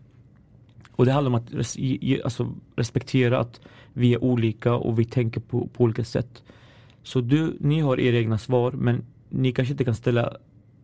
Och 0.96 1.06
det 1.06 1.12
handlar 1.12 1.30
om 1.30 1.36
att 1.36 1.54
res 1.54 1.78
alltså, 2.24 2.54
respektera 2.76 3.40
att 3.40 3.62
vi 3.94 4.14
är 4.14 4.24
olika 4.24 4.74
och 4.74 5.00
vi 5.00 5.06
tänker 5.06 5.42
på, 5.42 5.68
på 5.68 5.84
olika 5.84 6.04
sätt. 6.04 6.44
Så 7.04 7.22
du, 7.22 7.58
ni 7.60 7.80
har 7.80 8.00
era 8.00 8.18
egna 8.18 8.38
svar 8.38 8.72
men 8.72 9.04
ni 9.30 9.52
kanske 9.52 9.72
inte 9.72 9.86
kan 9.86 9.96
ställa 9.96 10.34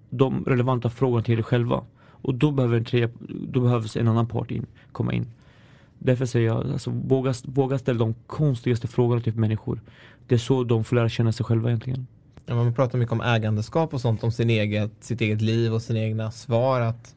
de 0.10 0.46
relevanta 0.46 0.90
frågorna 0.90 1.24
till 1.24 1.40
er 1.40 1.44
själva. 1.44 1.84
Och 2.22 2.36
då 2.36 2.52
behöver 2.52 2.78
en 2.78 2.86
tre, 2.86 3.10
då 3.48 3.60
behövs 3.60 3.98
en 3.98 4.08
annan 4.08 4.28
part 4.28 4.52
in, 4.52 4.66
komma 4.92 5.14
in. 5.14 5.26
Därför 6.00 6.26
säger 6.26 6.48
jag, 6.48 6.72
alltså, 6.72 6.90
våga, 6.90 7.34
våga 7.44 7.78
ställa 7.78 8.00
de 8.00 8.16
konstigaste 8.28 8.88
frågorna 8.88 9.22
till 9.22 9.36
människor. 9.36 9.82
Det 10.28 10.36
är 10.36 10.40
så 10.40 10.64
de 10.64 10.84
får 10.84 10.96
lära 10.96 11.10
känna 11.10 11.32
sig 11.32 11.46
själva 11.46 11.70
egentligen. 11.70 12.08
Ja, 12.46 12.56
man 12.56 12.74
pratar 12.74 13.00
mycket 13.00 13.12
om 13.12 13.22
ägandeskap 13.22 13.94
och 13.94 14.02
sånt, 14.02 14.24
om 14.24 14.32
sin 14.32 14.50
eget, 14.50 14.92
sitt 15.00 15.22
eget 15.22 15.42
liv 15.42 15.74
och 15.74 15.82
sina 15.82 16.00
egna 16.00 16.32
svar. 16.32 16.82
Att 16.82 17.16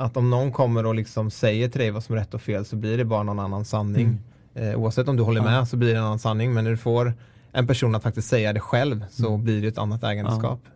att 0.00 0.16
om 0.16 0.30
någon 0.30 0.52
kommer 0.52 0.86
och 0.86 0.94
liksom 0.94 1.30
säger 1.30 1.68
till 1.68 1.80
dig 1.80 1.90
vad 1.90 2.04
som 2.04 2.14
är 2.14 2.18
rätt 2.18 2.34
och 2.34 2.42
fel 2.42 2.64
så 2.64 2.76
blir 2.76 2.98
det 2.98 3.04
bara 3.04 3.22
någon 3.22 3.38
annan 3.38 3.64
sanning. 3.64 4.18
Mm. 4.54 4.70
Eh, 4.70 4.80
oavsett 4.80 5.08
om 5.08 5.16
du 5.16 5.22
håller 5.22 5.40
med 5.40 5.56
ja. 5.56 5.66
så 5.66 5.76
blir 5.76 5.92
det 5.92 5.98
en 5.98 6.04
annan 6.04 6.18
sanning. 6.18 6.52
Men 6.52 6.64
när 6.64 6.70
du 6.70 6.76
får 6.76 7.14
en 7.52 7.66
person 7.66 7.94
att 7.94 8.02
faktiskt 8.02 8.28
säga 8.28 8.52
det 8.52 8.60
själv 8.60 9.04
så 9.10 9.28
mm. 9.28 9.44
blir 9.44 9.62
det 9.62 9.68
ett 9.68 9.78
annat 9.78 10.04
ägandeskap. 10.04 10.60
Ja. 10.64 10.70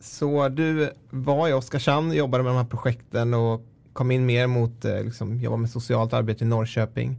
Så 0.00 0.48
du 0.48 0.90
var 1.10 1.48
i 1.48 1.52
Oskarshamn, 1.52 2.12
jobbade 2.12 2.44
med 2.44 2.52
de 2.52 2.56
här 2.56 2.64
projekten 2.64 3.34
och 3.34 3.66
kom 3.92 4.10
in 4.10 4.26
mer 4.26 4.46
mot 4.46 4.84
eh, 4.84 5.04
liksom, 5.04 5.40
jobba 5.40 5.56
med 5.56 5.70
socialt 5.70 6.12
arbete 6.12 6.44
i 6.44 6.46
Norrköping. 6.46 7.16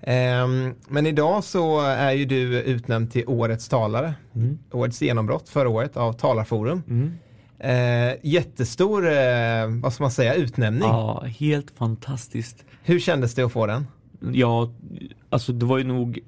Um, 0.00 0.74
men 0.88 1.06
idag 1.06 1.44
så 1.44 1.80
är 1.80 2.12
ju 2.12 2.24
du 2.24 2.62
utnämnd 2.62 3.12
till 3.12 3.24
Årets 3.26 3.68
talare. 3.68 4.14
Mm. 4.34 4.58
Årets 4.70 5.02
genombrott 5.02 5.48
förra 5.48 5.68
året 5.68 5.96
av 5.96 6.12
Talarforum. 6.12 6.82
Mm. 6.88 7.18
Eh, 7.66 8.14
jättestor, 8.22 9.06
eh, 9.06 9.68
vad 9.82 9.92
ska 9.92 10.04
man 10.04 10.10
säga, 10.10 10.34
utnämning. 10.34 10.88
Ja, 10.88 11.24
helt 11.38 11.70
fantastiskt. 11.70 12.64
Hur 12.82 13.00
kändes 13.00 13.34
det 13.34 13.42
att 13.42 13.52
få 13.52 13.66
den? 13.66 13.86
Ja, 14.32 14.72
alltså 15.30 15.52
det 15.52 15.66
var 15.66 15.78
ju 15.78 15.84
nog 15.84 16.18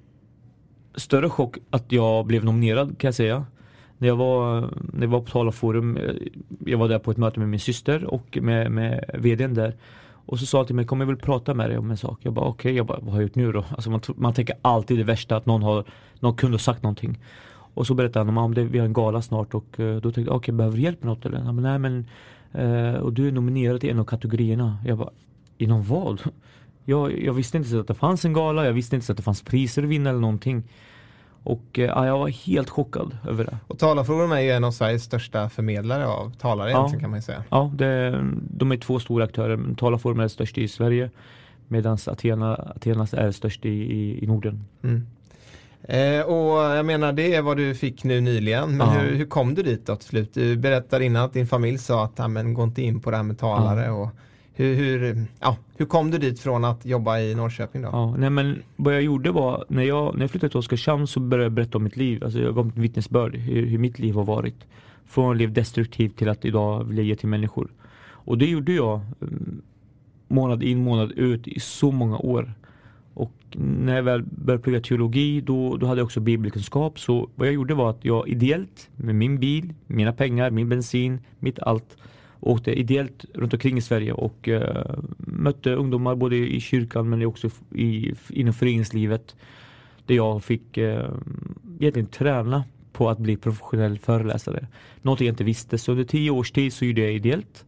större 0.95 1.31
chock 1.31 1.57
att 1.71 1.93
jag 1.93 2.27
blev 2.27 2.45
nominerad 2.45 2.99
kan 2.99 3.09
jag 3.09 3.15
säga. 3.15 3.47
När 3.99 4.09
jag 4.09 4.17
var, 4.17 4.61
när 4.93 5.03
jag 5.03 5.09
var 5.09 5.21
på 5.21 5.31
Talarforum, 5.31 5.97
eh, 5.97 6.15
jag 6.67 6.79
var 6.79 6.89
där 6.89 6.99
på 6.99 7.11
ett 7.11 7.17
möte 7.17 7.41
med 7.41 7.49
min 7.49 7.61
syster 7.61 8.05
och 8.05 8.39
med, 8.43 8.71
med 8.71 9.11
vdn 9.19 9.55
där. 9.55 9.77
Och 10.27 10.39
så 10.39 10.47
sa 10.47 10.59
han 10.59 10.67
till 10.67 10.75
mig, 10.75 10.87
kommer 10.87 11.05
jag 11.05 11.07
väl 11.07 11.17
prata 11.17 11.55
med 11.55 11.71
dig 11.71 11.79
om 11.79 11.91
en 11.91 11.97
sak? 11.97 12.19
Jag 12.23 12.33
bara 12.33 12.47
okej, 12.47 12.71
okay. 12.71 12.77
jag 12.77 12.87
bara, 12.87 12.99
vad 13.01 13.11
har 13.11 13.21
jag 13.21 13.23
gjort 13.23 13.35
nu 13.35 13.53
då? 13.53 13.65
Alltså 13.71 13.91
man, 13.91 14.01
man 14.17 14.35
tänker 14.35 14.57
alltid 14.63 14.99
det 14.99 15.05
värsta, 15.05 15.37
att 15.37 15.47
någon, 15.47 15.63
har, 15.63 15.85
någon 16.21 16.37
kunde 16.37 16.55
ha 16.55 16.59
sagt 16.59 16.83
någonting. 16.83 17.19
Och 17.79 17.87
så 17.87 17.95
berättade 17.95 18.25
han 18.25 18.39
om 18.39 18.53
att 18.53 18.59
vi 18.59 18.79
har 18.79 18.87
en 18.87 18.93
gala 18.93 19.23
snart 19.23 19.55
och 19.55 19.79
uh, 19.79 19.97
då 19.97 20.01
tänkte 20.01 20.21
jag, 20.21 20.29
okej 20.29 20.37
okay, 20.37 20.53
behöver 20.53 20.77
du 20.77 20.83
hjälp 20.83 21.03
med 21.03 21.09
något 21.09 21.27
eller? 21.27 21.39
Han 21.39 21.57
bara, 21.57 21.63
nej 21.63 21.79
men 21.79 22.07
uh, 22.65 23.01
och 23.01 23.13
du 23.13 23.29
är 23.29 23.33
nominerad 23.33 23.85
i 23.85 23.91
en 23.91 23.99
av 23.99 24.05
kategorierna. 24.05 24.79
Jag 24.87 24.99
bara, 24.99 25.11
inom 25.59 25.83
vad? 25.83 26.23
Jag, 26.85 27.23
jag 27.23 27.33
visste 27.33 27.57
inte 27.57 27.69
så 27.69 27.81
att 27.81 27.87
det 27.87 27.95
fanns 27.95 28.25
en 28.25 28.33
gala, 28.33 28.67
jag 28.67 28.73
visste 28.73 28.97
inte 28.97 29.07
så 29.07 29.13
att 29.13 29.17
det 29.17 29.23
fanns 29.23 29.43
priser 29.43 29.83
att 29.83 29.89
vinna 29.89 30.11
eller 30.11 30.21
någonting. 30.21 30.63
Och 31.43 31.79
uh, 31.79 31.85
jag 31.85 32.19
var 32.19 32.29
helt 32.29 32.71
chockad 32.71 33.19
över 33.29 33.45
det. 33.45 33.59
Och 33.67 33.79
Talarforum 33.79 34.33
är 34.33 34.41
ju 34.41 34.51
en 34.51 34.65
av 34.65 34.71
Sveriges 34.71 35.05
största 35.05 35.49
förmedlare 35.49 36.07
av 36.07 36.31
talare 36.31 36.71
ja. 36.71 36.79
egentligen 36.79 37.01
kan 37.01 37.11
man 37.11 37.19
ju 37.19 37.23
säga. 37.23 37.45
Ja, 37.51 37.71
det, 37.75 38.25
de 38.51 38.73
är 38.73 38.77
två 38.77 38.99
stora 38.99 39.25
aktörer. 39.25 39.75
Talarforum 39.75 40.21
är 40.21 40.29
störst 40.29 40.59
i 40.59 40.69
Sverige 40.69 41.11
medan 41.69 41.99
Athena, 42.07 42.55
Athenas 42.55 43.15
är 43.15 43.31
störst 43.31 43.65
i, 43.65 43.71
i, 43.71 44.25
i 44.25 44.27
Norden. 44.27 44.65
Mm. 44.83 45.07
Eh, 45.89 46.21
och 46.23 46.77
jag 46.77 46.87
menar 46.87 47.13
det 47.13 47.35
är 47.35 47.43
vad 47.43 47.57
du 47.57 47.75
fick 47.75 48.05
nu 48.05 48.21
nyligen. 48.21 48.77
Men 48.77 48.89
hur, 48.89 49.15
hur, 49.15 49.27
kom 49.27 49.55
du 49.55 49.63
dit 49.63 49.87
då 49.87 49.97
till 49.97 50.09
slut? 50.09 50.35
Du 50.35 50.57
berättade 50.57 51.05
innan 51.05 51.25
att 51.25 51.33
din 51.33 51.47
familj 51.47 51.79
sa 51.79 52.05
att 52.05 52.13
ja, 52.17 52.29
men, 52.29 52.55
gå 52.55 52.63
inte 52.63 52.83
in 52.83 53.01
på 53.01 53.11
det 53.11 53.17
här 53.17 53.25
med 53.25 53.39
talare. 53.39 53.91
Och 53.91 54.09
hur, 54.55 54.75
hur, 54.75 55.25
ja, 55.41 55.57
hur 55.77 55.87
kom 55.87 56.11
du 56.11 56.19
dit 56.19 56.41
från 56.41 56.65
att 56.65 56.87
jobba 56.87 57.19
i 57.19 57.35
Norrköping 57.35 57.83
då? 57.83 57.89
Ja, 57.93 58.17
nej, 58.17 58.31
men 58.31 58.63
vad 58.77 58.95
jag 58.95 59.03
gjorde 59.03 59.31
var, 59.31 59.65
när 59.69 59.83
jag, 59.83 60.15
när 60.15 60.21
jag 60.21 60.31
flyttade 60.31 60.51
till 60.51 60.59
Oskarshamn 60.59 61.07
så 61.07 61.21
började 61.21 61.45
jag 61.45 61.53
berätta 61.53 61.79
om 61.79 61.85
mitt 61.85 61.97
liv. 61.97 62.25
Alltså 62.25 62.39
jag 62.41 62.55
gav 62.55 62.69
ett 62.69 62.77
vittnesbörd 62.77 63.37
hur, 63.37 63.67
hur 63.67 63.79
mitt 63.79 63.99
liv 63.99 64.15
har 64.15 64.25
varit. 64.25 64.67
Från 65.07 65.31
att 65.31 65.37
leva 65.37 65.53
destruktivt 65.53 66.17
till 66.17 66.29
att 66.29 66.45
idag 66.45 66.85
vilja 66.85 67.03
ge 67.05 67.17
till 67.17 67.29
människor. 67.29 67.69
Och 68.05 68.39
det 68.39 68.47
gjorde 68.47 68.73
jag 68.73 69.01
mm, 69.21 69.63
månad 70.29 70.63
in 70.63 70.85
månad 70.85 71.13
ut 71.13 71.49
i 71.49 71.61
så 71.61 71.91
många 71.91 72.19
år. 72.19 72.55
När 73.57 73.97
jag 73.97 74.03
väl 74.03 74.23
började 74.23 74.63
plugga 74.63 74.81
teologi 74.81 75.41
då, 75.41 75.77
då 75.77 75.87
hade 75.87 76.01
jag 76.01 76.05
också 76.05 76.21
bibelkunskap. 76.21 77.01
Så 77.01 77.31
vad 77.35 77.49
jag 77.49 77.55
gjorde 77.55 77.75
var 77.75 77.91
att 77.91 78.05
jag 78.05 78.29
ideellt 78.29 78.91
med 78.97 79.15
min 79.15 79.39
bil, 79.39 79.75
mina 79.87 80.13
pengar, 80.13 80.51
min 80.51 80.69
bensin, 80.69 81.21
mitt 81.39 81.59
allt 81.59 81.97
åkte 82.41 82.73
ideellt 82.73 83.25
runt 83.35 83.53
omkring 83.53 83.79
i 83.79 83.81
Sverige 83.81 84.13
och 84.13 84.49
uh, 84.49 84.63
mötte 85.19 85.75
ungdomar 85.75 86.15
både 86.15 86.37
i 86.37 86.61
kyrkan 86.61 87.09
men 87.09 87.27
också 87.27 87.49
i, 87.75 88.15
inom 88.31 88.55
föreningslivet. 88.55 89.37
Där 90.07 90.15
jag 90.15 90.45
fick 90.45 90.79
uh, 90.79 90.85
egentligen 91.81 92.07
träna 92.07 92.65
på 92.93 93.11
att 93.11 93.19
bli 93.19 93.37
professionell 93.37 93.99
föreläsare. 93.99 94.67
Någonting 95.03 95.27
jag 95.27 95.33
inte 95.33 95.45
visste. 95.45 95.79
Så 95.79 95.93
under 95.93 96.05
tio 96.05 96.31
års 96.31 96.51
tid 96.51 96.73
så 96.73 96.85
gjorde 96.85 97.01
jag 97.01 97.13
ideellt. 97.13 97.65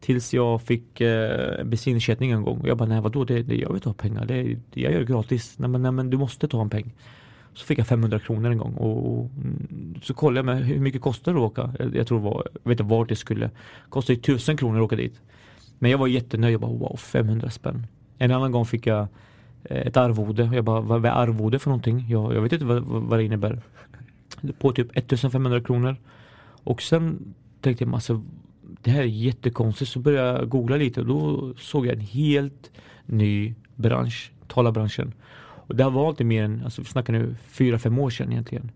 Tills 0.00 0.34
jag 0.34 0.62
fick 0.62 1.00
eh, 1.00 1.64
bensinersättning 1.64 2.30
en 2.30 2.42
gång. 2.42 2.58
Och 2.58 2.68
jag 2.68 2.76
bara, 2.76 2.88
nej 2.88 3.00
vadå, 3.00 3.24
det, 3.24 3.42
det, 3.42 3.56
jag 3.56 3.68
vill 3.68 3.76
inte 3.76 3.88
ha 3.88 3.94
pengar. 3.94 4.24
Det, 4.26 4.56
jag 4.74 4.92
gör 4.92 4.98
det 4.98 5.06
gratis. 5.12 5.58
Nej 5.58 5.70
men, 5.70 5.82
nej 5.82 5.92
men 5.92 6.10
du 6.10 6.16
måste 6.16 6.48
ta 6.48 6.62
en 6.62 6.70
peng. 6.70 6.94
Så 7.54 7.66
fick 7.66 7.78
jag 7.78 7.86
500 7.86 8.18
kronor 8.18 8.50
en 8.50 8.58
gång 8.58 8.74
och, 8.74 9.12
och 9.12 9.30
mm, 9.36 9.94
så 10.02 10.14
kollade 10.14 10.38
jag 10.38 10.44
med 10.44 10.66
hur 10.66 10.80
mycket 10.80 11.00
kostar 11.00 11.32
det 11.32 11.38
att 11.38 11.44
åka. 11.44 11.72
Jag, 11.78 11.96
jag 11.96 12.06
tror 12.06 12.20
var, 12.20 12.46
jag 12.62 12.70
vet 12.70 12.80
inte 12.80 12.94
vart 12.94 13.08
det 13.08 13.16
skulle. 13.16 13.50
Kostade 13.88 14.18
1000 14.18 14.56
kronor 14.56 14.78
att 14.78 14.84
åka 14.84 14.96
dit. 14.96 15.20
Men 15.78 15.90
jag 15.90 15.98
var 15.98 16.06
jättenöjd. 16.06 16.54
Jag 16.54 16.60
bara 16.60 16.72
wow 16.72 16.96
500 16.96 17.50
spänn. 17.50 17.86
En 18.18 18.30
annan 18.30 18.52
gång 18.52 18.66
fick 18.66 18.86
jag 18.86 19.08
eh, 19.64 19.86
ett 19.86 19.96
arvode. 19.96 20.50
Jag 20.52 20.64
bara 20.64 20.80
vad 20.80 21.06
är 21.06 21.10
arvode 21.10 21.58
för 21.58 21.70
någonting? 21.70 22.06
Jag, 22.08 22.34
jag 22.34 22.40
vet 22.40 22.52
inte 22.52 22.64
vad, 22.64 22.82
vad 22.82 23.18
det 23.18 23.24
innebär. 23.24 23.60
På 24.58 24.72
typ 24.72 24.96
1500 24.96 25.60
kronor. 25.60 25.96
Och 26.64 26.82
sen 26.82 27.34
tänkte 27.60 27.84
jag 27.84 27.94
alltså, 27.94 28.22
det 28.82 28.90
här 28.90 29.00
är 29.00 29.04
jättekonstigt. 29.04 29.90
Så 29.90 29.98
började 29.98 30.38
jag 30.38 30.48
googla 30.48 30.76
lite 30.76 31.00
och 31.00 31.06
då 31.06 31.54
såg 31.58 31.86
jag 31.86 31.94
en 31.94 32.00
helt 32.00 32.70
ny 33.06 33.54
bransch, 33.74 34.32
talarbranschen. 34.48 35.12
Och 35.40 35.76
det 35.76 35.84
här 35.84 35.90
var 35.90 36.10
inte 36.10 36.24
mer 36.24 36.42
än, 36.42 36.64
alltså 36.64 36.82
vi 36.82 36.88
snackar 36.88 37.12
nu 37.12 37.36
fyra, 37.46 37.78
fem 37.78 37.98
år 37.98 38.10
sedan 38.10 38.32
egentligen. 38.32 38.70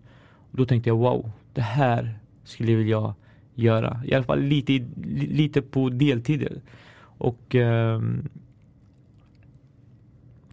Och 0.51 0.57
då 0.57 0.65
tänkte 0.65 0.89
jag 0.89 0.97
wow, 0.97 1.31
det 1.53 1.61
här 1.61 2.19
skulle 2.43 2.71
jag 2.71 2.77
vilja 2.77 3.15
göra. 3.55 4.01
I 4.05 4.13
alla 4.13 4.23
fall 4.23 4.41
lite, 4.41 4.85
lite 5.13 5.61
på 5.61 5.89
deltid. 5.89 6.61
Och 7.17 7.55
eh, 7.55 8.01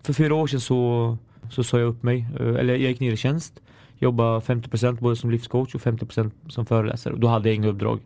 för 0.03 0.13
fyra 0.13 0.35
år 0.35 0.47
sedan 0.47 0.61
så, 0.61 1.19
så 1.51 1.65
sa 1.65 1.79
jag 1.79 1.89
upp 1.89 2.03
mig, 2.03 2.27
eh, 2.41 2.47
eller 2.47 2.77
jag 2.77 2.91
gick 2.91 3.01
ner 3.01 3.13
i 3.13 3.17
tjänst. 3.17 3.61
Jobbade 3.99 4.41
50% 4.41 5.01
både 5.01 5.17
som 5.17 5.31
livscoach 5.31 5.75
och 5.75 5.81
50% 5.81 6.31
som 6.49 6.67
föreläsare. 6.67 7.15
Och 7.15 7.21
då 7.21 7.29
hade 7.29 7.49
jag 7.49 7.57
inga 7.57 7.69
uppdrag. 7.69 8.01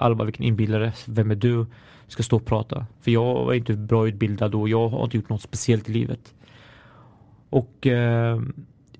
Alba, 0.00 0.24
vilken 0.24 0.44
inbillare, 0.44 0.92
vem 1.06 1.30
är 1.30 1.34
du? 1.34 1.66
Ska 2.06 2.22
stå 2.22 2.36
och 2.36 2.44
prata. 2.44 2.86
För 3.00 3.10
jag 3.10 3.44
var 3.44 3.54
inte 3.54 3.74
bra 3.74 4.08
utbildad 4.08 4.54
och 4.54 4.68
jag 4.68 4.88
har 4.88 5.04
inte 5.04 5.16
gjort 5.16 5.28
något 5.28 5.42
speciellt 5.42 5.88
i 5.88 5.92
livet. 5.92 6.34
Och 7.50 7.86
eh, 7.86 8.40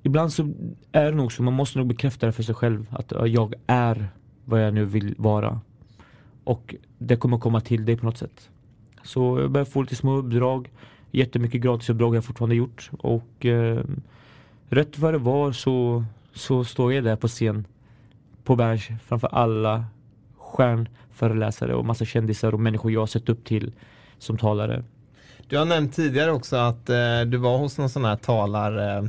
ibland 0.02 0.32
så 0.32 0.52
är 0.92 1.04
det 1.04 1.16
nog 1.16 1.32
så, 1.32 1.42
man 1.42 1.54
måste 1.54 1.78
nog 1.78 1.86
bekräfta 1.86 2.26
det 2.26 2.32
för 2.32 2.42
sig 2.42 2.54
själv 2.54 2.86
att 2.90 3.12
jag 3.26 3.54
är 3.66 4.08
vad 4.44 4.64
jag 4.64 4.74
nu 4.74 4.84
vill 4.84 5.14
vara. 5.18 5.60
Och 6.44 6.74
det 6.98 7.16
kommer 7.16 7.38
komma 7.38 7.60
till 7.60 7.84
dig 7.84 7.96
på 7.96 8.06
något 8.06 8.18
sätt. 8.18 8.50
Så 9.02 9.40
jag 9.40 9.50
börjar 9.50 9.64
få 9.64 9.82
lite 9.82 9.96
små 9.96 10.16
uppdrag. 10.16 10.70
Jättemycket 11.10 11.60
gratisuppdrag 11.60 12.08
har 12.08 12.14
jag 12.14 12.24
fortfarande 12.24 12.54
gjort. 12.54 12.90
Och 12.98 13.46
eh, 13.46 13.84
rätt 14.68 14.98
vad 14.98 15.14
det 15.14 15.18
var 15.18 15.52
så, 15.52 16.04
så 16.34 16.64
står 16.64 16.92
jag 16.92 17.04
där 17.04 17.16
på 17.16 17.28
scen 17.28 17.66
på 18.44 18.56
Berns 18.56 18.88
framför 19.06 19.28
alla 19.28 19.84
stjärnföreläsare 20.50 21.74
och 21.74 21.84
massa 21.84 22.04
kändisar 22.04 22.54
och 22.54 22.60
människor 22.60 22.92
jag 22.92 23.08
sett 23.08 23.28
upp 23.28 23.44
till 23.44 23.72
som 24.18 24.38
talare. 24.38 24.84
Du 25.50 25.58
har 25.58 25.64
nämnt 25.64 25.94
tidigare 25.94 26.32
också 26.32 26.56
att 26.56 26.90
eh, 26.90 27.20
du 27.26 27.36
var 27.36 27.58
hos 27.58 27.78
någon 27.78 27.88
sån 27.88 28.04
här 28.04 28.16
talar, 28.16 28.96
eh, 28.96 29.04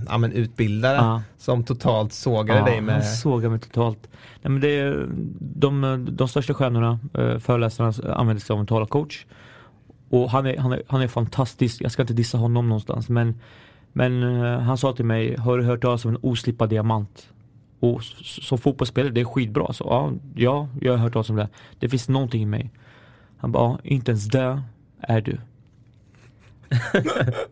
ja, 0.96 1.22
som 1.38 1.64
totalt 1.64 2.14
sågade 2.14 2.60
ja, 2.60 2.66
dig 2.66 2.82
med... 2.82 2.96
han 2.96 3.04
sågade 3.04 3.50
mig 3.50 3.60
totalt. 3.60 4.10
Nej, 4.42 4.52
men 4.52 4.62
det 4.62 4.80
är, 4.80 5.08
de, 5.40 6.08
de 6.12 6.28
största 6.28 6.54
stjärnorna, 6.54 7.00
eh, 7.14 7.38
föreläsarna, 7.40 8.16
använder 8.16 8.42
sig 8.42 8.54
av 8.54 8.60
en 8.60 8.66
talarcoach. 8.66 9.26
Och 10.10 10.30
han 10.30 10.46
är, 10.46 10.58
han, 10.58 10.72
är, 10.72 10.84
han 10.88 11.02
är 11.02 11.08
fantastisk, 11.08 11.82
jag 11.82 11.92
ska 11.92 12.02
inte 12.02 12.14
dissa 12.14 12.38
honom 12.38 12.70
någonstans 12.70 13.10
men, 13.10 13.40
men 13.94 14.44
eh, 14.44 14.60
han 14.60 14.78
sa 14.78 14.94
till 14.94 15.06
mig, 15.06 15.38
har 15.38 15.58
du 15.58 15.64
hört 15.64 15.82
talas 15.82 16.06
om 16.06 16.12
en 16.12 16.20
oslippad 16.22 16.70
diamant? 16.70 17.28
Och 17.82 18.04
som 18.24 18.58
fotbollsspelare, 18.58 19.12
det 19.12 19.22
är 19.22 19.26
skitbra. 19.26 19.74
Så 19.74 19.84
ja, 19.90 20.14
ja, 20.36 20.68
jag 20.82 20.92
har 20.92 20.98
hört 20.98 21.14
talas 21.14 21.30
om 21.30 21.36
det. 21.36 21.50
Det 21.80 21.90
finns 21.90 22.10
någonting 22.10 22.42
i 22.42 22.46
mig. 22.46 22.72
Han 23.38 23.52
bara, 23.52 23.80
inte 23.84 24.12
ens 24.12 24.26
det 24.26 24.62
är 25.00 25.22
du. 25.22 25.38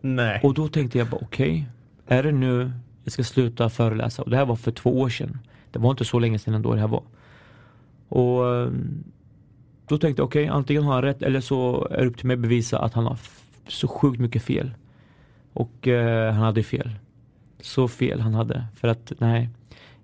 Nej. 0.00 0.40
Och 0.42 0.54
då 0.54 0.68
tänkte 0.68 0.98
jag 0.98 1.08
bara, 1.08 1.20
okej, 1.22 1.66
okay, 2.06 2.18
är 2.18 2.22
det 2.22 2.32
nu 2.32 2.72
jag 3.04 3.12
ska 3.12 3.24
sluta 3.24 3.68
föreläsa? 3.68 4.22
Och 4.22 4.30
det 4.30 4.36
här 4.36 4.44
var 4.46 4.56
för 4.56 4.72
två 4.72 5.00
år 5.00 5.08
sedan. 5.08 5.38
Det 5.70 5.78
var 5.78 5.90
inte 5.90 6.04
så 6.04 6.18
länge 6.18 6.38
sedan 6.38 6.54
ändå 6.54 6.74
det 6.74 6.80
här 6.80 6.88
var. 6.88 7.02
Och 8.08 8.56
ehm, 8.56 9.04
då 9.86 9.98
tänkte 9.98 10.20
jag, 10.20 10.26
okej, 10.26 10.44
okay, 10.44 10.56
antingen 10.56 10.82
har 10.82 10.92
han 10.92 11.02
rätt 11.02 11.22
eller 11.22 11.40
så 11.40 11.88
är 11.90 11.98
det 11.98 12.06
upp 12.06 12.16
till 12.16 12.26
mig 12.26 12.34
att 12.34 12.40
bevisa 12.40 12.78
att 12.78 12.94
han 12.94 13.06
har 13.06 13.18
så 13.68 13.88
sjukt 13.88 14.20
mycket 14.20 14.42
fel. 14.42 14.74
Och 15.52 15.88
eh, 15.88 16.32
han 16.32 16.42
hade 16.42 16.62
fel. 16.62 16.90
Så 17.60 17.88
fel 17.88 18.20
han 18.20 18.34
hade. 18.34 18.66
För 18.74 18.88
att 18.88 19.12
nej, 19.18 19.48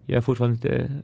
jag 0.06 0.16
är 0.16 0.20
fortfarande 0.20 0.54
inte 0.54 1.02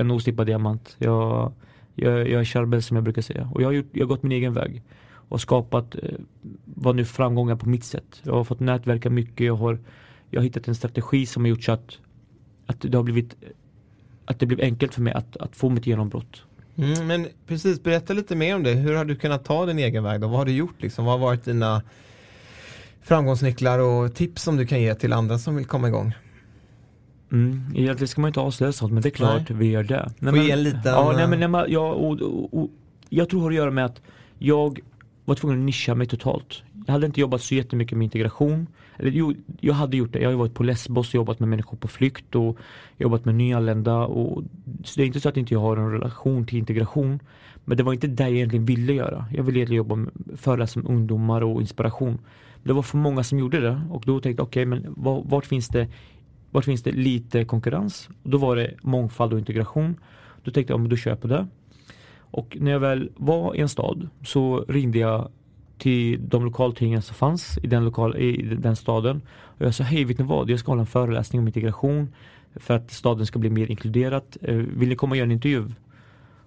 en 0.00 0.10
oslipad 0.10 0.46
diamant. 0.46 0.96
Jag, 0.98 1.52
jag, 1.94 2.28
jag 2.28 2.40
är 2.40 2.44
Charbel 2.44 2.82
som 2.82 2.96
jag 2.96 3.04
brukar 3.04 3.22
säga. 3.22 3.50
Och 3.54 3.62
jag 3.62 3.68
har, 3.68 3.72
gjort, 3.72 3.88
jag 3.92 4.02
har 4.02 4.08
gått 4.08 4.22
min 4.22 4.32
egen 4.32 4.54
väg. 4.54 4.82
Och 5.28 5.40
skapat 5.40 5.94
eh, 5.94 6.10
vad 6.64 6.96
nu 6.96 7.04
framgångar 7.04 7.56
på 7.56 7.68
mitt 7.68 7.84
sätt. 7.84 8.20
Jag 8.22 8.32
har 8.32 8.44
fått 8.44 8.60
nätverka 8.60 9.10
mycket. 9.10 9.46
Jag 9.46 9.56
har, 9.56 9.78
jag 10.30 10.40
har 10.40 10.44
hittat 10.44 10.68
en 10.68 10.74
strategi 10.74 11.26
som 11.26 11.44
har 11.44 11.48
gjort 11.48 11.64
så 11.64 11.72
att, 11.72 11.98
att 12.66 12.80
det 12.80 12.96
har 12.96 13.04
blivit 13.04 13.36
att 14.24 14.40
det 14.40 14.46
blev 14.46 14.60
enkelt 14.60 14.94
för 14.94 15.02
mig 15.02 15.12
att, 15.12 15.36
att 15.36 15.56
få 15.56 15.68
mitt 15.68 15.86
genombrott. 15.86 16.42
Mm, 16.76 17.06
men 17.06 17.26
precis, 17.46 17.82
berätta 17.82 18.12
lite 18.12 18.36
mer 18.36 18.54
om 18.54 18.62
det. 18.62 18.72
Hur 18.72 18.94
har 18.94 19.04
du 19.04 19.16
kunnat 19.16 19.44
ta 19.44 19.66
din 19.66 19.78
egen 19.78 20.04
väg 20.04 20.20
då? 20.20 20.28
Vad 20.28 20.38
har 20.38 20.44
du 20.44 20.52
gjort 20.52 20.82
liksom? 20.82 21.04
Vad 21.04 21.20
har 21.20 21.26
varit 21.26 21.44
dina 21.44 21.82
framgångsnycklar 23.02 23.78
och 23.78 24.14
tips 24.14 24.42
som 24.42 24.56
du 24.56 24.66
kan 24.66 24.80
ge 24.80 24.94
till 24.94 25.12
andra 25.12 25.38
som 25.38 25.56
vill 25.56 25.64
komma 25.64 25.88
igång? 25.88 26.12
Mm, 27.32 27.62
egentligen 27.74 28.08
ska 28.08 28.20
man 28.20 28.28
inte 28.28 28.40
avslöja 28.40 28.72
sånt 28.72 28.92
men 28.92 29.02
det 29.02 29.08
är 29.08 29.10
klart 29.10 29.48
nej. 29.48 29.58
vi 29.58 29.70
gör 29.70 29.82
det. 29.82 30.12
Nej, 30.18 30.46
ge 30.46 30.50
en 30.50 30.62
liten... 30.62 30.80
Ja, 30.84 31.12
nej, 31.16 31.28
men, 31.28 31.52
nej, 31.52 31.64
ja, 31.68 31.92
och, 31.92 32.20
och, 32.20 32.54
och, 32.54 32.70
jag 33.08 33.28
tror 33.28 33.40
det 33.40 33.44
har 33.44 33.50
att 33.50 33.56
göra 33.56 33.70
med 33.70 33.84
att 33.84 34.02
jag 34.38 34.80
var 35.24 35.34
tvungen 35.34 35.58
att 35.58 35.64
nischa 35.64 35.94
mig 35.94 36.06
totalt. 36.06 36.62
Jag 36.86 36.92
hade 36.92 37.06
inte 37.06 37.20
jobbat 37.20 37.42
så 37.42 37.54
jättemycket 37.54 37.98
med 37.98 38.04
integration. 38.04 38.66
Eller, 38.98 39.10
jo, 39.10 39.34
jag 39.60 39.74
hade 39.74 39.96
gjort 39.96 40.12
det. 40.12 40.18
Jag 40.18 40.30
har 40.30 40.36
varit 40.36 40.54
på 40.54 40.62
Lesbos 40.62 41.08
och 41.08 41.14
jobbat 41.14 41.40
med 41.40 41.48
människor 41.48 41.76
på 41.76 41.88
flykt 41.88 42.34
och 42.34 42.58
jobbat 42.98 43.24
med 43.24 43.34
nyanlända. 43.34 43.96
Och, 43.96 44.44
så 44.84 44.92
det 44.96 45.02
är 45.02 45.06
inte 45.06 45.20
så 45.20 45.28
att 45.28 45.36
inte 45.36 45.54
jag 45.54 45.60
har 45.60 45.76
en 45.76 45.92
relation 45.92 46.46
till 46.46 46.58
integration. 46.58 47.20
Men 47.64 47.76
det 47.76 47.82
var 47.82 47.92
inte 47.92 48.06
det 48.06 48.22
jag 48.22 48.32
egentligen 48.32 48.64
ville 48.64 48.92
göra. 48.92 49.26
Jag 49.32 49.42
ville 49.42 49.58
egentligen 49.58 49.76
jobba 49.76 49.94
med, 49.94 50.12
föreläsa 50.36 50.80
med 50.80 50.90
ungdomar 50.90 51.42
och 51.42 51.60
inspiration. 51.60 52.18
Det 52.62 52.72
var 52.72 52.82
för 52.82 52.98
många 52.98 53.24
som 53.24 53.38
gjorde 53.38 53.60
det 53.60 53.80
och 53.90 54.02
då 54.06 54.20
tänkte 54.20 54.40
jag 54.40 54.46
okej 54.48 54.66
okay, 54.68 54.80
men 54.80 54.94
vart 55.28 55.46
finns 55.46 55.68
det 55.68 55.88
vart 56.56 56.64
finns 56.64 56.82
det 56.82 56.92
lite 56.92 57.44
konkurrens? 57.44 58.08
Då 58.22 58.38
var 58.38 58.56
det 58.56 58.74
mångfald 58.82 59.32
och 59.32 59.38
integration. 59.38 59.96
Då 60.44 60.50
tänkte 60.50 60.72
jag, 60.72 60.80
om 60.80 60.88
du 60.88 60.96
köper 60.96 61.28
det. 61.28 61.46
Och 62.18 62.56
när 62.60 62.70
jag 62.70 62.80
väl 62.80 63.10
var 63.16 63.54
i 63.54 63.60
en 63.60 63.68
stad 63.68 64.08
så 64.24 64.64
ringde 64.68 64.98
jag 64.98 65.28
till 65.78 66.28
de 66.28 66.44
lokaltidningar 66.44 67.00
som 67.00 67.14
fanns 67.14 67.58
i 67.62 67.66
den, 67.66 67.84
lokal, 67.84 68.16
i 68.16 68.42
den 68.42 68.76
staden. 68.76 69.22
Och 69.28 69.66
jag 69.66 69.74
sa, 69.74 69.84
hej 69.84 70.04
vet 70.04 70.18
ni 70.18 70.24
vad, 70.24 70.50
jag 70.50 70.58
ska 70.58 70.72
hålla 70.72 70.80
en 70.80 70.86
föreläsning 70.86 71.40
om 71.40 71.46
integration 71.46 72.08
för 72.54 72.74
att 72.74 72.90
staden 72.90 73.26
ska 73.26 73.38
bli 73.38 73.50
mer 73.50 73.70
inkluderat. 73.70 74.36
Eh, 74.42 74.54
vill 74.54 74.88
ni 74.88 74.96
komma 74.96 75.10
och 75.10 75.16
göra 75.16 75.26
en 75.26 75.32
intervju? 75.32 75.64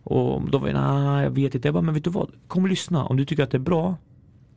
Och 0.04 0.50
då 0.50 0.58
var 0.58 0.68
jag, 0.68 0.76
nej 0.76 1.24
jag 1.24 1.32
vet 1.32 1.56
inte. 1.56 1.68
Jag 1.68 1.74
bara, 1.74 1.84
men 1.84 1.94
vet 1.94 2.04
du 2.04 2.10
vad, 2.10 2.32
kom 2.48 2.64
och 2.64 2.70
lyssna. 2.70 3.06
Om 3.06 3.18
du 3.18 3.26
tycker 3.26 3.44
att 3.44 3.52
det 3.52 3.58
är 3.58 3.60
bra, 3.60 3.96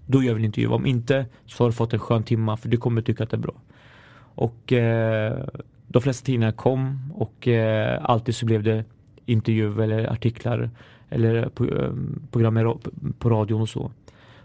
då 0.06 0.22
gör 0.22 0.34
vi 0.34 0.40
en 0.40 0.44
intervju. 0.44 0.68
Om 0.68 0.86
inte 0.86 1.26
så 1.46 1.64
har 1.64 1.68
du 1.68 1.72
fått 1.72 1.92
en 1.92 1.98
skön 1.98 2.22
timma 2.22 2.56
för 2.56 2.68
du 2.68 2.76
kommer 2.76 3.02
tycka 3.02 3.24
att 3.24 3.30
det 3.30 3.36
är 3.36 3.40
bra. 3.40 3.54
Och 4.34 4.72
eh, 4.72 5.44
de 5.88 6.02
flesta 6.02 6.26
tidningar 6.26 6.52
kom 6.52 7.12
och 7.14 7.48
eh, 7.48 7.98
alltid 8.02 8.34
så 8.34 8.46
blev 8.46 8.62
det 8.62 8.84
intervju 9.26 9.82
eller 9.82 10.12
artiklar 10.12 10.70
eller 11.10 11.48
på, 11.48 11.64
eh, 11.64 11.92
program 12.30 12.78
på 13.18 13.30
radion 13.30 13.60
och 13.60 13.68
så. 13.68 13.90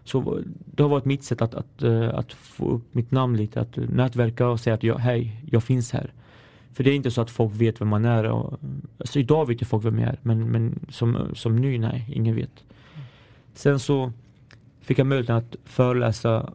Så 0.03 0.41
det 0.65 0.83
har 0.83 0.89
varit 0.89 1.05
mitt 1.05 1.23
sätt 1.23 1.41
att, 1.41 1.55
att, 1.55 1.83
eh, 1.83 2.09
att 2.13 2.33
få 2.33 2.69
upp 2.69 2.95
mitt 2.95 3.11
namn 3.11 3.37
lite, 3.37 3.61
att 3.61 3.75
nätverka 3.75 4.47
och 4.47 4.59
säga 4.59 4.73
att 4.73 4.83
jag, 4.83 4.97
hej, 4.97 5.41
jag 5.51 5.63
finns 5.63 5.91
här. 5.91 6.13
För 6.73 6.83
det 6.83 6.91
är 6.91 6.95
inte 6.95 7.11
så 7.11 7.21
att 7.21 7.29
folk 7.29 7.53
vet 7.55 7.81
vem 7.81 7.87
man 7.87 8.05
är. 8.05 8.23
Och, 8.23 8.59
alltså 8.97 9.19
idag 9.19 9.47
vet 9.47 9.61
ju 9.61 9.65
folk 9.65 9.85
vem 9.85 9.99
jag 9.99 10.09
är, 10.09 10.19
men, 10.21 10.51
men 10.51 10.79
som, 10.89 11.35
som 11.35 11.55
ny, 11.55 11.77
nej, 11.77 12.09
ingen 12.13 12.35
vet. 12.35 12.63
Sen 13.53 13.79
så 13.79 14.11
fick 14.81 14.99
jag 14.99 15.07
möjligheten 15.07 15.35
att 15.35 15.55
föreläsa 15.65 16.53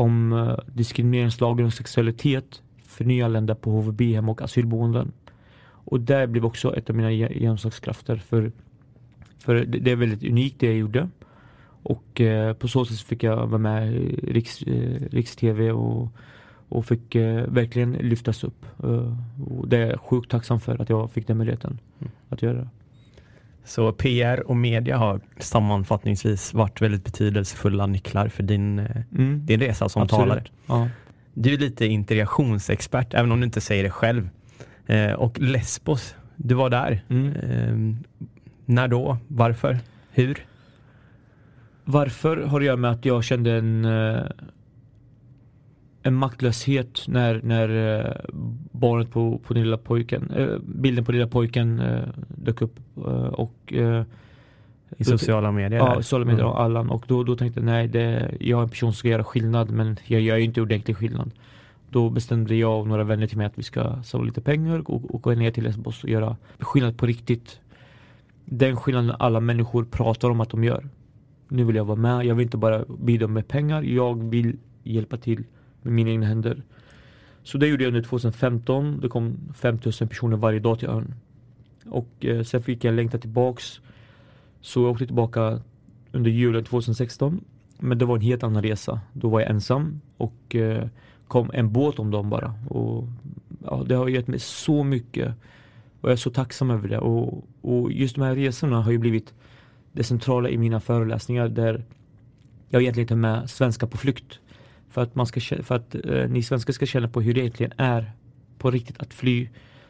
om 0.00 0.32
uh, 0.32 0.58
diskrimineringslagen 0.66 1.66
och 1.66 1.72
sexualitet 1.72 2.62
för 2.86 3.04
nyanlända 3.04 3.54
på 3.54 3.70
HVB-hem 3.70 4.28
och 4.28 4.42
asylboenden. 4.42 5.12
Och 5.84 6.00
det 6.00 6.26
blev 6.26 6.44
också 6.44 6.76
ett 6.76 6.90
av 6.90 6.96
mina 6.96 7.12
genomslagskrafter 7.12 8.16
för 8.16 8.52
För 9.38 9.54
det, 9.54 9.90
är 9.90 9.96
väldigt 9.96 10.30
unikt 10.30 10.60
det 10.60 10.66
jag 10.66 10.76
gjorde. 10.76 11.08
Och 11.82 12.20
eh, 12.20 12.52
på 12.52 12.68
så 12.68 12.84
sätt 12.84 13.00
fick 13.00 13.22
jag 13.22 13.46
vara 13.46 13.58
med 13.58 13.92
i 13.92 14.16
Riks, 14.22 14.62
eh, 14.62 15.00
Riks-TV 15.10 15.72
och, 15.72 16.08
och 16.68 16.86
fick 16.86 17.14
eh, 17.14 17.44
verkligen 17.48 17.92
lyftas 17.92 18.44
upp. 18.44 18.66
Eh, 18.84 19.16
och 19.46 19.68
det 19.68 19.76
är 19.76 19.90
jag 19.90 20.00
sjukt 20.00 20.30
tacksam 20.30 20.60
för 20.60 20.82
att 20.82 20.88
jag 20.88 21.10
fick 21.10 21.26
den 21.26 21.36
möjligheten 21.36 21.78
Mm. 22.00 22.12
att 22.28 22.42
göra. 22.42 22.68
Så 23.64 23.92
PR 23.92 24.40
och 24.50 24.56
media 24.56 24.96
har 24.98 25.20
sammanfattningsvis 25.38 26.54
varit 26.54 26.80
väldigt 26.82 27.04
betydelsefulla 27.04 27.86
nycklar 27.86 28.28
för 28.28 28.42
din, 28.42 28.78
eh, 28.78 28.86
Mm. 29.14 29.46
din 29.46 29.60
resa 29.60 29.88
som 29.88 30.02
Absolut. 30.02 30.22
talare. 30.28 30.44
Ja. 30.66 30.88
Du 31.34 31.54
är 31.54 31.58
lite 31.58 31.86
integrationsexpert, 31.86 33.14
även 33.14 33.32
om 33.32 33.40
du 33.40 33.44
inte 33.46 33.60
säger 33.60 33.82
det 33.84 33.90
själv. 33.90 34.28
Eh, 34.86 35.12
och 35.12 35.38
Lesbos, 35.38 36.14
du 36.36 36.54
var 36.54 36.70
där. 36.70 37.04
Mm. 37.08 37.32
Eh, 37.32 37.96
när 38.66 38.88
då? 38.88 39.16
Varför? 39.28 39.78
Hur? 40.12 40.44
Varför 41.84 42.36
har 42.36 42.60
det 42.60 42.64
att 42.64 42.66
göra 42.66 42.76
med 42.76 42.90
att 42.90 43.04
jag 43.04 43.24
kände 43.24 43.52
en, 43.52 43.84
eh, 43.84 44.22
en 46.02 46.14
maktlöshet 46.14 47.04
när, 47.08 47.40
när 47.42 47.98
eh, 47.98 48.14
barnet 48.72 49.10
på, 49.10 49.38
på 49.38 49.54
den 49.54 49.62
lilla 49.62 49.78
pojken, 49.78 50.30
eh, 50.30 50.58
bilden 50.58 51.04
på 51.04 51.12
den 51.12 51.18
lilla 51.18 51.30
pojken 51.30 51.80
eh, 51.80 52.08
dök 52.28 52.62
upp. 52.62 52.76
Och, 53.32 53.72
I 54.96 55.04
sociala 55.04 55.52
medier? 55.52 55.78
Ja, 55.78 55.94
där? 55.94 55.94
sociala 55.94 56.24
medier 56.24 56.40
Mm. 56.44 56.52
och 56.52 56.60
Allan. 56.60 56.90
Och 56.90 57.04
då, 57.08 57.24
då 57.24 57.36
tänkte 57.36 57.60
jag, 57.60 57.64
nej, 57.64 57.88
det, 57.88 58.34
jag 58.40 58.58
är 58.58 58.62
en 58.62 58.68
person 58.68 58.92
som 58.92 58.98
ska 58.98 59.08
göra 59.08 59.24
skillnad 59.24 59.70
men 59.70 59.96
jag 60.06 60.20
gör 60.20 60.36
ju 60.36 60.44
inte 60.44 60.60
ordentlig 60.60 60.96
skillnad. 60.96 61.30
Då 61.90 62.10
bestämde 62.10 62.54
jag 62.54 62.80
och 62.80 62.86
några 62.86 63.04
vänner 63.04 63.26
till 63.26 63.38
mig 63.38 63.46
att 63.46 63.58
vi 63.58 63.62
ska 63.62 64.02
samla 64.02 64.26
lite 64.26 64.40
pengar 64.40 64.90
och, 64.90 65.14
och 65.14 65.22
gå 65.22 65.30
ner 65.30 65.50
till 65.50 65.64
Lesbos 65.64 66.04
och 66.04 66.10
göra 66.10 66.36
skillnad 66.58 66.98
på 66.98 67.06
riktigt. 67.06 67.60
Den 68.44 68.76
skillnaden 68.76 69.16
alla 69.18 69.40
människor 69.40 69.84
pratar 69.84 70.30
om 70.30 70.40
att 70.40 70.50
de 70.50 70.64
gör. 70.64 70.88
Nu 71.48 71.64
vill 71.64 71.76
jag 71.76 71.84
vara 71.84 71.96
med, 71.96 72.24
jag 72.26 72.34
vill 72.34 72.44
inte 72.44 72.56
bara 72.56 72.84
bidra 72.98 73.26
med 73.26 73.48
pengar, 73.48 73.82
jag 73.82 74.30
vill 74.30 74.56
hjälpa 74.82 75.16
till 75.16 75.44
med 75.82 75.92
mina 75.92 76.10
egna 76.10 76.26
händer. 76.26 76.62
Så 77.42 77.58
det 77.58 77.66
gjorde 77.66 77.84
jag 77.84 77.88
under 77.88 78.02
2015, 78.02 79.00
det 79.00 79.08
kom 79.08 79.38
5000 79.54 80.08
personer 80.08 80.36
varje 80.36 80.60
dag 80.60 80.78
till 80.78 80.88
ön. 80.88 81.14
Och 81.86 82.08
eh, 82.20 82.42
sen 82.42 82.62
fick 82.62 82.84
jag 82.84 82.94
längta 82.94 83.18
tillbaks 83.18 83.80
så 84.60 84.80
jag 84.80 84.90
åkte 84.90 85.06
tillbaka 85.06 85.60
under 86.12 86.30
julen 86.30 86.64
2016. 86.64 87.44
Men 87.78 87.98
det 87.98 88.04
var 88.04 88.16
en 88.16 88.22
helt 88.22 88.42
annan 88.42 88.62
resa. 88.62 89.00
Då 89.12 89.28
var 89.28 89.40
jag 89.40 89.50
ensam 89.50 90.00
och 90.16 90.56
eh, 90.56 90.86
kom 91.28 91.50
en 91.54 91.72
båt 91.72 91.98
om 91.98 92.10
dagen 92.10 92.30
bara. 92.30 92.54
Och, 92.68 93.04
ja, 93.64 93.84
det 93.86 93.94
har 93.94 94.08
gett 94.08 94.26
mig 94.26 94.38
så 94.38 94.84
mycket. 94.84 95.34
Och 96.00 96.08
jag 96.08 96.12
är 96.12 96.16
så 96.16 96.30
tacksam 96.30 96.70
över 96.70 96.88
det. 96.88 96.98
Och, 96.98 97.44
och 97.60 97.92
just 97.92 98.14
de 98.14 98.22
här 98.22 98.34
resorna 98.34 98.80
har 98.82 98.90
ju 98.90 98.98
blivit 98.98 99.34
det 99.92 100.04
centrala 100.04 100.48
i 100.48 100.58
mina 100.58 100.80
föreläsningar 100.80 101.48
där 101.48 101.84
jag 102.68 102.82
egentligen 102.82 103.08
tar 103.08 103.16
med 103.16 103.50
svenska 103.50 103.86
på 103.86 103.96
flykt. 103.96 104.38
För 104.90 105.02
att, 105.02 105.14
man 105.14 105.26
ska, 105.26 105.40
för 105.40 105.74
att 105.74 105.94
eh, 105.94 106.28
ni 106.28 106.42
svenskar 106.42 106.72
ska 106.72 106.86
känna 106.86 107.08
på 107.08 107.20
hur 107.20 107.34
det 107.34 107.40
egentligen 107.40 107.72
är 107.76 108.12
på 108.58 108.70
riktigt 108.70 109.00
att 109.00 109.14
fly 109.14 109.48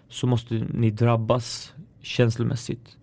så 0.09 0.27
måste 0.27 0.55
ni 0.55 0.91
drabbas 0.91 1.75
känslomässigt. 2.01 2.97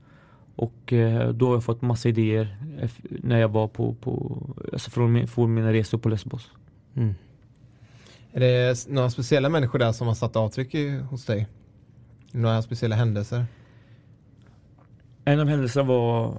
Och 0.55 0.93
eh, 0.93 1.29
då 1.29 1.47
har 1.47 1.53
jag 1.53 1.63
fått 1.63 1.81
massa 1.81 2.09
idéer 2.09 2.57
eff- 2.81 3.19
när 3.23 3.39
jag 3.39 3.49
var 3.49 3.67
på, 3.67 3.93
på 3.93 4.41
alltså 4.73 4.91
från, 4.91 5.11
min, 5.11 5.27
från 5.27 5.53
mina 5.53 5.73
resor 5.73 5.97
på 5.97 6.09
Lesbos. 6.09 6.51
Mm. 6.95 7.15
Är 8.31 8.39
det 8.39 8.87
några 8.89 9.09
speciella 9.09 9.49
människor 9.49 9.79
där 9.79 9.91
som 9.91 10.07
har 10.07 10.15
satt 10.15 10.35
avtryck 10.35 10.75
i, 10.75 10.89
hos 10.89 11.25
dig? 11.25 11.47
Några 12.31 12.61
speciella 12.61 12.95
händelser? 12.95 13.45
En 15.25 15.39
av 15.39 15.47
händelserna 15.47 15.85
var 15.87 16.37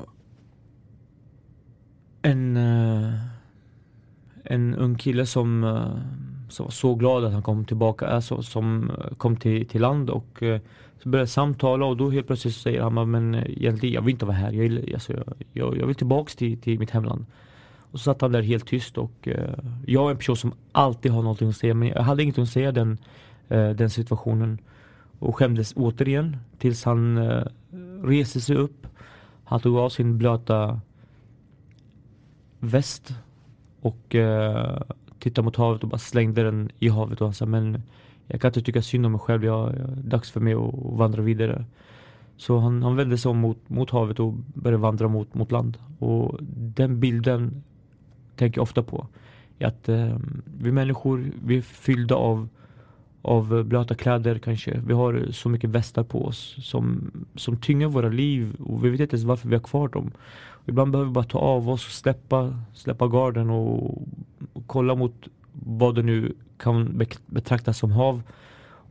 en, 2.22 2.56
eh, 2.56 3.12
en 4.50 4.74
ung 4.74 4.94
kille 4.98 5.26
som, 5.26 5.64
eh, 5.64 6.48
som 6.48 6.64
var 6.64 6.70
så 6.70 6.94
glad 6.94 7.24
att 7.24 7.32
han 7.32 7.42
kom 7.42 7.64
tillbaka, 7.64 8.06
alltså, 8.06 8.42
som 8.42 8.90
eh, 8.90 9.14
kom 9.16 9.36
till, 9.36 9.66
till 9.68 9.80
land 9.80 10.10
och 10.10 10.42
så 11.02 11.08
började 11.08 11.26
samtala 11.28 11.86
och 11.86 11.96
då 11.96 12.10
helt 12.10 12.26
plötsligt 12.26 12.54
säger 12.54 12.82
han 12.82 13.10
men 13.10 13.34
egentligen 13.34 13.94
jag 13.94 14.02
vill 14.02 14.12
inte 14.12 14.26
vara 14.26 14.36
här, 14.36 14.52
jag, 14.52 14.60
vill- 14.62 14.94
alltså, 14.94 15.12
jag, 15.12 15.24
jag, 15.52 15.78
jag 15.78 15.86
vill 15.86 15.96
tillbaks 15.96 16.36
till, 16.36 16.58
till 16.60 16.78
mitt 16.78 16.90
hemland. 16.90 17.26
Och 17.90 17.98
så 18.00 18.02
satt 18.04 18.20
han 18.20 18.32
där 18.32 18.42
helt 18.42 18.66
tyst 18.66 18.98
och 18.98 19.28
eh, 19.28 19.54
jag 19.86 20.06
är 20.06 20.10
en 20.10 20.16
person 20.16 20.36
som 20.36 20.52
alltid 20.72 21.12
har 21.12 21.22
någonting 21.22 21.48
att 21.48 21.56
säga 21.56 21.74
men 21.74 21.88
jag 21.88 22.02
hade 22.02 22.22
ingenting 22.22 22.42
att 22.42 22.48
säga 22.50 22.72
den, 22.72 22.98
eh, 23.48 23.70
den 23.70 23.90
situationen. 23.90 24.58
Och 25.18 25.36
skämdes 25.36 25.72
återigen 25.76 26.36
tills 26.58 26.84
han 26.84 27.18
eh, 27.18 27.42
reste 28.02 28.40
sig 28.40 28.56
upp. 28.56 28.86
Han 29.44 29.60
tog 29.60 29.76
av 29.76 29.88
sin 29.88 30.18
blöta 30.18 30.80
väst 32.60 33.14
och 33.80 34.14
eh, 34.14 34.80
tittade 35.18 35.44
mot 35.44 35.56
havet 35.56 35.82
och 35.82 35.88
bara 35.88 35.98
slängde 35.98 36.42
den 36.42 36.70
i 36.78 36.88
havet 36.88 37.20
och 37.20 37.26
han 37.26 37.34
sa 37.34 37.46
men 37.46 37.82
jag 38.26 38.40
kan 38.40 38.48
inte 38.48 38.62
tycka 38.62 38.82
synd 38.82 39.06
om 39.06 39.12
mig 39.12 39.20
själv, 39.20 39.44
jag, 39.44 39.68
jag, 39.68 39.74
det 39.74 40.00
är 40.06 40.10
dags 40.10 40.30
för 40.30 40.40
mig 40.40 40.54
att 40.54 40.74
vandra 40.74 41.22
vidare. 41.22 41.64
Så 42.36 42.58
han, 42.58 42.82
han 42.82 42.96
vände 42.96 43.18
sig 43.18 43.30
om 43.30 43.38
mot, 43.38 43.68
mot 43.68 43.90
havet 43.90 44.20
och 44.20 44.32
började 44.32 44.82
vandra 44.82 45.08
mot, 45.08 45.34
mot 45.34 45.52
land. 45.52 45.78
Och 45.98 46.38
den 46.56 47.00
bilden 47.00 47.62
tänker 48.36 48.58
jag 48.58 48.62
ofta 48.62 48.82
på. 48.82 49.06
Att 49.60 49.88
eh, 49.88 50.16
vi 50.58 50.72
människor, 50.72 51.30
vi 51.44 51.56
är 51.56 51.62
fyllda 51.62 52.14
av, 52.14 52.48
av 53.28 53.64
blöta 53.64 53.94
kläder 53.94 54.38
kanske. 54.38 54.80
Vi 54.86 54.92
har 54.92 55.28
så 55.32 55.48
mycket 55.48 55.70
västar 55.70 56.02
på 56.02 56.24
oss 56.24 56.56
som, 56.62 57.10
som 57.34 57.56
tynger 57.56 57.86
våra 57.86 58.08
liv 58.08 58.56
och 58.58 58.84
vi 58.84 58.90
vet 58.90 59.00
inte 59.00 59.16
ens 59.16 59.24
varför 59.24 59.48
vi 59.48 59.54
har 59.54 59.62
kvar 59.62 59.88
dem. 59.88 60.10
Ibland 60.66 60.92
behöver 60.92 61.08
vi 61.08 61.14
bara 61.14 61.24
ta 61.24 61.38
av 61.38 61.70
oss 61.70 61.86
och 61.86 61.92
släppa, 61.92 62.62
släppa 62.74 63.06
garden 63.06 63.50
och, 63.50 64.02
och 64.52 64.62
kolla 64.66 64.94
mot 64.94 65.28
vad 65.52 65.94
det 65.94 66.02
nu 66.02 66.34
kan 66.56 67.02
betraktas 67.26 67.78
som 67.78 67.90
hav 67.90 68.22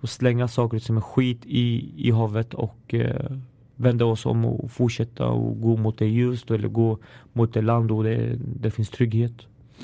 och 0.02 0.10
slänga 0.10 0.48
saker 0.48 0.80
som 0.80 0.98
är 0.98 1.02
skit 1.02 1.42
i, 1.46 1.92
i 2.08 2.12
havet 2.12 2.54
och 2.54 2.94
eh, 2.94 3.32
vända 3.76 4.06
oss 4.06 4.26
om 4.26 4.46
och 4.46 4.72
fortsätta 4.72 5.28
och 5.28 5.62
gå 5.62 5.78
mot 5.78 5.98
det 5.98 6.08
ljust 6.08 6.52
eller 6.52 6.68
gå 6.68 6.98
mot 7.34 7.54
det 7.54 7.62
land 7.62 7.92
och 7.92 8.04
det, 8.04 8.36
det 8.40 8.72
finns 8.72 8.90
trygghet. 8.90 9.34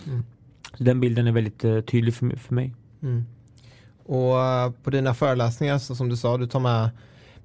Mm. 0.07 0.23
Den 0.77 0.99
bilden 0.99 1.27
är 1.27 1.31
väldigt 1.31 1.63
eh, 1.63 1.81
tydlig 1.81 2.13
för, 2.13 2.35
för 2.35 2.55
mig. 2.55 2.73
Mm. 3.01 3.25
Och 4.05 4.41
eh, 4.41 4.71
på 4.83 4.89
dina 4.89 5.13
föreläsningar, 5.13 5.77
så 5.77 5.95
som 5.95 6.09
du 6.09 6.17
sa, 6.17 6.37
du 6.37 6.47
tar 6.47 6.59
med 6.59 6.89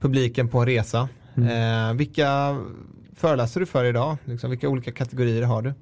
publiken 0.00 0.48
på 0.48 0.58
en 0.58 0.66
resa. 0.66 1.08
Mm. 1.34 1.90
Eh, 1.90 1.96
vilka 1.96 2.58
föreläser 3.16 3.60
du 3.60 3.66
för 3.66 3.84
idag? 3.84 4.16
Liksom, 4.24 4.50
vilka 4.50 4.68
olika 4.68 4.92
kategorier 4.92 5.42
har 5.42 5.62
du? 5.62 5.72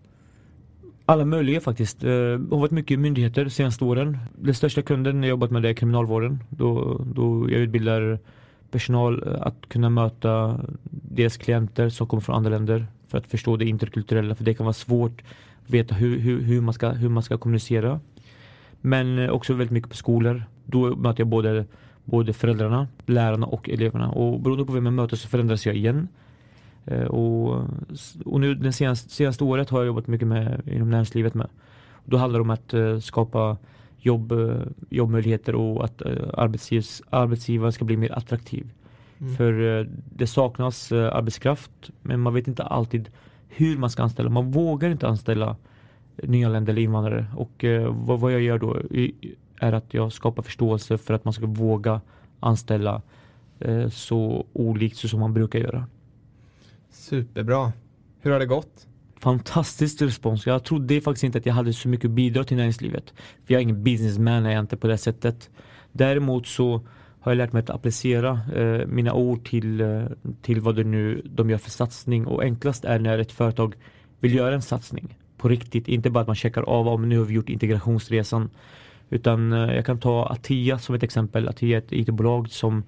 Alla 1.08 1.24
möjliga 1.24 1.60
faktiskt. 1.60 2.04
Eh, 2.04 2.10
har 2.10 2.58
varit 2.58 2.70
mycket 2.70 2.98
myndigheter 2.98 3.44
de 3.44 3.50
senaste 3.50 3.84
åren. 3.84 4.18
Den 4.38 4.54
största 4.54 4.82
kunden 4.82 5.22
jag 5.22 5.30
jobbat 5.30 5.50
med 5.50 5.62
det 5.62 5.68
är 5.68 5.74
kriminalvården. 5.74 6.44
Då, 6.48 7.00
då 7.14 7.50
jag 7.50 7.60
utbildar 7.60 8.18
personal 8.70 9.22
eh, 9.26 9.42
att 9.42 9.68
kunna 9.68 9.90
möta 9.90 10.60
deras 10.90 11.36
klienter 11.36 11.88
som 11.88 12.06
kommer 12.06 12.20
från 12.20 12.36
andra 12.36 12.50
länder 12.50 12.86
för 13.08 13.18
att 13.18 13.26
förstå 13.26 13.56
det 13.56 13.64
interkulturella. 13.64 14.34
För 14.34 14.44
det 14.44 14.54
kan 14.54 14.66
vara 14.66 14.74
svårt 14.74 15.22
att 15.64 15.70
veta 15.70 15.94
hur, 15.94 16.18
hur, 16.18 16.42
hur, 16.42 16.60
man, 16.60 16.74
ska, 16.74 16.88
hur 16.88 17.08
man 17.08 17.22
ska 17.22 17.38
kommunicera. 17.38 18.00
Men 18.80 19.30
också 19.30 19.52
väldigt 19.52 19.72
mycket 19.72 19.90
på 19.90 19.96
skolor. 19.96 20.44
Då 20.66 20.96
möter 20.96 21.20
jag 21.20 21.28
både, 21.28 21.64
både 22.04 22.32
föräldrarna, 22.32 22.88
lärarna 23.06 23.46
och 23.46 23.68
eleverna. 23.70 24.10
Och 24.10 24.40
beroende 24.40 24.64
på 24.64 24.72
vem 24.72 24.86
jag 24.86 24.94
möter 24.94 25.16
så 25.16 25.28
förändras 25.28 25.66
jag 25.66 25.76
igen. 25.76 26.08
Eh, 26.86 27.04
Och, 27.04 27.64
och 28.24 28.40
nu 28.40 28.54
det 28.54 28.72
senaste, 28.72 29.10
senaste 29.10 29.44
året 29.44 29.70
har 29.70 29.78
jag 29.78 29.86
jobbat 29.86 30.06
mycket 30.06 30.28
med 30.28 30.62
inom 30.66 30.90
näringslivet 30.90 31.34
med. 31.34 31.48
Då 32.04 32.16
handlar 32.16 32.38
det 32.38 32.42
om 32.42 32.50
att 32.50 32.74
eh, 32.74 32.98
skapa 32.98 33.56
jobb, 33.98 34.32
eh, 34.32 34.60
jobbmöjligheter 34.90 35.54
och 35.54 35.84
att 35.84 36.02
arbetsgivs, 36.34 37.02
arbetsgivaren 37.10 37.72
ska 37.72 37.84
bli 37.84 37.96
mer 37.96 38.12
attraktiv. 38.12 38.70
Mm. 39.18 39.36
För 39.36 39.88
det 40.16 40.26
saknas 40.26 40.92
arbetskraft 40.92 41.90
men 42.02 42.20
man 42.20 42.34
vet 42.34 42.48
inte 42.48 42.62
alltid 42.62 43.08
hur 43.48 43.78
man 43.78 43.90
ska 43.90 44.02
anställa. 44.02 44.30
Man 44.30 44.50
vågar 44.50 44.90
inte 44.90 45.08
anställa 45.08 45.56
nyanlända 46.22 46.72
eller 46.72 46.82
invandrare. 46.82 47.26
Och 47.36 47.64
vad, 47.88 48.20
vad 48.20 48.32
jag 48.32 48.40
gör 48.40 48.58
då 48.58 48.76
är 49.60 49.72
att 49.72 49.94
jag 49.94 50.12
skapar 50.12 50.42
förståelse 50.42 50.98
för 50.98 51.14
att 51.14 51.24
man 51.24 51.34
ska 51.34 51.46
våga 51.46 52.00
anställa 52.40 53.02
eh, 53.58 53.88
så 53.88 54.46
olikt 54.52 54.96
så 54.96 55.08
som 55.08 55.20
man 55.20 55.34
brukar 55.34 55.58
göra. 55.58 55.86
Superbra. 56.90 57.72
Hur 58.20 58.30
har 58.30 58.38
det 58.38 58.46
gått? 58.46 58.86
Fantastisk 59.18 60.02
respons. 60.02 60.46
Jag 60.46 60.64
trodde 60.64 61.00
faktiskt 61.00 61.24
inte 61.24 61.38
att 61.38 61.46
jag 61.46 61.54
hade 61.54 61.72
så 61.72 61.88
mycket 61.88 62.10
bidrag 62.10 62.46
till 62.46 62.56
näringslivet. 62.56 63.14
För 63.16 63.54
jag 63.54 63.58
är 63.58 63.62
ingen 63.62 63.82
businessman, 63.82 64.46
är 64.46 64.50
jag 64.50 64.60
inte 64.60 64.76
på 64.76 64.86
det 64.86 64.98
sättet. 64.98 65.50
Däremot 65.92 66.46
så 66.46 66.86
har 67.20 67.32
jag 67.32 67.36
lärt 67.36 67.52
mig 67.52 67.60
att 67.60 67.70
applicera 67.70 68.40
eh, 68.54 68.86
mina 68.86 69.12
ord 69.12 69.48
till, 69.48 69.80
eh, 69.80 70.04
till 70.42 70.60
vad 70.60 70.76
det 70.76 70.84
nu 70.84 71.22
de 71.24 71.50
gör 71.50 71.58
för 71.58 71.70
satsning. 71.70 72.26
Och 72.26 72.42
enklast 72.42 72.84
är 72.84 72.98
när 72.98 73.18
ett 73.18 73.32
företag 73.32 73.74
vill 74.20 74.34
göra 74.34 74.54
en 74.54 74.62
satsning 74.62 75.18
på 75.36 75.48
riktigt. 75.48 75.88
Inte 75.88 76.10
bara 76.10 76.20
att 76.20 76.26
man 76.26 76.36
checkar 76.36 76.62
av 76.62 76.88
om 76.88 77.08
nu 77.08 77.18
har 77.18 77.24
vi 77.24 77.34
gjort 77.34 77.48
integrationsresan. 77.48 78.50
Utan 79.10 79.52
eh, 79.52 79.74
jag 79.74 79.86
kan 79.86 80.00
ta 80.00 80.26
Atia 80.26 80.78
som 80.78 80.94
ett 80.94 81.02
exempel. 81.02 81.48
Atia 81.48 81.76
är 81.76 81.82
ett 81.82 81.92
IT-bolag 81.92 82.48
som, 82.48 82.82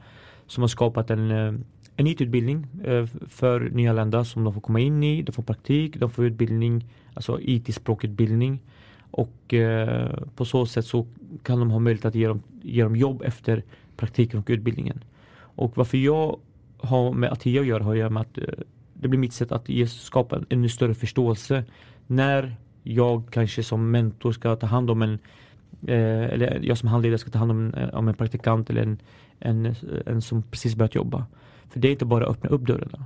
som 0.46 0.62
har 0.62 0.68
skapat 0.68 1.10
en, 1.10 1.30
eh, 1.30 1.54
en 1.96 2.06
IT-utbildning 2.06 2.66
eh, 2.84 3.06
för 3.28 3.60
nyanlända 3.60 4.24
som 4.24 4.44
de 4.44 4.54
får 4.54 4.60
komma 4.60 4.80
in 4.80 5.04
i. 5.04 5.22
De 5.22 5.32
får 5.32 5.42
praktik, 5.42 5.96
de 5.96 6.10
får 6.10 6.24
utbildning, 6.24 6.86
alltså 7.14 7.40
IT-språkutbildning. 7.40 8.62
Och 9.10 9.54
eh, 9.54 10.18
på 10.36 10.44
så 10.44 10.66
sätt 10.66 10.84
så 10.84 11.06
kan 11.42 11.58
de 11.58 11.70
ha 11.70 11.78
möjlighet 11.78 12.04
att 12.04 12.14
ge 12.14 12.28
dem, 12.28 12.42
ge 12.62 12.82
dem 12.82 12.96
jobb 12.96 13.22
efter 13.22 13.62
praktiken 13.96 14.40
och 14.40 14.46
utbildningen. 14.50 15.04
Och 15.40 15.76
varför 15.76 15.98
jag 15.98 16.38
har 16.78 17.12
med 17.12 17.32
ATIA 17.32 17.60
att 17.60 17.66
göra 17.66 17.84
har 17.84 17.92
att 17.92 17.98
göra 17.98 18.10
med 18.10 18.20
att 18.20 18.38
det 19.00 19.08
blir 19.08 19.20
mitt 19.20 19.32
sätt 19.32 19.52
att 19.52 19.68
ge, 19.68 19.86
skapa 19.86 20.36
en 20.36 20.46
ännu 20.48 20.68
större 20.68 20.94
förståelse 20.94 21.64
när 22.06 22.56
jag 22.82 23.22
kanske 23.30 23.62
som 23.62 23.90
mentor 23.90 24.32
ska 24.32 24.56
ta 24.56 24.66
hand 24.66 24.90
om 24.90 25.02
en 25.02 25.18
Eh, 25.86 26.24
eller 26.24 26.60
jag 26.62 26.78
som 26.78 26.88
handledare 26.88 27.18
ska 27.18 27.30
ta 27.30 27.38
hand 27.38 27.50
om 27.50 27.66
en, 27.66 27.74
eh, 27.74 27.88
om 27.88 28.08
en 28.08 28.14
praktikant 28.14 28.70
eller 28.70 28.82
en, 28.82 28.98
en, 29.40 29.74
en 30.06 30.22
som 30.22 30.42
precis 30.42 30.74
börjat 30.74 30.94
jobba. 30.94 31.26
För 31.70 31.80
det 31.80 31.88
är 31.88 31.92
inte 31.92 32.04
bara 32.04 32.24
att 32.24 32.30
öppna 32.30 32.50
upp 32.50 32.66
dörrarna. 32.66 33.04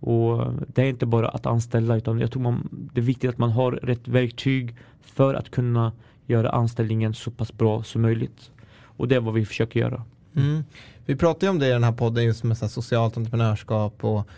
Och 0.00 0.52
Det 0.66 0.82
är 0.82 0.86
inte 0.86 1.06
bara 1.06 1.28
att 1.28 1.46
anställa 1.46 1.96
utan 1.96 2.20
jag 2.20 2.32
tror 2.32 2.42
man, 2.42 2.68
det 2.94 3.00
är 3.00 3.04
viktigt 3.04 3.30
att 3.30 3.38
man 3.38 3.50
har 3.50 3.72
rätt 3.72 4.08
verktyg 4.08 4.76
för 5.00 5.34
att 5.34 5.50
kunna 5.50 5.92
göra 6.26 6.50
anställningen 6.50 7.14
så 7.14 7.30
pass 7.30 7.52
bra 7.52 7.82
som 7.82 8.02
möjligt. 8.02 8.50
Och 8.82 9.08
det 9.08 9.16
är 9.16 9.20
vad 9.20 9.34
vi 9.34 9.46
försöker 9.46 9.80
göra. 9.80 10.04
Mm. 10.36 10.64
Vi 11.06 11.16
pratar 11.16 11.46
ju 11.46 11.50
om 11.50 11.58
det 11.58 11.66
i 11.66 11.70
den 11.70 11.84
här 11.84 11.92
podden 11.92 12.24
just 12.24 12.44
med 12.44 12.56
socialt 12.56 13.16
entreprenörskap 13.16 14.04
och, 14.04 14.28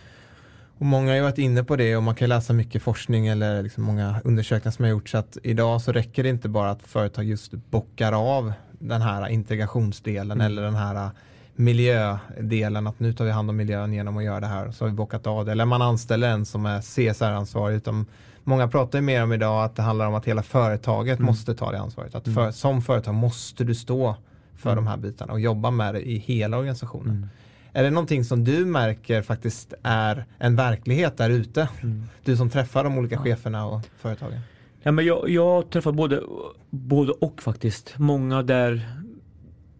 och 0.82 0.86
många 0.86 1.10
har 1.10 1.16
ju 1.16 1.22
varit 1.22 1.38
inne 1.38 1.64
på 1.64 1.76
det 1.76 1.96
och 1.96 2.02
man 2.02 2.14
kan 2.14 2.28
läsa 2.28 2.52
mycket 2.52 2.82
forskning 2.82 3.26
eller 3.26 3.62
liksom 3.62 3.84
många 3.84 4.20
undersökningar 4.24 4.72
som 4.72 4.84
har 4.84 4.90
gjorts 4.90 5.14
att 5.14 5.38
idag 5.42 5.82
så 5.82 5.92
räcker 5.92 6.22
det 6.22 6.28
inte 6.28 6.48
bara 6.48 6.70
att 6.70 6.82
företag 6.82 7.24
just 7.24 7.52
bockar 7.52 8.12
av 8.12 8.52
den 8.78 9.02
här 9.02 9.28
integrationsdelen 9.28 10.40
mm. 10.40 10.46
eller 10.46 10.62
den 10.62 10.74
här 10.74 11.10
miljödelen, 11.54 12.86
att 12.86 13.00
nu 13.00 13.12
tar 13.12 13.24
vi 13.24 13.30
hand 13.30 13.50
om 13.50 13.56
miljön 13.56 13.92
genom 13.92 14.16
att 14.16 14.24
göra 14.24 14.40
det 14.40 14.46
här, 14.46 14.70
så 14.70 14.84
har 14.84 14.90
vi 14.90 14.94
bockat 14.94 15.26
av 15.26 15.44
det. 15.44 15.52
Eller 15.52 15.64
man 15.64 15.82
anställer 15.82 16.28
en 16.28 16.44
som 16.44 16.66
är 16.66 16.80
CSR-ansvarig. 16.80 17.76
Utan 17.76 18.06
många 18.44 18.68
pratar 18.68 18.98
ju 18.98 19.02
mer 19.02 19.22
om 19.22 19.32
idag 19.32 19.64
att 19.64 19.76
det 19.76 19.82
handlar 19.82 20.06
om 20.06 20.14
att 20.14 20.24
hela 20.24 20.42
företaget 20.42 21.18
mm. 21.18 21.26
måste 21.26 21.54
ta 21.54 21.72
det 21.72 21.78
ansvaret. 21.78 22.14
Att 22.14 22.24
för, 22.24 22.40
mm. 22.40 22.52
som 22.52 22.82
företag 22.82 23.14
måste 23.14 23.64
du 23.64 23.74
stå 23.74 24.16
för 24.56 24.72
mm. 24.72 24.84
de 24.84 24.90
här 24.90 24.96
bitarna 24.96 25.32
och 25.32 25.40
jobba 25.40 25.70
med 25.70 25.94
det 25.94 26.08
i 26.08 26.18
hela 26.18 26.58
organisationen. 26.58 27.28
Är 27.72 27.82
det 27.82 27.90
någonting 27.90 28.24
som 28.24 28.44
du 28.44 28.64
märker 28.64 29.22
faktiskt 29.22 29.74
är 29.82 30.24
en 30.38 30.56
verklighet 30.56 31.16
där 31.16 31.30
ute? 31.30 31.68
Mm. 31.82 32.02
Du 32.24 32.36
som 32.36 32.50
träffar 32.50 32.84
de 32.84 32.98
olika 32.98 33.18
cheferna 33.18 33.66
och 33.66 33.80
företagen. 33.96 34.40
Ja, 34.82 34.92
men 34.92 35.04
jag, 35.04 35.28
jag 35.28 35.70
träffar 35.70 35.92
både, 35.92 36.22
både 36.70 37.12
och 37.12 37.42
faktiskt. 37.42 37.94
Många 37.98 38.42
där 38.42 39.02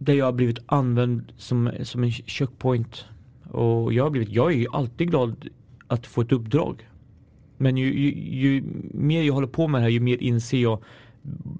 där 0.04 0.14
jag 0.14 0.24
har 0.24 0.32
blivit 0.32 0.58
använd 0.66 1.32
som, 1.36 1.70
som 1.82 2.04
en 2.04 2.12
checkpoint. 2.12 3.04
Och 3.50 3.92
jag 3.92 4.04
har 4.04 4.10
blivit, 4.10 4.28
jag 4.28 4.52
är 4.52 4.56
ju 4.56 4.66
alltid 4.72 5.10
glad 5.10 5.48
att 5.86 6.06
få 6.06 6.20
ett 6.20 6.32
uppdrag. 6.32 6.88
Men 7.56 7.76
ju, 7.76 8.00
ju, 8.00 8.10
ju 8.38 8.64
mer 8.94 9.22
jag 9.22 9.34
håller 9.34 9.46
på 9.46 9.68
med 9.68 9.80
det 9.80 9.82
här, 9.82 9.90
ju 9.90 10.00
mer 10.00 10.16
inser 10.16 10.58
jag 10.58 10.82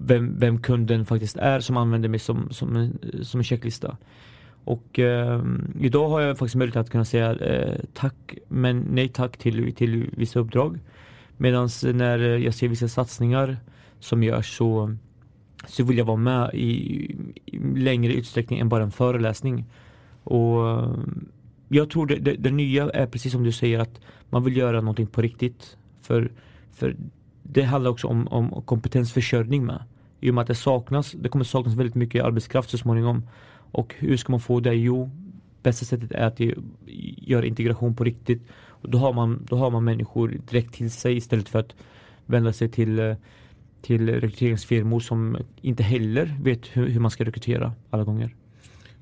vem, 0.01 0.39
vem 0.39 0.61
kunden 0.61 1.05
faktiskt 1.05 1.37
är 1.37 1.59
som 1.59 1.77
använder 1.77 2.09
mig 2.09 2.19
som, 2.19 2.47
som, 2.51 2.75
en, 2.75 2.99
som 3.21 3.39
en 3.39 3.43
checklista. 3.43 3.97
Och 4.65 4.99
eh, 4.99 5.43
idag 5.79 6.09
har 6.09 6.21
jag 6.21 6.37
faktiskt 6.37 6.55
möjlighet 6.55 6.77
att 6.77 6.89
kunna 6.89 7.05
säga 7.05 7.35
eh, 7.35 7.79
tack, 7.93 8.35
men 8.47 8.85
nej 8.89 9.07
tack 9.07 9.37
till, 9.37 9.75
till 9.75 10.09
vissa 10.17 10.39
uppdrag. 10.39 10.79
Medan 11.37 11.69
när 11.93 12.19
jag 12.19 12.53
ser 12.53 12.67
vissa 12.67 12.87
satsningar 12.87 13.57
som 13.99 14.23
görs 14.23 14.57
så 14.57 14.95
så 15.67 15.83
vill 15.83 15.97
jag 15.97 16.05
vara 16.05 16.17
med 16.17 16.49
i, 16.53 16.67
i 17.45 17.57
längre 17.75 18.13
utsträckning 18.13 18.59
än 18.59 18.69
bara 18.69 18.83
en 18.83 18.91
föreläsning. 18.91 19.65
Och 20.23 20.59
jag 21.67 21.89
tror 21.89 22.05
det, 22.05 22.15
det, 22.15 22.35
det, 22.35 22.51
nya 22.51 22.89
är 22.89 23.05
precis 23.05 23.31
som 23.31 23.43
du 23.43 23.51
säger 23.51 23.79
att 23.79 24.01
man 24.29 24.43
vill 24.43 24.57
göra 24.57 24.81
någonting 24.81 25.07
på 25.07 25.21
riktigt. 25.21 25.77
För, 26.01 26.31
för 26.71 26.95
det 27.43 27.63
handlar 27.63 27.91
också 27.91 28.07
om, 28.07 28.27
om 28.27 28.61
kompetensförsörjning 28.65 29.65
med. 29.65 29.83
I 30.19 30.29
och 30.29 30.33
med 30.33 30.41
att 30.41 30.47
det 30.47 30.55
saknas, 30.55 31.11
det 31.11 31.29
kommer 31.29 31.45
saknas 31.45 31.75
väldigt 31.75 31.95
mycket 31.95 32.23
arbetskraft 32.23 32.69
så 32.69 32.77
småningom. 32.77 33.23
Och 33.73 33.95
hur 33.97 34.17
ska 34.17 34.31
man 34.31 34.39
få 34.39 34.59
det? 34.59 34.73
Jo, 34.73 35.09
bästa 35.63 35.85
sättet 35.85 36.11
är 36.11 36.27
att 36.27 36.39
göra 37.17 37.45
integration 37.45 37.95
på 37.95 38.03
riktigt. 38.03 38.41
Och 38.67 38.89
då, 38.89 38.97
har 38.97 39.13
man, 39.13 39.45
då 39.49 39.55
har 39.55 39.71
man 39.71 39.83
människor 39.83 40.39
direkt 40.49 40.73
till 40.73 40.91
sig 40.91 41.17
istället 41.17 41.49
för 41.49 41.59
att 41.59 41.75
vända 42.25 42.53
sig 42.53 42.69
till 42.69 43.15
till 43.83 44.09
rekryteringsfirmor 44.09 44.99
som 44.99 45.37
inte 45.61 45.83
heller 45.83 46.35
vet 46.41 46.65
hur, 46.65 46.89
hur 46.89 46.99
man 46.99 47.11
ska 47.11 47.23
rekrytera 47.23 47.73
alla 47.89 48.03
gånger. 48.03 48.35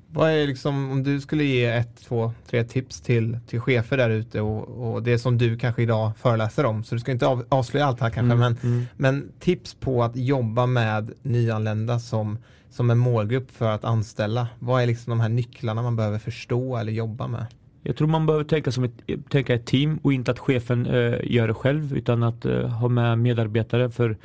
Vad 0.08 0.30
är 0.30 0.46
liksom, 0.46 0.90
om 0.90 1.02
du 1.02 1.20
skulle 1.20 1.44
ge 1.44 1.64
ett, 1.64 1.96
två, 1.96 2.32
tre 2.50 2.64
tips 2.64 3.00
till, 3.00 3.38
till 3.46 3.60
chefer 3.60 3.96
där 3.96 4.10
ute 4.10 4.40
och, 4.40 4.92
och 4.94 5.02
det 5.02 5.18
som 5.18 5.38
du 5.38 5.58
kanske 5.58 5.82
idag 5.82 6.12
föreläser 6.16 6.64
om, 6.64 6.84
så 6.84 6.94
du 6.94 6.98
ska 7.00 7.12
inte 7.12 7.26
av, 7.26 7.44
avslöja 7.48 7.86
allt 7.86 8.00
här 8.00 8.10
kanske, 8.10 8.34
mm, 8.34 8.38
men, 8.38 8.72
mm. 8.72 8.84
men 8.96 9.32
tips 9.40 9.74
på 9.74 10.02
att 10.02 10.16
jobba 10.16 10.66
med 10.66 11.10
nyanlända 11.22 11.98
som, 11.98 12.38
som 12.72 12.90
en 12.90 12.98
målgrupp 12.98 13.50
för 13.50 13.70
att 13.70 13.84
anställa. 13.84 14.48
Vad 14.58 14.82
är 14.82 14.86
liksom 14.86 15.10
de 15.10 15.20
här 15.20 15.28
nycklarna 15.28 15.82
man 15.82 15.96
behöver 15.96 16.18
förstå 16.18 16.76
eller 16.76 16.92
jobba 16.92 17.26
med? 17.26 17.46
Jag 17.82 17.96
tror 17.96 18.08
man 18.08 18.26
behöver 18.26 18.44
tänka 18.44 18.72
som 18.72 18.84
ett, 18.84 19.02
tänka 19.28 19.54
ett 19.54 19.66
team 19.66 19.98
och 20.02 20.12
inte 20.12 20.30
att 20.30 20.38
chefen 20.38 20.86
eh, 20.86 21.18
gör 21.22 21.48
det 21.48 21.54
själv 21.54 21.96
utan 21.96 22.22
att 22.22 22.44
eh, 22.44 22.68
ha 22.68 22.88
med 22.88 23.18
medarbetare 23.18 23.90
för 23.90 24.16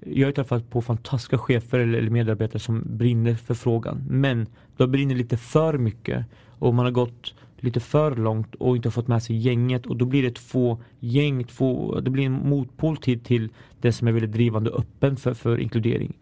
jag 0.00 0.28
har 0.28 0.32
träffat 0.32 0.70
på 0.70 0.82
fantastiska 0.82 1.38
chefer 1.38 1.78
eller 1.78 2.10
medarbetare 2.10 2.58
som 2.58 2.82
brinner 2.86 3.34
för 3.34 3.54
frågan. 3.54 4.04
Men 4.08 4.46
de 4.76 4.90
brinner 4.90 5.14
lite 5.14 5.36
för 5.36 5.78
mycket 5.78 6.24
och 6.58 6.74
man 6.74 6.84
har 6.84 6.92
gått 6.92 7.34
lite 7.56 7.80
för 7.80 8.16
långt 8.16 8.54
och 8.54 8.76
inte 8.76 8.90
fått 8.90 9.08
med 9.08 9.22
sig 9.22 9.36
gänget 9.36 9.86
och 9.86 9.96
då 9.96 10.04
blir 10.04 10.22
det 10.22 10.34
två 10.34 10.78
gäng, 11.00 11.44
två, 11.44 12.00
det 12.00 12.10
blir 12.10 12.26
en 12.26 12.48
motpol 12.48 12.96
till, 12.96 13.20
till 13.20 13.48
det 13.80 13.92
som 13.92 14.08
är 14.08 14.12
väldigt 14.12 14.32
drivande 14.32 14.70
och 14.70 14.80
öppen 14.80 15.16
för, 15.16 15.34
för 15.34 15.58
inkludering. 15.58 16.16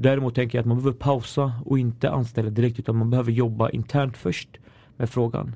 Däremot 0.00 0.34
tänker 0.34 0.58
jag 0.58 0.62
att 0.62 0.66
man 0.66 0.76
behöver 0.76 0.98
pausa 0.98 1.52
och 1.64 1.78
inte 1.78 2.10
anställa 2.10 2.50
direkt 2.50 2.78
utan 2.78 2.96
man 2.96 3.10
behöver 3.10 3.32
jobba 3.32 3.70
internt 3.70 4.16
först 4.16 4.48
med 4.96 5.10
frågan. 5.10 5.54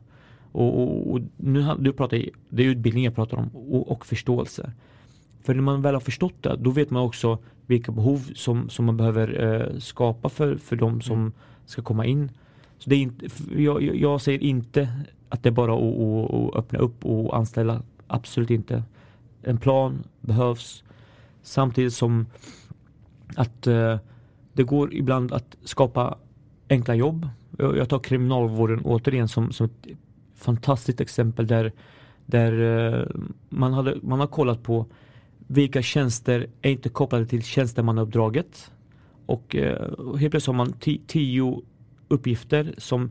Och, 0.53 0.83
och, 0.83 1.13
och 1.13 1.21
nu 1.37 1.75
du 1.79 1.93
pratar, 1.93 2.23
det 2.49 2.63
är 2.63 2.67
utbildning 2.67 3.05
jag 3.05 3.15
pratar 3.15 3.37
om 3.37 3.49
och, 3.49 3.91
och 3.91 4.07
förståelse. 4.07 4.73
För 5.43 5.55
när 5.55 5.63
man 5.63 5.83
väl 5.83 5.95
har 5.95 6.01
förstått 6.01 6.35
det, 6.41 6.57
då 6.57 6.71
vet 6.71 6.91
man 6.91 7.03
också 7.03 7.39
vilka 7.67 7.93
behov 7.93 8.31
som, 8.35 8.69
som 8.69 8.85
man 8.85 8.97
behöver 8.97 9.43
eh, 9.43 9.79
skapa 9.79 10.29
för, 10.29 10.57
för 10.57 10.77
de 10.77 11.01
som 11.01 11.21
mm. 11.21 11.33
ska 11.67 11.83
komma 11.83 12.07
in. 12.07 12.31
Så 12.79 12.91
det 12.91 12.97
är 12.97 13.01
inte, 13.01 13.27
jag, 13.57 13.83
jag 13.83 14.21
säger 14.21 14.43
inte 14.43 14.89
att 15.29 15.43
det 15.43 15.49
är 15.49 15.53
bara 15.53 15.75
att, 15.75 16.55
öppna 16.55 16.79
upp 16.79 17.05
och 17.05 17.37
anställa. 17.37 17.83
Absolut 18.07 18.51
inte. 18.51 18.83
En 19.43 19.59
plan 19.59 20.05
behövs 20.21 20.85
samtidigt 21.43 21.95
som 21.95 22.27
att 23.37 23.67
eh, 23.67 23.99
det 24.53 24.63
går 24.63 24.95
ibland 24.95 25.33
att 25.33 25.57
skapa 25.65 26.19
enkla 26.69 26.95
jobb. 26.95 27.29
Jag 27.59 27.89
tar 27.89 27.99
kriminalvården 27.99 28.81
återigen 28.85 29.29
som, 29.29 29.53
som 29.53 29.67
ett 29.67 29.97
fantastiskt 30.37 31.01
exempel 31.01 31.47
där, 31.47 31.73
där 32.27 32.53
eh, 32.61 33.07
man, 33.49 33.73
hade, 33.73 33.99
man 34.03 34.21
har 34.21 34.27
kollat 34.27 34.63
på 34.63 34.87
vilka 35.47 35.83
tjänster 35.83 36.47
är 36.63 36.71
inte 36.71 36.89
kopplade 36.89 37.27
till 37.27 37.43
tjänstemannauppdraget. 37.43 38.73
Och 39.27 39.57
eh, 39.57 40.17
helt 40.19 40.31
plötsligt 40.31 40.47
har 40.47 40.53
man 40.55 40.73
tio 41.07 41.63
uppgifter 42.09 42.75
som 42.79 43.11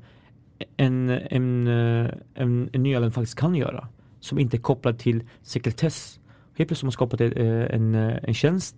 en, 0.78 1.10
en, 1.10 1.68
eh, 1.68 2.12
en, 2.34 2.70
en 2.74 2.84
nyanländ 2.84 3.14
faktiskt 3.14 3.39
kan 3.39 3.56
göra. 3.56 3.88
Som 4.20 4.39
inte 4.39 4.58
är 4.58 4.62
kopplad 4.62 5.00
till 5.00 5.24
sekretess. 5.42 6.20
Helt 6.58 6.68
plötsligt 6.68 6.82
har 6.82 6.86
man 6.86 6.92
skapat 6.92 7.22
en, 7.22 7.96
eh, 7.96 8.18
en 8.24 8.34
tjänst 8.34 8.76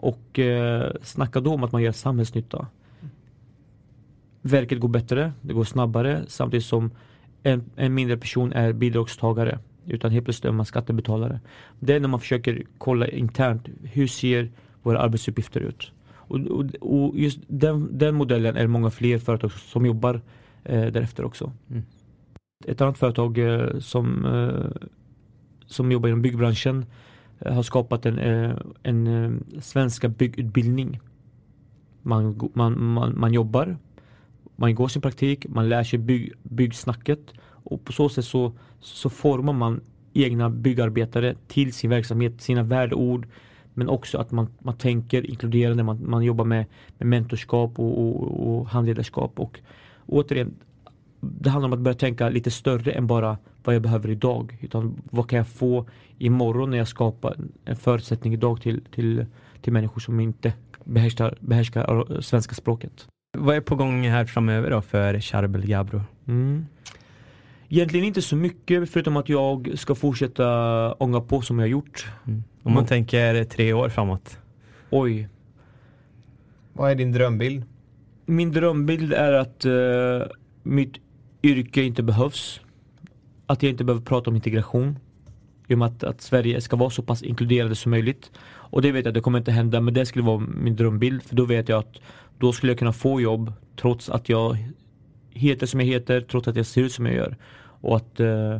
och 0.00 0.38
eh, 0.38 0.92
snackar 1.02 1.40
då 1.40 1.54
om 1.54 1.64
att 1.64 1.72
man 1.72 1.82
gör 1.82 1.92
samhällsnytta. 1.92 2.66
Verket 4.42 4.80
går 4.80 4.88
bättre, 4.88 5.32
det 5.40 5.52
går 5.54 5.64
snabbare 5.64 6.24
samtidigt 6.28 6.66
som 6.66 6.90
en, 7.42 7.64
en 7.76 7.94
mindre 7.94 8.16
person 8.16 8.52
är 8.52 8.72
bidragstagare. 8.72 9.58
Utan 9.86 10.10
helt 10.10 10.24
plötsligt 10.24 10.44
är 10.44 10.52
man 10.52 10.66
skattebetalare. 10.66 11.40
Det 11.80 11.94
är 11.94 12.00
när 12.00 12.08
man 12.08 12.20
försöker 12.20 12.62
kolla 12.78 13.08
internt. 13.08 13.68
Hur 13.82 14.06
ser 14.06 14.50
våra 14.82 15.00
arbetsuppgifter 15.00 15.60
ut? 15.60 15.92
Och, 16.08 16.38
och, 16.38 16.64
och 16.80 17.18
just 17.18 17.38
den, 17.46 17.98
den, 17.98 18.14
modellen 18.14 18.56
är 18.56 18.62
det 18.62 18.68
många 18.68 18.90
fler 18.90 19.18
företag 19.18 19.52
som 19.52 19.86
jobbar 19.86 20.20
eh, 20.64 20.86
därefter 20.86 21.24
också. 21.24 21.52
Mm. 21.70 21.82
Ett 22.64 22.80
annat 22.80 22.98
företag 22.98 23.38
eh, 23.38 23.78
som, 23.78 24.24
eh, 24.24 24.88
som 25.66 25.92
jobbar 25.92 26.08
inom 26.08 26.22
byggbranschen 26.22 26.86
Eh, 27.40 27.54
har 27.54 27.62
skapat 27.62 28.06
en, 28.06 28.18
eh, 28.18 28.56
en 28.82 29.06
eh, 29.06 29.60
svenska 29.60 30.08
byggutbildning. 30.08 31.00
Man, 32.02 32.50
man, 32.54 32.82
man, 32.82 33.18
man 33.18 33.32
jobbar, 33.32 33.76
man 34.56 34.74
går 34.74 34.88
sin 34.88 35.02
praktik, 35.02 35.48
man 35.48 35.68
lär 35.68 35.84
sig 35.84 35.98
bygg, 35.98 36.32
byggsnacket 36.42 37.32
och 37.64 37.84
på 37.84 37.92
så 37.92 38.08
sätt 38.08 38.24
så, 38.24 38.52
så 38.80 39.10
formar 39.10 39.52
man 39.52 39.80
egna 40.12 40.50
byggarbetare 40.50 41.34
till 41.48 41.72
sin 41.72 41.90
verksamhet, 41.90 42.40
sina 42.40 42.62
värdeord 42.62 43.26
men 43.74 43.88
också 43.88 44.18
att 44.18 44.30
man, 44.30 44.48
man 44.58 44.76
tänker 44.76 45.30
inkluderande, 45.30 45.82
man, 45.82 46.10
man 46.10 46.22
jobbar 46.22 46.44
med, 46.44 46.64
med 46.98 47.08
mentorskap 47.08 47.78
och, 47.78 47.98
och, 47.98 48.58
och 48.58 48.68
handledarskap 48.68 49.40
och 49.40 49.60
återigen 50.06 50.54
det 51.20 51.50
handlar 51.50 51.68
om 51.68 51.72
att 51.72 51.80
börja 51.80 51.94
tänka 51.94 52.28
lite 52.28 52.50
större 52.50 52.92
än 52.92 53.06
bara 53.06 53.38
vad 53.64 53.74
jag 53.74 53.82
behöver 53.82 54.10
idag. 54.10 54.58
Utan 54.60 55.02
vad 55.10 55.28
kan 55.28 55.36
jag 55.36 55.48
få 55.48 55.86
imorgon 56.18 56.70
när 56.70 56.78
jag 56.78 56.88
skapar 56.88 57.36
en 57.64 57.76
förutsättning 57.76 58.34
idag 58.34 58.62
till, 58.62 58.80
till, 58.94 59.26
till 59.62 59.72
människor 59.72 60.00
som 60.00 60.20
inte 60.20 60.52
behärskar, 60.84 61.38
behärskar 61.40 62.20
svenska 62.20 62.54
språket. 62.54 63.06
Vad 63.38 63.56
är 63.56 63.60
på 63.60 63.76
gång 63.76 64.08
här 64.08 64.24
framöver 64.24 64.70
då 64.70 64.82
för 64.82 65.20
Charbel 65.20 65.66
Gabro? 65.66 66.02
Mm. 66.28 66.66
Egentligen 67.68 68.06
inte 68.06 68.22
så 68.22 68.36
mycket 68.36 68.90
förutom 68.90 69.16
att 69.16 69.28
jag 69.28 69.70
ska 69.74 69.94
fortsätta 69.94 70.92
ånga 70.92 71.20
på 71.20 71.40
som 71.40 71.58
jag 71.58 71.68
gjort. 71.68 72.06
Mm. 72.26 72.42
Om 72.62 72.72
man 72.72 72.82
mm. 72.82 72.86
tänker 72.86 73.44
tre 73.44 73.72
år 73.72 73.88
framåt? 73.88 74.38
Oj. 74.90 75.28
Vad 76.72 76.90
är 76.90 76.94
din 76.94 77.12
drömbild? 77.12 77.64
Min 78.26 78.52
drömbild 78.52 79.12
är 79.12 79.32
att 79.32 79.66
uh, 79.66 80.22
mitt 80.62 80.92
yrke 81.42 81.82
inte 81.82 82.02
behövs. 82.02 82.60
Att 83.50 83.62
jag 83.62 83.70
inte 83.70 83.84
behöver 83.84 84.04
prata 84.04 84.30
om 84.30 84.36
integration. 84.36 84.98
I 85.68 85.74
och 85.74 85.78
med 85.78 85.88
att, 85.88 86.04
att 86.04 86.20
Sverige 86.20 86.60
ska 86.60 86.76
vara 86.76 86.90
så 86.90 87.02
pass 87.02 87.22
inkluderande 87.22 87.74
som 87.74 87.90
möjligt. 87.90 88.30
Och 88.48 88.82
det 88.82 88.92
vet 88.92 89.04
jag, 89.04 89.14
det 89.14 89.20
kommer 89.20 89.38
inte 89.38 89.52
hända, 89.52 89.80
men 89.80 89.94
det 89.94 90.06
skulle 90.06 90.24
vara 90.24 90.38
min 90.38 90.76
drömbild. 90.76 91.22
För 91.22 91.36
då 91.36 91.44
vet 91.44 91.68
jag 91.68 91.78
att 91.78 92.00
då 92.38 92.52
skulle 92.52 92.72
jag 92.72 92.78
kunna 92.78 92.92
få 92.92 93.20
jobb 93.20 93.52
trots 93.76 94.08
att 94.08 94.28
jag 94.28 94.56
heter 95.30 95.66
som 95.66 95.80
jag 95.80 95.86
heter, 95.86 96.20
trots 96.20 96.48
att 96.48 96.56
jag 96.56 96.66
ser 96.66 96.82
ut 96.82 96.92
som 96.92 97.06
jag 97.06 97.14
gör. 97.14 97.36
Och 97.80 97.96
att, 97.96 98.20
uh, 98.20 98.56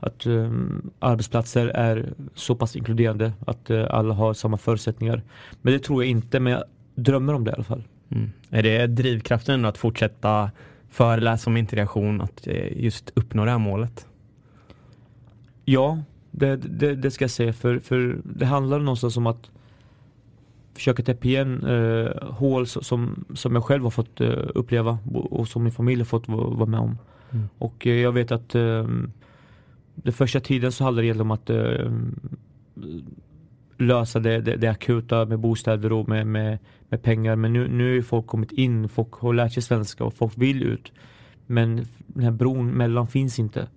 att 0.00 0.26
um, 0.26 0.90
arbetsplatser 0.98 1.66
är 1.66 2.12
så 2.34 2.54
pass 2.54 2.76
inkluderande 2.76 3.32
att 3.46 3.70
uh, 3.70 3.86
alla 3.90 4.14
har 4.14 4.34
samma 4.34 4.56
förutsättningar. 4.56 5.22
Men 5.62 5.72
det 5.72 5.78
tror 5.78 6.02
jag 6.02 6.10
inte, 6.10 6.40
men 6.40 6.52
jag 6.52 6.64
drömmer 6.94 7.34
om 7.34 7.44
det 7.44 7.50
i 7.50 7.54
alla 7.54 7.64
fall. 7.64 7.82
Mm. 8.10 8.30
Är 8.50 8.62
det 8.62 8.86
drivkraften 8.86 9.64
att 9.64 9.78
fortsätta 9.78 10.50
föreläsa 10.90 11.50
om 11.50 11.56
integration, 11.56 12.20
att 12.20 12.48
just 12.70 13.12
uppnå 13.14 13.44
det 13.44 13.50
här 13.50 13.58
målet? 13.58 14.06
Ja, 15.70 15.98
det, 16.30 16.56
det, 16.56 16.94
det, 16.94 17.10
ska 17.10 17.24
jag 17.24 17.30
säga. 17.30 17.52
För, 17.52 17.78
för 17.78 18.20
det 18.24 18.46
handlar 18.46 18.78
någonstans 18.78 19.16
om 19.16 19.26
att 19.26 19.50
försöka 20.74 21.02
täppa 21.02 21.28
igen 21.28 21.64
eh, 21.64 22.32
hål 22.32 22.66
som, 22.66 23.24
som 23.34 23.54
jag 23.54 23.64
själv 23.64 23.82
har 23.82 23.90
fått 23.90 24.20
eh, 24.20 24.48
uppleva 24.54 24.98
och 25.14 25.48
som 25.48 25.62
min 25.62 25.72
familj 25.72 26.00
har 26.00 26.06
fått 26.06 26.28
vara 26.28 26.66
med 26.66 26.80
om. 26.80 26.98
Mm. 27.30 27.48
Och 27.58 27.86
eh, 27.86 27.94
jag 27.94 28.12
vet 28.12 28.32
att 28.32 28.54
eh, 28.54 28.88
den 29.94 30.12
första 30.12 30.40
tiden 30.40 30.72
så 30.72 30.84
handlade 30.84 31.12
det 31.12 31.20
om 31.20 31.30
att 31.30 31.50
eh, 31.50 31.92
lösa 33.78 34.20
det, 34.20 34.40
det, 34.40 34.56
det, 34.56 34.68
akuta 34.68 35.24
med 35.24 35.38
bostäder 35.38 35.92
och 35.92 36.08
med, 36.08 36.26
med, 36.26 36.58
med 36.88 37.02
pengar. 37.02 37.36
Men 37.36 37.52
nu, 37.52 37.68
nu 37.68 37.94
har 37.94 38.02
folk 38.02 38.26
kommit 38.26 38.52
in, 38.52 38.88
folk 38.88 39.12
har 39.12 39.34
lärt 39.34 39.52
sig 39.52 39.62
svenska 39.62 40.04
och 40.04 40.14
folk 40.14 40.32
vill 40.36 40.62
ut. 40.62 40.92
Men 41.46 41.86
den 42.06 42.24
här 42.24 42.30
bron 42.30 42.70
mellan 42.70 43.06
finns 43.06 43.38
inte. 43.38 43.68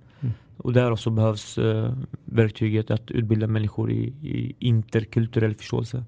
Och 0.64 0.74
där 0.74 0.92
också 0.92 1.10
behövs 1.10 1.58
eh, 1.58 1.94
verktyget 2.26 2.92
att 2.92 3.12
utbilda 3.12 3.48
människor 3.48 3.92
i, 3.92 4.14
i 4.22 4.56
interkulturell 4.60 5.56
förståelse. 5.56 6.04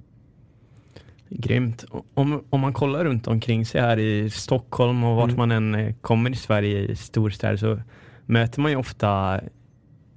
Grymt. 1.29 1.85
Om, 2.13 2.43
om 2.49 2.59
man 2.59 2.73
kollar 2.73 3.05
runt 3.05 3.27
omkring 3.27 3.65
sig 3.65 3.81
här 3.81 3.99
i 3.99 4.29
Stockholm 4.29 5.03
och 5.03 5.15
vart 5.15 5.29
mm. 5.29 5.37
man 5.37 5.51
än 5.51 5.75
eh, 5.75 5.93
kommer 6.01 6.29
i 6.29 6.35
Sverige 6.35 6.79
i 6.79 6.95
storstäder 6.95 7.57
så 7.57 7.79
möter 8.25 8.61
man 8.61 8.71
ju 8.71 8.77
ofta 8.77 9.41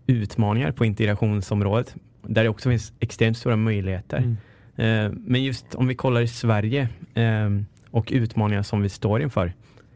utmaningar 0.06 0.72
på 0.72 0.84
integrationsområdet 0.84 1.96
där 2.22 2.42
det 2.42 2.48
också 2.48 2.70
finns 2.70 2.92
extremt 3.00 3.38
stora 3.38 3.56
möjligheter. 3.56 4.18
Mm. 4.18 4.36
Eh, 4.76 5.18
men 5.24 5.44
just 5.44 5.74
om 5.74 5.86
vi 5.86 5.94
kollar 5.94 6.20
i 6.20 6.28
Sverige 6.28 6.88
eh, 7.14 7.50
och 7.90 8.08
utmaningar 8.12 8.62
som 8.62 8.82
vi 8.82 8.88
står 8.88 9.22
inför. 9.22 9.52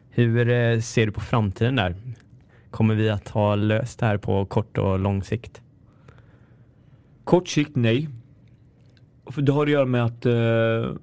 Hur 0.09 0.49
eh, 0.49 0.79
ser 0.79 1.05
du 1.05 1.11
på 1.11 1.21
framtiden 1.21 1.75
där? 1.75 1.95
Kommer 2.73 2.95
vi 2.95 3.09
att 3.09 3.29
ha 3.29 3.55
löst 3.55 3.99
det 3.99 4.05
här 4.05 4.17
på 4.17 4.45
kort 4.45 4.77
och 4.77 4.99
lång 4.99 5.23
sikt? 5.23 5.61
Kort 7.23 7.47
sikt 7.47 7.75
nej. 7.75 8.09
För 9.25 9.41
det 9.41 9.51
har 9.51 9.65
att 9.65 9.71
göra 9.71 9.85
med 9.85 10.05
att 10.05 10.25
eh, 10.25 10.95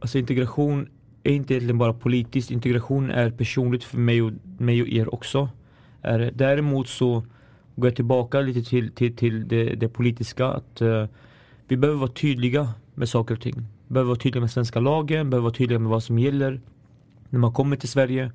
alltså 0.00 0.18
integration 0.18 0.88
är 1.22 1.32
inte 1.32 1.54
egentligen 1.54 1.78
bara 1.78 1.92
politiskt. 1.92 2.50
Integration 2.50 3.10
är 3.10 3.30
personligt 3.30 3.84
för 3.84 3.98
mig 3.98 4.22
och, 4.22 4.32
mig 4.58 4.82
och 4.82 4.88
er 4.88 5.14
också. 5.14 5.48
Är, 6.02 6.32
däremot 6.34 6.88
så 6.88 7.24
går 7.76 7.88
jag 7.88 7.96
tillbaka 7.96 8.40
lite 8.40 8.62
till, 8.62 8.92
till, 8.92 9.16
till 9.16 9.48
det, 9.48 9.74
det 9.74 9.88
politiska. 9.88 10.46
Att 10.46 10.80
eh, 10.80 11.06
Vi 11.68 11.76
behöver 11.76 12.00
vara 12.00 12.10
tydliga 12.10 12.68
med 12.94 13.08
saker 13.08 13.34
och 13.34 13.40
ting. 13.40 13.56
Vi 13.56 13.92
behöver 13.94 14.08
vara 14.08 14.18
tydliga 14.18 14.40
med 14.40 14.50
svenska 14.50 14.80
lagen, 14.80 15.30
behöver 15.30 15.44
vara 15.44 15.54
tydliga 15.54 15.78
med 15.78 15.90
vad 15.90 16.02
som 16.02 16.18
gäller 16.18 16.60
när 17.30 17.38
man 17.38 17.52
kommer 17.52 17.76
till 17.76 17.88
Sverige. 17.88 18.32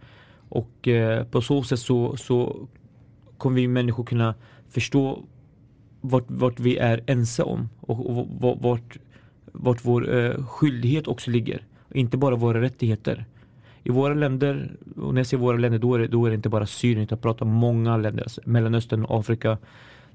Och 0.50 0.88
uh, 0.88 1.24
på 1.24 1.42
så 1.42 1.64
sätt 1.64 1.80
så, 1.80 2.18
så 2.18 2.68
kommer 3.38 3.56
vi 3.56 3.68
människor 3.68 4.04
kunna 4.04 4.36
förstå 4.70 5.24
vart, 6.02 6.26
vart 6.28 6.60
vi 6.60 6.78
är 6.78 7.04
ense 7.08 7.44
om 7.44 7.70
och, 7.82 8.20
och 8.20 8.28
vart, 8.62 8.98
vart 9.52 9.86
vår 9.86 10.10
uh, 10.10 10.46
skyldighet 10.46 11.08
också 11.08 11.32
ligger. 11.32 11.64
Inte 11.94 12.18
bara 12.18 12.36
våra 12.36 12.62
rättigheter. 12.62 13.26
I 13.84 13.90
våra 13.90 14.14
länder, 14.14 14.72
och 14.96 15.14
när 15.14 15.20
jag 15.20 15.28
säger 15.28 15.42
våra 15.42 15.58
länder, 15.58 15.80
då 15.80 15.96
är 15.96 16.00
det, 16.00 16.08
då 16.08 16.26
är 16.26 16.30
det 16.30 16.36
inte 16.36 16.50
bara 16.50 16.66
Syrien, 16.66 17.04
utan 17.04 17.16
jag 17.16 17.22
pratar 17.22 17.46
om 17.46 17.52
många 17.52 17.98
länder, 17.98 18.24
alltså 18.24 18.42
Mellanöstern 18.46 19.06
och 19.06 19.20
Afrika. 19.20 19.58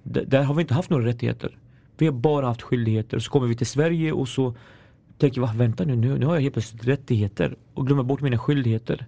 D 0.03 0.25
där 0.27 0.43
har 0.43 0.55
vi 0.55 0.61
inte 0.61 0.75
haft 0.75 0.91
några 0.91 1.07
rättigheter. 1.07 1.59
Vi 1.99 2.07
har 2.07 2.13
bara 2.13 2.47
haft 2.47 2.63
skyldigheter. 2.63 3.19
Så 3.19 3.31
kommer 3.31 3.47
vi 3.47 3.55
till 3.55 3.67
Sverige 3.67 4.13
och 4.13 4.29
så 4.29 4.55
tänker 5.19 5.41
jag, 5.41 5.55
vänta 5.55 5.85
nu, 5.85 5.97
nu, 5.97 6.19
nu 6.19 6.27
har 6.27 6.35
jag 6.35 6.43
helt 6.43 6.55
plötsligt 6.55 6.87
rättigheter 6.87 7.57
och 7.75 7.87
glömmer 7.87 8.03
bort 8.03 8.21
mina 8.21 8.39
skyldigheter. 8.39 9.07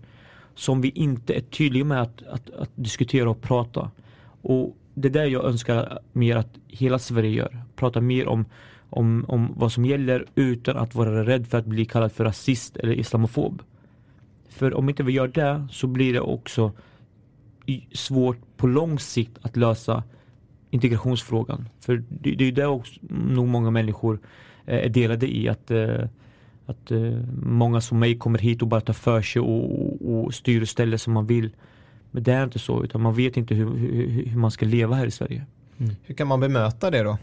Som 0.55 0.81
vi 0.81 0.89
inte 0.89 1.35
är 1.35 1.41
tydliga 1.41 1.85
med 1.85 2.03
att, 2.03 2.23
att, 2.23 2.51
att 2.51 2.71
diskutera 2.75 3.31
och 3.31 3.41
prata. 3.41 3.91
Och 4.43 4.77
det 4.95 5.09
är 5.09 5.13
där 5.13 5.25
jag 5.25 5.45
önskar 5.45 5.99
mer 6.13 6.37
att 6.37 6.59
hela 6.69 6.99
Sverige 6.99 7.31
gör. 7.31 7.65
Prata 7.77 8.01
mer 8.01 8.29
om, 8.29 8.45
om, 8.91 9.25
om 9.29 9.55
vad 9.57 9.73
som 9.73 9.85
gäller 9.85 10.27
utan 10.35 10.77
att 10.77 10.95
vara 10.95 11.27
rädd 11.27 11.47
för 11.47 11.59
att 11.59 11.67
bli 11.67 11.85
kallad 11.85 12.13
för 12.13 12.25
rasist 12.25 12.77
eller 12.77 12.93
islamofob. 12.93 13.63
För 14.49 14.75
om 14.75 14.89
inte 14.89 15.03
vi 15.03 15.13
gör 15.13 15.29
det 15.29 15.67
så 15.71 15.87
blir 15.87 16.13
det 16.13 16.21
också 16.21 16.73
svårt 17.93 18.39
på 18.57 18.67
lång 18.67 18.99
sikt 18.99 19.39
att 19.43 19.57
lösa 19.57 20.03
integrationsfrågan. 20.71 21.69
För 21.81 22.03
det, 22.09 22.31
det 22.31 22.45
är 22.45 22.53
det 22.53 22.67
också 22.67 23.01
nog 23.11 23.49
många 23.49 23.71
människor 23.71 24.21
eh, 24.67 24.85
är 24.85 24.89
delade 24.89 25.37
i 25.37 25.49
att, 25.49 25.71
eh, 25.71 26.05
att 26.67 26.91
eh, 26.91 27.19
många 27.43 27.81
som 27.81 27.99
mig 27.99 28.19
kommer 28.19 28.39
hit 28.39 28.63
och 28.63 28.69
bara 28.69 28.81
tar 28.81 28.93
för 28.93 29.23
sig 29.23 29.43
och, 29.43 30.25
och 30.25 30.35
styr 30.35 30.63
och 30.63 30.69
ställer 30.69 30.97
som 30.97 31.13
man 31.13 31.27
vill. 31.27 31.51
Men 32.11 32.23
det 32.23 32.33
är 32.33 32.45
inte 32.45 32.59
så 32.59 32.85
utan 32.85 33.01
man 33.01 33.15
vet 33.15 33.37
inte 33.37 33.55
hur, 33.55 33.77
hur, 33.77 34.27
hur 34.27 34.39
man 34.39 34.51
ska 34.51 34.67
leva 34.67 34.95
här 34.95 35.07
i 35.07 35.11
Sverige. 35.11 35.47
Mm. 35.79 35.97
Hur 36.03 36.15
kan 36.15 36.27
man 36.29 36.41
bemöta 36.41 36.91
det 36.91 37.03
då? 37.03 37.19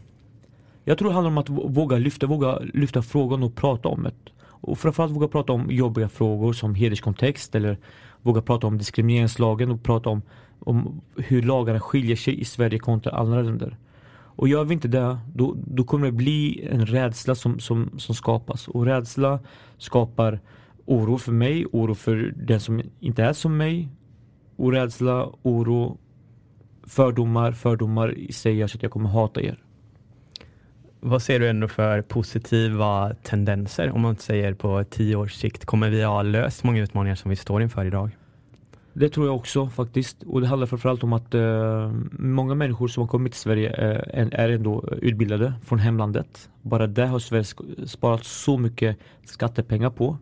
Jag 0.84 0.98
tror 0.98 1.10
det 1.10 1.14
handlar 1.14 1.32
om 1.32 1.38
att 1.38 1.50
våga 1.50 1.98
lyfta, 1.98 2.28
våga 2.28 2.60
lyfta 2.74 3.02
frågan 3.02 3.44
och 3.44 3.56
prata 3.56 3.90
om 3.90 4.04
det. 4.04 4.12
Och 4.42 4.80
framförallt 4.80 5.14
våga 5.14 5.28
prata 5.28 5.54
om 5.54 5.72
jobbiga 5.72 6.10
frågor 6.10 6.54
som 6.54 6.76
hederskontext 6.76 7.56
eller 7.56 7.78
våga 8.22 8.42
prata 8.42 8.68
om 8.68 8.78
diskrimineringslagen 8.78 9.72
och 9.72 9.84
prata 9.84 10.10
om, 10.10 10.22
om 10.60 11.02
hur 11.18 11.42
lagarna 11.42 11.80
skiljer 11.80 12.16
sig 12.16 12.42
i 12.42 12.46
Sverige 12.46 12.80
kontra 12.80 13.12
andra 13.12 13.42
länder. 13.42 13.78
Och 14.40 14.48
gör 14.48 14.64
vi 14.64 14.74
inte 14.74 14.88
det, 14.88 15.18
då, 15.34 15.56
då 15.68 15.84
kommer 15.84 16.06
det 16.06 16.12
bli 16.12 16.68
en 16.72 16.86
rädsla 16.86 17.36
som, 17.36 17.60
som, 17.60 17.90
som 17.98 18.16
skapas. 18.16 18.68
Och 18.68 18.86
rädsla 18.86 19.40
skapar 19.78 20.40
oro 20.86 21.18
för 21.18 21.32
mig, 21.32 21.66
oro 21.72 21.96
för 21.96 22.34
den 22.36 22.60
som 22.60 22.82
inte 23.00 23.24
är 23.24 23.34
som 23.34 23.58
mig. 23.58 23.90
Och 24.56 24.72
rädsla, 24.72 25.30
oro, 25.42 25.98
fördomar, 26.84 27.52
fördomar 27.52 28.18
i 28.18 28.32
sig 28.32 28.56
gör 28.56 28.68
så 28.68 28.78
att 28.78 28.84
jag 28.84 28.92
kommer 28.92 29.10
hata 29.10 29.42
er. 29.42 29.64
Vad 31.00 31.22
ser 31.22 31.40
du 31.40 31.50
ändå 31.50 31.68
för 31.68 32.02
positiva 32.02 33.14
tendenser 33.24 33.92
om 33.92 34.02
man 34.02 34.16
säger 34.16 34.54
på 34.54 34.84
tio 34.84 35.16
års 35.16 35.34
sikt? 35.34 35.66
Kommer 35.66 35.90
vi 35.90 36.04
ha 36.04 36.22
löst 36.22 36.64
många 36.64 36.82
utmaningar 36.82 37.16
som 37.16 37.30
vi 37.30 37.36
står 37.36 37.62
inför 37.62 37.86
idag? 37.86 38.19
Det 39.00 39.10
tror 39.10 39.26
jag 39.26 39.36
också 39.36 39.68
faktiskt. 39.68 40.24
Och 40.24 40.42
det 40.42 40.48
handlar 40.48 40.68
framförallt 40.68 41.04
om 41.04 41.14
att 41.14 41.34
eh, 41.34 41.92
många 42.12 42.56
människor 42.56 42.88
som 42.88 43.02
har 43.02 43.08
kommit 43.08 43.32
till 43.34 43.42
Sverige 43.42 43.70
eh, 43.70 44.28
är 44.32 44.50
ändå 44.50 44.84
utbildade 45.02 45.54
från 45.66 45.80
hemlandet. 45.80 46.50
Bara 46.62 46.88
det 46.88 47.06
har 47.06 47.20
Sverige 47.20 47.44
sparat 47.86 48.26
så 48.26 48.58
mycket 48.58 48.98
skattepengar 49.26 49.90
på. 49.90 50.18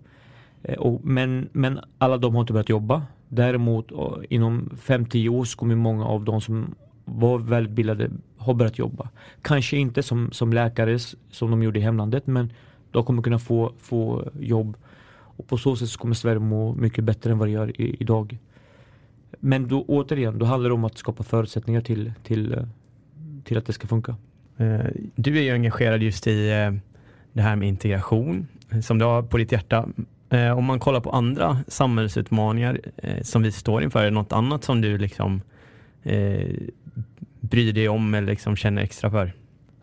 Eh, 0.63 0.77
och, 0.77 1.05
men, 1.05 1.49
men 1.51 1.79
alla 1.97 2.17
de 2.17 2.35
har 2.35 2.41
inte 2.41 2.53
börjat 2.53 2.69
jobba. 2.69 3.03
Däremot 3.27 3.91
eh, 3.91 3.97
inom 4.29 4.69
5-10 4.81 5.29
år 5.29 5.45
så 5.45 5.57
kommer 5.57 5.75
många 5.75 6.05
av 6.05 6.23
de 6.23 6.41
som 6.41 6.75
var 7.05 7.39
välutbildade 7.39 8.09
har 8.37 8.53
börjat 8.53 8.77
jobba. 8.77 9.09
Kanske 9.41 9.77
inte 9.77 10.03
som, 10.03 10.31
som 10.31 10.53
läkare 10.53 10.99
som 11.31 11.51
de 11.51 11.63
gjorde 11.63 11.79
i 11.79 11.81
hemlandet 11.81 12.27
men 12.27 12.53
de 12.91 13.03
kommer 13.03 13.21
kunna 13.21 13.39
få, 13.39 13.73
få 13.79 14.29
jobb 14.39 14.77
och 15.37 15.47
på 15.47 15.57
så 15.57 15.75
sätt 15.75 15.89
så 15.89 15.99
kommer 15.99 16.15
Sverige 16.15 16.39
må 16.39 16.73
mycket 16.73 17.03
bättre 17.03 17.31
än 17.31 17.37
vad 17.37 17.47
det 17.47 17.51
gör 17.51 17.81
i, 17.81 17.97
idag. 17.99 18.37
Men 19.39 19.67
då, 19.67 19.85
återigen, 19.87 20.39
då 20.39 20.45
handlar 20.45 20.69
det 20.69 20.73
om 20.73 20.83
att 20.83 20.97
skapa 20.97 21.23
förutsättningar 21.23 21.81
till, 21.81 22.13
till, 22.23 22.65
till 23.43 23.57
att 23.57 23.65
det 23.65 23.73
ska 23.73 23.87
funka. 23.87 24.15
Eh, 24.57 24.79
du 25.15 25.37
är 25.37 25.41
ju 25.41 25.51
engagerad 25.51 26.03
just 26.03 26.27
i 26.27 26.49
eh, 26.49 26.71
det 27.33 27.41
här 27.41 27.55
med 27.55 27.67
integration 27.67 28.47
som 28.83 28.97
du 28.97 29.05
har 29.05 29.23
på 29.23 29.37
ditt 29.37 29.51
hjärta. 29.51 29.89
Eh, 30.29 30.57
om 30.57 30.65
man 30.65 30.79
kollar 30.79 30.99
på 30.99 31.11
andra 31.11 31.57
samhällsutmaningar 31.67 32.81
som 33.21 33.41
vi 33.41 33.51
står 33.51 33.83
inför, 33.83 33.99
är 33.99 34.05
det 34.05 34.11
något 34.11 34.33
annat 34.33 34.63
som 34.63 34.81
du 34.81 34.97
liksom 34.97 35.41
bryr 37.39 37.73
dig 37.73 37.89
om 37.89 38.13
eller 38.13 38.27
liksom 38.27 38.55
känner 38.55 38.81
extra 38.81 39.11
för? 39.11 39.33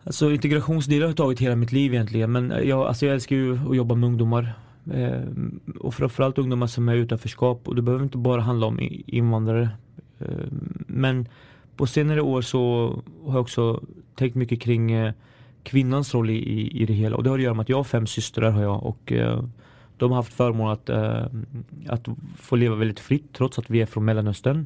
Alltså 0.03 0.31
integrationsdelar 0.31 1.07
har 1.07 1.13
tagit 1.13 1.39
hela 1.39 1.55
mitt 1.55 1.71
liv 1.71 1.93
egentligen 1.93 2.31
men 2.31 2.53
jag, 2.63 2.87
alltså 2.87 3.05
jag 3.05 3.13
älskar 3.13 3.35
ju 3.35 3.69
att 3.69 3.75
jobba 3.75 3.95
med 3.95 4.07
ungdomar. 4.07 4.53
Ehm, 4.93 5.59
och 5.79 5.93
framförallt 5.93 6.37
ungdomar 6.37 6.67
som 6.67 6.89
är 6.89 6.95
i 6.95 6.99
utanförskap 6.99 7.67
och 7.67 7.75
det 7.75 7.81
behöver 7.81 8.03
inte 8.03 8.17
bara 8.17 8.41
handla 8.41 8.67
om 8.67 8.79
invandrare. 9.05 9.69
Ehm, 10.19 10.83
men 10.87 11.27
på 11.75 11.87
senare 11.87 12.21
år 12.21 12.41
så 12.41 12.89
har 13.25 13.33
jag 13.33 13.41
också 13.41 13.83
tänkt 14.15 14.35
mycket 14.35 14.61
kring 14.61 14.91
eh, 14.91 15.13
kvinnans 15.63 16.13
roll 16.13 16.29
i, 16.29 16.71
i 16.81 16.85
det 16.85 16.93
hela 16.93 17.15
och 17.15 17.23
det 17.23 17.29
har 17.29 17.37
att 17.37 17.43
göra 17.43 17.53
med 17.53 17.61
att 17.61 17.69
jag 17.69 17.77
har 17.77 17.83
fem 17.83 18.07
systrar 18.07 18.51
har 18.51 18.61
jag 18.61 18.83
och 18.83 19.11
eh, 19.11 19.43
de 19.97 20.11
har 20.11 20.15
haft 20.15 20.33
förmånen 20.33 20.73
att, 20.73 20.89
eh, 20.89 21.25
att 21.87 22.07
få 22.37 22.55
leva 22.55 22.75
väldigt 22.75 22.99
fritt 22.99 23.33
trots 23.33 23.59
att 23.59 23.69
vi 23.69 23.81
är 23.81 23.85
från 23.85 24.05
Mellanöstern. 24.05 24.65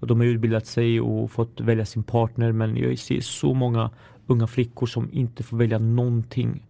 Och 0.00 0.06
de 0.06 0.20
har 0.20 0.26
utbildat 0.26 0.66
sig 0.66 1.00
och 1.00 1.30
fått 1.30 1.60
välja 1.60 1.86
sin 1.86 2.02
partner 2.02 2.52
men 2.52 2.76
jag 2.76 2.98
ser 2.98 3.20
så 3.20 3.54
många 3.54 3.90
unga 4.26 4.46
flickor 4.46 4.86
som 4.86 5.08
inte 5.12 5.42
får 5.42 5.56
välja 5.56 5.78
någonting. 5.78 6.66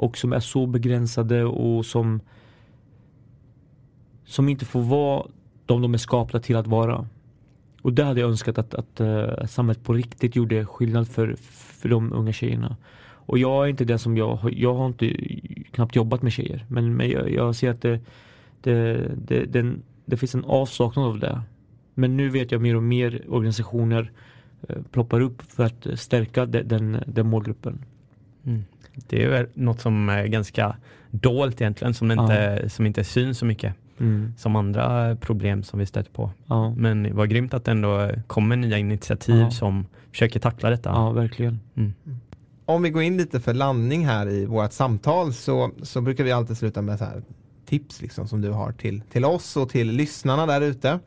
Och 0.00 0.18
som 0.18 0.32
är 0.32 0.40
så 0.40 0.66
begränsade 0.66 1.44
och 1.44 1.86
som 1.86 2.20
som 4.24 4.48
inte 4.48 4.64
får 4.64 4.82
vara 4.82 5.26
de 5.66 5.82
de 5.82 5.94
är 5.94 5.98
skapta 5.98 6.40
till 6.40 6.56
att 6.56 6.66
vara. 6.66 7.06
Och 7.82 7.92
där 7.92 8.04
hade 8.04 8.20
jag 8.20 8.30
önskat 8.30 8.58
att, 8.58 8.74
att 8.74 9.00
uh, 9.00 9.46
samhället 9.46 9.84
på 9.84 9.92
riktigt 9.92 10.36
gjorde 10.36 10.66
skillnad 10.66 11.08
för, 11.08 11.36
för 11.80 11.88
de 11.88 12.12
unga 12.12 12.32
tjejerna. 12.32 12.76
Och 13.02 13.38
jag 13.38 13.64
är 13.64 13.68
inte 13.68 13.84
den 13.84 13.98
som 13.98 14.16
jag, 14.16 14.38
jag 14.52 14.74
har 14.74 14.86
inte 14.86 15.16
knappt 15.70 15.96
jobbat 15.96 16.22
med 16.22 16.32
tjejer. 16.32 16.64
Men, 16.68 16.96
men 16.96 17.10
jag, 17.10 17.30
jag 17.30 17.56
ser 17.56 17.70
att 17.70 17.80
det, 17.82 18.00
det, 18.60 19.10
det, 19.26 19.44
den, 19.44 19.82
det 20.04 20.16
finns 20.16 20.34
en 20.34 20.44
avsaknad 20.44 21.06
av 21.06 21.18
det. 21.18 21.42
Men 21.94 22.16
nu 22.16 22.28
vet 22.28 22.52
jag 22.52 22.62
mer 22.62 22.76
och 22.76 22.82
mer 22.82 23.24
organisationer 23.28 24.12
eh, 24.68 24.76
ploppar 24.90 25.20
upp 25.20 25.42
för 25.42 25.64
att 25.64 25.86
stärka 25.94 26.46
de, 26.46 26.62
den, 26.62 27.02
den 27.06 27.26
målgruppen. 27.26 27.84
Mm. 28.44 28.64
Det 28.94 29.24
är 29.24 29.48
något 29.54 29.80
som 29.80 30.08
är 30.08 30.26
ganska 30.26 30.76
dolt 31.10 31.60
egentligen, 31.60 31.94
som 31.94 32.10
inte, 32.10 32.60
ja. 32.62 32.68
som 32.68 32.86
inte 32.86 33.04
syns 33.04 33.38
så 33.38 33.44
mycket. 33.44 33.74
Mm. 34.00 34.34
Som 34.38 34.56
andra 34.56 35.16
problem 35.16 35.62
som 35.62 35.78
vi 35.78 35.86
stöter 35.86 36.10
på. 36.10 36.30
Ja. 36.46 36.74
Men 36.74 37.16
vad 37.16 37.30
grymt 37.30 37.54
att 37.54 37.64
det 37.64 37.70
ändå 37.70 38.10
kommer 38.26 38.56
nya 38.56 38.78
initiativ 38.78 39.40
ja. 39.40 39.50
som 39.50 39.86
försöker 40.10 40.40
tackla 40.40 40.70
detta. 40.70 40.90
Ja, 40.90 41.10
verkligen. 41.10 41.60
Mm. 41.74 41.92
Om 42.64 42.82
vi 42.82 42.90
går 42.90 43.02
in 43.02 43.16
lite 43.16 43.40
för 43.40 43.54
landning 43.54 44.06
här 44.06 44.28
i 44.28 44.46
vårt 44.46 44.72
samtal 44.72 45.32
så, 45.32 45.70
så 45.82 46.00
brukar 46.00 46.24
vi 46.24 46.32
alltid 46.32 46.56
sluta 46.56 46.82
med 46.82 46.98
så 46.98 47.04
här 47.04 47.22
tips 47.66 48.02
liksom, 48.02 48.28
som 48.28 48.40
du 48.40 48.50
har 48.50 48.72
till, 48.72 49.00
till 49.00 49.24
oss 49.24 49.56
och 49.56 49.68
till 49.68 49.90
lyssnarna 49.90 50.46
där 50.46 50.60
ute. 50.60 50.98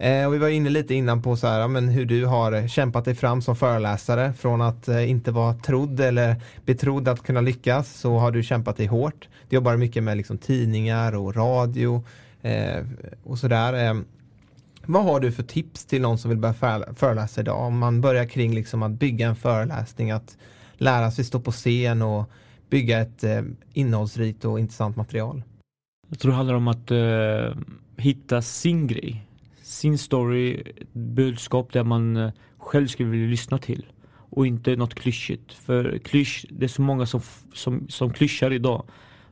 Eh, 0.00 0.26
och 0.26 0.34
vi 0.34 0.38
var 0.38 0.48
inne 0.48 0.70
lite 0.70 0.94
innan 0.94 1.22
på 1.22 1.36
så 1.36 1.46
här, 1.46 1.68
men 1.68 1.88
hur 1.88 2.06
du 2.06 2.26
har 2.26 2.68
kämpat 2.68 3.04
dig 3.04 3.14
fram 3.14 3.42
som 3.42 3.56
föreläsare. 3.56 4.32
Från 4.32 4.60
att 4.60 4.88
eh, 4.88 5.10
inte 5.10 5.32
vara 5.32 5.54
trodd 5.54 6.00
eller 6.00 6.36
betrodd 6.64 7.08
att 7.08 7.22
kunna 7.22 7.40
lyckas 7.40 7.94
så 7.94 8.18
har 8.18 8.30
du 8.30 8.42
kämpat 8.42 8.76
dig 8.76 8.86
hårt. 8.86 9.28
Du 9.48 9.56
jobbar 9.56 9.76
mycket 9.76 10.02
med 10.02 10.16
liksom, 10.16 10.38
tidningar 10.38 11.14
och 11.14 11.36
radio 11.36 12.04
eh, 12.42 12.84
och 13.24 13.38
sådär. 13.38 13.88
Eh, 13.88 14.00
vad 14.86 15.04
har 15.04 15.20
du 15.20 15.32
för 15.32 15.42
tips 15.42 15.84
till 15.84 16.02
någon 16.02 16.18
som 16.18 16.28
vill 16.28 16.38
börja 16.38 16.84
föreläsa 16.94 17.40
idag? 17.40 17.60
Om 17.66 17.78
man 17.78 18.00
börjar 18.00 18.24
kring 18.24 18.54
liksom 18.54 18.82
att 18.82 18.92
bygga 18.92 19.28
en 19.28 19.36
föreläsning, 19.36 20.10
att 20.10 20.36
lära 20.72 21.10
sig 21.10 21.24
stå 21.24 21.40
på 21.40 21.52
scen 21.52 22.02
och 22.02 22.30
bygga 22.70 23.00
ett 23.00 23.24
eh, 23.24 23.42
innehållsrikt 23.72 24.44
och 24.44 24.60
intressant 24.60 24.96
material. 24.96 25.42
Jag 26.08 26.18
tror 26.18 26.30
det 26.30 26.36
handlar 26.36 26.54
om 26.54 26.68
att 26.68 26.90
eh, 26.90 27.62
hitta 27.96 28.42
sin 28.42 28.86
grej 28.86 29.26
sin 29.70 29.98
story, 29.98 30.62
budskap 30.92 31.72
där 31.72 31.84
man 31.84 32.16
eh, 32.16 32.30
själv 32.58 32.86
skulle 32.86 33.08
vilja 33.08 33.26
lyssna 33.26 33.58
till. 33.58 33.86
Och 34.12 34.46
inte 34.46 34.76
något 34.76 34.94
klyschigt. 34.94 35.52
För 35.52 35.98
klysch, 35.98 36.46
det 36.50 36.64
är 36.64 36.68
så 36.68 36.82
många 36.82 37.06
som, 37.06 37.20
som, 37.54 37.88
som 37.88 38.12
klyschar 38.12 38.52
idag. 38.52 38.84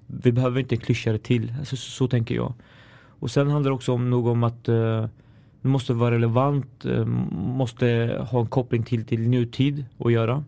Vi 0.07 0.33
behöver 0.33 0.61
inte 0.61 0.75
en 0.75 0.81
klyschare 0.81 1.19
till. 1.19 1.55
Alltså, 1.59 1.77
så, 1.77 1.91
så, 1.91 2.09
tänker 2.09 2.35
jag. 2.35 2.55
Och 3.21 3.31
sen 3.31 3.49
handlar 3.49 3.71
det 3.71 3.75
också 3.75 3.93
om 3.93 4.11
något 4.11 4.31
om 4.31 4.45
att 4.45 4.69
uh, 4.69 5.07
det 5.63 5.69
måste 5.69 5.93
vara 5.93 6.15
relevant, 6.15 6.87
uh, 6.87 7.05
måste 7.33 7.87
ha 8.31 8.41
en 8.41 8.47
koppling 8.47 8.83
till, 8.83 9.05
till 9.05 9.29
nutid 9.29 9.85
att 9.99 10.13
göra. 10.13 10.45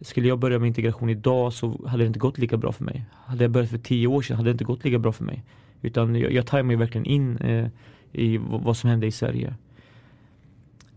Skulle 0.00 0.28
jag 0.28 0.38
börja 0.38 0.58
med 0.58 0.68
integration 0.68 1.10
idag 1.10 1.52
så 1.52 1.86
hade 1.86 2.02
det 2.02 2.06
inte 2.06 2.18
gått 2.18 2.38
lika 2.38 2.56
bra 2.56 2.72
för 2.72 2.84
mig. 2.84 3.04
Hade 3.24 3.44
jag 3.44 3.50
börjat 3.50 3.70
för 3.70 3.78
tio 3.78 4.06
år 4.06 4.22
sedan 4.22 4.36
hade 4.36 4.48
det 4.48 4.52
inte 4.52 4.64
gått 4.64 4.84
lika 4.84 4.98
bra 4.98 5.12
för 5.12 5.24
mig. 5.24 5.44
Utan 5.82 6.14
jag, 6.14 6.32
jag 6.32 6.46
tajmar 6.46 6.72
ju 6.72 6.78
verkligen 6.78 7.06
in 7.06 7.38
uh, 7.38 7.68
i 8.12 8.38
vad 8.38 8.76
som 8.76 8.90
hände 8.90 9.06
i 9.06 9.10
Sverige. 9.10 9.54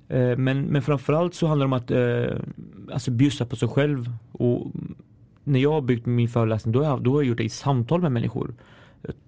Eh, 0.07 0.38
men, 0.38 0.61
men 0.61 0.82
framförallt 0.82 1.34
så 1.34 1.47
handlar 1.47 1.68
det 1.68 1.74
om 1.74 1.74
att 1.74 1.91
eh, 1.91 2.38
alltså 2.93 3.11
bjussa 3.11 3.45
på 3.45 3.55
sig 3.55 3.68
själv. 3.68 4.11
Och 4.32 4.72
när 5.43 5.59
jag 5.59 5.72
har 5.72 5.82
byggt 5.82 6.05
min 6.05 6.30
föreläsning 6.30 6.72
då 6.72 6.84
har, 6.84 6.89
jag, 6.89 7.03
då 7.03 7.11
har 7.11 7.22
jag 7.22 7.28
gjort 7.28 7.38
det 7.38 7.43
i 7.43 7.49
samtal 7.49 8.01
med 8.01 8.11
människor. 8.11 8.53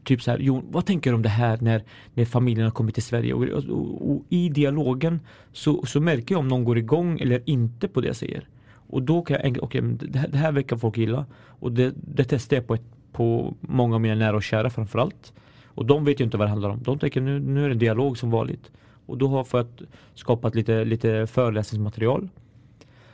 Typ 0.03 0.21
så 0.21 0.31
här, 0.31 0.39
Jon, 0.39 0.65
vad 0.71 0.85
tänker 0.85 1.11
du 1.11 1.15
om 1.15 1.21
det 1.21 1.29
här 1.29 1.57
när, 1.61 1.83
när 2.13 2.25
familjen 2.25 2.63
har 2.63 2.71
kommit 2.71 2.93
till 2.93 3.03
Sverige? 3.03 3.33
Och, 3.33 3.43
och, 3.43 4.11
och, 4.11 4.23
i 4.29 4.49
dialogen 4.49 5.19
så, 5.51 5.85
så 5.85 6.01
märker 6.01 6.35
jag 6.35 6.39
om 6.39 6.47
någon 6.47 6.63
går 6.63 6.77
igång 6.77 7.19
eller 7.19 7.41
inte 7.45 7.87
på 7.87 8.01
det 8.01 8.07
jag 8.07 8.15
säger. 8.15 8.47
Och 8.89 9.03
då 9.03 9.21
kan 9.21 9.33
jag, 9.33 9.63
okej, 9.63 9.81
okay, 9.81 9.81
det, 9.81 10.19
här, 10.19 10.27
det 10.27 10.37
här 10.37 10.51
verkar 10.51 10.77
folk 10.77 10.97
gilla. 10.97 11.25
Och 11.45 11.71
det, 11.71 11.93
det 11.95 12.23
testar 12.23 12.57
jag 12.57 12.67
på, 12.67 12.73
ett, 12.73 12.85
på 13.11 13.53
många 13.61 13.95
av 13.95 14.01
mina 14.01 14.15
nära 14.15 14.35
och 14.35 14.43
kära 14.43 14.69
framförallt. 14.69 15.33
Och 15.77 15.85
de 15.85 16.05
vet 16.05 16.19
ju 16.19 16.23
inte 16.23 16.37
vad 16.37 16.47
det 16.47 16.49
handlar 16.49 16.69
om. 16.69 16.83
De 16.83 16.99
tänker 16.99 17.21
nu, 17.21 17.39
nu 17.39 17.65
är 17.65 17.69
det 17.69 17.75
dialog 17.75 18.17
som 18.17 18.31
vanligt. 18.31 18.71
Och 19.05 19.17
då 19.17 19.27
har 19.27 19.37
jag 19.37 19.47
fått 19.47 19.81
skapat 20.13 20.55
lite, 20.55 20.85
lite 20.85 21.27
föreläsningsmaterial. 21.27 22.29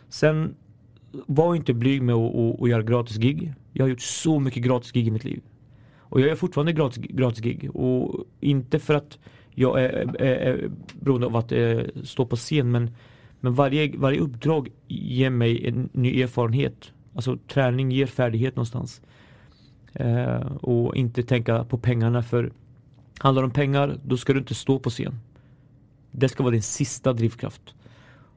Sen 0.09 0.55
var 1.11 1.55
inte 1.55 1.73
blyg 1.73 2.01
med 2.01 2.15
att, 2.15 2.35
att, 2.35 2.61
att 2.61 2.69
göra 2.69 2.83
gratis 2.83 3.17
gig. 3.17 3.53
Jag 3.71 3.83
har 3.83 3.89
gjort 3.89 4.01
så 4.01 4.39
mycket 4.39 4.63
gratis 4.63 4.91
gig 4.91 5.07
i 5.07 5.11
mitt 5.11 5.23
liv. 5.23 5.41
Och 5.99 6.21
jag 6.21 6.27
gör 6.27 6.35
fortfarande 6.35 6.73
gratis, 6.73 7.03
gratis 7.03 7.41
gig. 7.43 7.75
Och 7.75 8.25
inte 8.39 8.79
för 8.79 8.93
att 8.93 9.19
jag 9.51 9.83
är, 9.83 10.21
är, 10.21 10.35
är 10.35 10.71
beroende 10.99 11.27
av 11.27 11.35
att 11.35 11.51
är, 11.51 11.91
stå 12.03 12.25
på 12.25 12.35
scen 12.35 12.71
men, 12.71 12.91
men 13.39 13.53
varje, 13.53 13.97
varje 13.97 14.19
uppdrag 14.19 14.69
ger 14.87 15.29
mig 15.29 15.67
en 15.67 15.89
ny 15.93 16.21
erfarenhet. 16.21 16.91
Alltså 17.15 17.37
träning 17.47 17.91
ger 17.91 18.05
färdighet 18.05 18.55
någonstans. 18.55 19.01
Eh, 19.93 20.41
och 20.61 20.95
inte 20.95 21.23
tänka 21.23 21.63
på 21.63 21.77
pengarna 21.77 22.23
för 22.23 22.51
handlar 23.19 23.41
det 23.41 23.45
om 23.45 23.51
pengar 23.51 23.97
då 24.05 24.17
ska 24.17 24.33
du 24.33 24.39
inte 24.39 24.55
stå 24.55 24.79
på 24.79 24.89
scen. 24.89 25.19
Det 26.11 26.29
ska 26.29 26.43
vara 26.43 26.51
din 26.51 26.61
sista 26.61 27.13
drivkraft. 27.13 27.75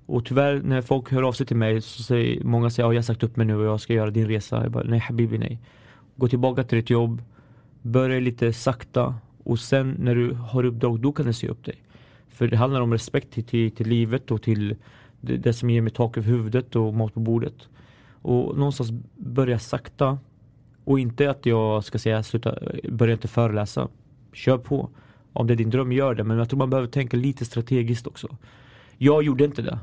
Och 0.07 0.25
tyvärr 0.25 0.63
när 0.63 0.83
folk 0.83 1.13
hör 1.13 1.23
av 1.23 1.33
sig 1.33 1.47
till 1.47 1.57
mig 1.57 1.81
så 1.81 2.03
säger 2.03 2.45
många 2.45 2.71
säger 2.71 2.89
att 2.89 2.95
jag 2.95 2.99
har 2.99 3.05
sagt 3.05 3.23
upp 3.23 3.37
mig 3.37 3.47
nu 3.47 3.57
och 3.57 3.65
jag 3.65 3.81
ska 3.81 3.93
göra 3.93 4.11
din 4.11 4.29
resa. 4.29 4.63
Jag 4.63 4.73
bara, 4.73 4.85
nej 4.85 4.99
habibi 4.99 5.39
nej. 5.39 5.59
Gå 6.17 6.29
tillbaka 6.29 6.65
till 6.65 6.79
ditt 6.79 6.91
jobb, 6.91 7.23
börja 7.83 8.21
lite 8.21 8.53
sakta 8.53 9.15
och 9.45 9.59
sen 9.59 9.97
när 9.99 10.15
du 10.15 10.33
har 10.33 10.65
uppdrag 10.65 11.01
då 11.01 11.13
kan 11.13 11.27
du 11.27 11.33
se 11.33 11.49
upp 11.49 11.65
dig. 11.65 11.83
För 12.29 12.49
det 12.49 12.57
handlar 12.57 12.81
om 12.81 12.93
respekt 12.93 13.33
till, 13.33 13.45
till, 13.45 13.71
till 13.71 13.89
livet 13.89 14.31
och 14.31 14.43
till 14.43 14.77
det, 15.21 15.37
det 15.37 15.53
som 15.53 15.71
ger 15.71 15.81
mig 15.81 15.93
tak 15.93 16.17
över 16.17 16.29
huvudet 16.29 16.77
och 16.77 16.95
mat 16.95 17.15
på 17.15 17.21
bordet. 17.21 17.69
Och 18.23 18.59
någonstans 18.59 18.91
börja 19.17 19.59
sakta 19.59 20.19
och 20.87 21.01
inte 21.01 21.31
att 21.31 21.47
jag 21.47 21.85
ska 21.85 21.99
säga 21.99 22.23
sluta, 22.23 22.59
börja 22.89 23.13
inte 23.13 23.29
föreläsa. 23.29 23.89
Kör 24.33 24.59
på. 24.59 24.91
Om 25.33 25.47
det 25.47 25.55
är 25.55 25.57
din 25.57 25.71
dröm, 25.71 25.93
gör 25.93 26.15
det. 26.15 26.25
Men 26.25 26.39
jag 26.39 26.49
tror 26.49 26.59
man 26.59 26.71
behöver 26.71 26.89
tänka 26.89 27.17
lite 27.17 27.45
strategiskt 27.45 28.07
också. 28.07 28.37
Jag 28.99 29.23
gjorde 29.23 29.45
inte 29.45 29.63
det. 29.63 29.79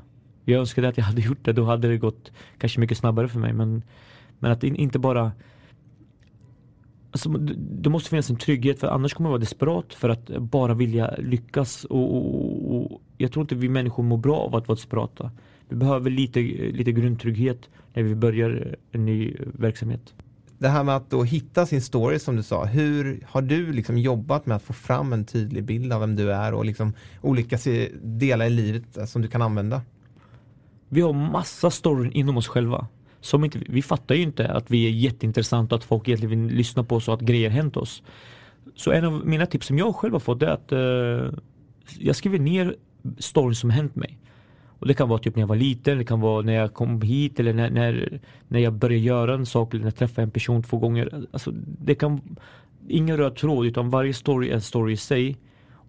Jag 0.45 0.59
önskade 0.59 0.87
att 0.87 0.97
jag 0.97 1.05
hade 1.05 1.21
gjort 1.27 1.45
det. 1.45 1.53
Då 1.53 1.63
hade 1.63 1.87
det 1.87 1.97
gått 1.97 2.31
kanske 2.57 2.79
mycket 2.79 2.97
snabbare 2.97 3.27
för 3.27 3.39
mig. 3.39 3.53
Men, 3.53 3.83
men 4.39 4.51
att 4.51 4.63
inte 4.63 4.99
bara 4.99 5.31
Alltså, 7.11 7.29
det 7.29 7.89
måste 7.89 8.09
finnas 8.09 8.29
en 8.29 8.35
trygghet 8.35 8.79
för 8.79 8.87
annars 8.87 9.13
kommer 9.13 9.25
man 9.25 9.31
vara 9.31 9.39
desperat 9.39 9.93
för 9.93 10.09
att 10.09 10.27
bara 10.37 10.73
vilja 10.73 11.15
lyckas. 11.17 11.85
Och, 11.85 12.15
och, 12.15 12.75
och, 12.75 13.01
jag 13.17 13.31
tror 13.31 13.43
inte 13.43 13.55
vi 13.55 13.69
människor 13.69 14.03
mår 14.03 14.17
bra 14.17 14.37
av 14.37 14.55
att 14.55 14.67
vara 14.67 14.75
desperata. 14.75 15.31
Vi 15.69 15.75
behöver 15.75 16.09
lite, 16.09 16.39
lite 16.71 16.91
grundtrygghet 16.91 17.69
när 17.93 18.03
vi 18.03 18.15
börjar 18.15 18.75
en 18.91 19.05
ny 19.05 19.35
verksamhet 19.39 20.13
det 20.63 20.69
här 20.69 20.83
med 20.83 20.95
att 20.95 21.09
då 21.09 21.23
hitta 21.23 21.65
sin 21.65 21.81
story 21.81 22.19
som 22.19 22.35
du 22.35 22.43
sa. 22.43 22.65
Hur 22.65 23.25
har 23.29 23.41
du 23.41 23.73
liksom 23.73 23.97
jobbat 23.97 24.45
med 24.45 24.55
att 24.55 24.63
få 24.63 24.73
fram 24.73 25.13
en 25.13 25.25
tydlig 25.25 25.63
bild 25.63 25.93
av 25.93 25.99
vem 25.99 26.15
du 26.15 26.31
är 26.31 26.53
och 26.53 26.65
liksom 26.65 26.93
olika 27.21 27.57
delar 28.01 28.45
i 28.45 28.49
livet 28.49 28.97
eh, 28.97 29.05
som 29.05 29.21
du 29.21 29.27
kan 29.27 29.41
använda? 29.41 29.81
Vi 30.89 31.01
har 31.01 31.13
massa 31.13 31.71
storyn 31.71 32.11
inom 32.11 32.37
oss 32.37 32.47
själva. 32.47 32.87
Som 33.21 33.43
inte, 33.43 33.59
vi 33.69 33.81
fattar 33.81 34.15
ju 34.15 34.21
inte 34.21 34.47
att 34.47 34.71
vi 34.71 34.85
är 34.85 34.89
jätteintressanta 34.89 35.75
att 35.75 35.83
folk 35.83 36.07
egentligen 36.07 36.47
vill 36.47 36.57
lyssna 36.57 36.83
på 36.83 36.95
oss 36.95 37.07
och 37.07 37.13
att 37.13 37.21
grejer 37.21 37.49
hänt 37.49 37.77
oss. 37.77 38.03
Så 38.75 38.91
en 38.91 39.05
av 39.05 39.25
mina 39.25 39.45
tips 39.45 39.67
som 39.67 39.77
jag 39.77 39.95
själv 39.95 40.13
har 40.13 40.19
fått 40.19 40.41
är 40.41 40.47
att 40.47 40.71
uh, 40.71 41.39
jag 41.99 42.15
skriver 42.15 42.39
ner 42.39 42.75
storyn 43.17 43.55
som 43.55 43.69
hänt 43.69 43.95
mig. 43.95 44.17
Och 44.83 44.87
det 44.87 44.93
kan 44.93 45.09
vara 45.09 45.19
typ 45.19 45.35
när 45.35 45.41
jag 45.41 45.47
var 45.47 45.55
liten, 45.55 45.97
det 45.97 46.03
kan 46.03 46.19
vara 46.19 46.41
när 46.41 46.53
jag 46.53 46.73
kom 46.73 47.01
hit 47.01 47.39
eller 47.39 47.53
när, 47.53 47.69
när, 47.69 48.19
när 48.47 48.59
jag 48.59 48.73
började 48.73 49.03
göra 49.03 49.33
en 49.33 49.45
sak 49.45 49.73
eller 49.73 49.83
när 49.83 49.87
jag 49.87 49.95
träffade 49.95 50.23
en 50.23 50.31
person 50.31 50.63
två 50.63 50.77
gånger. 50.77 51.25
Alltså, 51.31 51.51
det 51.55 51.95
kan, 51.95 52.21
ingen 52.87 53.17
röd 53.17 53.35
tråd 53.35 53.65
utan 53.65 53.89
varje 53.89 54.13
story 54.13 54.49
är 54.49 54.53
en 54.53 54.61
story 54.61 54.93
i 54.93 54.97
sig. 54.97 55.37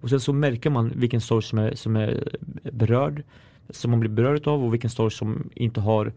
Och 0.01 0.11
sen 0.11 0.20
så 0.20 0.32
märker 0.32 0.70
man 0.70 0.92
vilken 0.97 1.20
story 1.20 1.42
som 1.42 1.59
är, 1.59 1.74
som 1.74 1.97
är 1.97 2.36
berörd. 2.72 3.22
som 3.70 3.90
man 3.90 4.01
blir 4.01 4.11
berörd 4.11 4.49
av 4.49 4.64
och 4.64 4.72
vilken 4.72 4.90
story 4.90 5.11
som 5.11 5.51
inte 5.55 5.80
har 5.80 6.12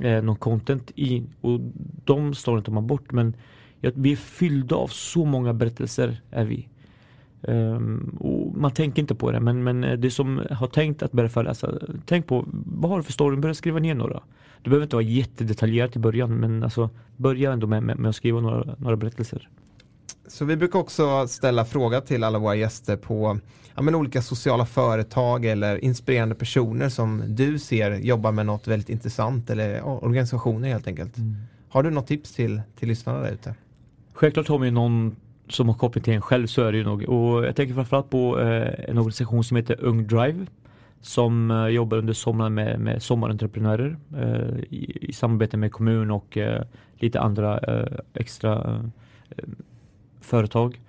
eh, 0.00 0.22
någon 0.22 0.36
content 0.36 0.90
i. 0.94 1.22
Och 1.40 1.60
de 2.04 2.34
storyn 2.34 2.62
tar 2.64 2.72
man 2.72 2.86
bort 2.86 3.12
men 3.12 3.36
vi 3.80 4.12
är 4.12 4.16
fyllda 4.16 4.76
av 4.76 4.88
så 4.88 5.24
många 5.24 5.54
berättelser 5.54 6.20
är 6.30 6.44
vi. 6.44 6.68
Um, 7.42 8.16
och 8.20 8.56
man 8.56 8.70
tänker 8.70 9.02
inte 9.02 9.14
på 9.14 9.30
det 9.30 9.40
men, 9.40 9.64
men 9.64 10.00
det 10.00 10.10
som 10.10 10.42
har 10.50 10.66
tänkt 10.66 11.02
att 11.02 11.12
börja 11.12 11.28
föreläsa, 11.28 11.72
tänk 12.06 12.26
på 12.26 12.44
vad 12.64 12.90
har 12.90 12.98
du 12.98 13.02
för 13.02 13.12
story? 13.12 13.36
Börja 13.36 13.54
skriva 13.54 13.78
ner 13.78 13.94
några. 13.94 14.22
Du 14.62 14.70
behöver 14.70 14.84
inte 14.84 14.96
vara 14.96 15.04
jättedetaljerad 15.04 15.96
i 15.96 15.98
början 15.98 16.40
men 16.40 16.62
alltså 16.62 16.90
börja 17.16 17.52
ändå 17.52 17.66
med, 17.66 17.82
med, 17.82 17.98
med 17.98 18.08
att 18.08 18.16
skriva 18.16 18.40
några, 18.40 18.76
några 18.78 18.96
berättelser. 18.96 19.48
Så 20.26 20.44
vi 20.44 20.56
brukar 20.56 20.78
också 20.78 21.28
ställa 21.28 21.64
fråga 21.64 22.00
till 22.00 22.24
alla 22.24 22.38
våra 22.38 22.54
gäster 22.54 22.96
på 22.96 23.38
ja, 23.74 23.82
men 23.82 23.94
olika 23.94 24.22
sociala 24.22 24.66
företag 24.66 25.44
eller 25.44 25.84
inspirerande 25.84 26.34
personer 26.34 26.88
som 26.88 27.22
du 27.26 27.58
ser 27.58 27.90
jobbar 27.90 28.32
med 28.32 28.46
något 28.46 28.68
väldigt 28.68 28.88
intressant 28.88 29.50
eller 29.50 29.84
organisationer 30.04 30.68
helt 30.68 30.86
enkelt. 30.86 31.16
Mm. 31.18 31.36
Har 31.68 31.82
du 31.82 31.90
något 31.90 32.06
tips 32.06 32.32
till, 32.32 32.62
till 32.78 32.88
lyssnarna 32.88 33.20
där 33.20 33.32
ute? 33.32 33.54
Självklart 34.12 34.48
har 34.48 34.58
vi 34.58 34.70
någon 34.70 35.16
som 35.52 35.68
har 35.68 35.74
koppling 35.74 36.04
till 36.04 36.14
en 36.14 36.22
själv 36.22 36.46
så 36.46 36.62
är 36.62 36.72
det 36.72 36.78
ju 36.78 36.84
nog. 36.84 37.08
Och 37.08 37.44
jag 37.44 37.56
tänker 37.56 37.74
framförallt 37.74 38.10
på 38.10 38.40
eh, 38.40 38.90
en 38.90 38.98
organisation 38.98 39.44
som 39.44 39.56
heter 39.56 39.76
Ung 39.80 40.06
Drive 40.06 40.46
som 41.02 41.50
eh, 41.50 41.66
jobbar 41.66 41.98
under 41.98 42.12
sommaren 42.12 42.54
med, 42.54 42.80
med 42.80 43.02
sommarentreprenörer 43.02 43.96
eh, 44.16 44.58
i, 44.70 44.98
i, 45.00 45.12
samarbete 45.12 45.56
med 45.56 45.72
kommun 45.72 46.10
och 46.10 46.36
eh, 46.36 46.62
lite 46.98 47.20
andra 47.20 47.58
eh, 47.58 47.98
extra 48.14 48.82
eh, 49.30 49.44
företag. 50.20 50.80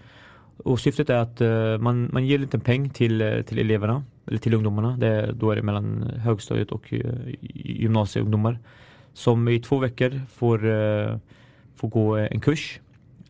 Och 0.57 0.79
syftet 0.79 1.09
är 1.09 1.17
att 1.17 1.41
eh, 1.41 1.77
man, 1.77 2.09
man 2.13 2.25
ger 2.25 2.35
en 2.35 2.41
liten 2.41 2.59
peng 2.59 2.89
till, 2.89 3.21
eh, 3.21 3.41
till 3.41 3.59
eleverna, 3.59 4.03
eller 4.27 4.37
till 4.37 4.53
ungdomarna. 4.53 4.97
Det, 4.97 5.31
då 5.31 5.51
är 5.51 5.55
det 5.55 5.61
mellan 5.61 6.03
högstadiet 6.03 6.71
och 6.71 6.93
eh, 6.93 7.13
gymnasieungdomar. 7.41 8.59
Som 9.13 9.47
i 9.47 9.59
två 9.59 9.79
veckor 9.79 10.21
får, 10.33 10.59
får 11.75 11.87
gå 11.87 12.15
en 12.17 12.39
kurs 12.39 12.79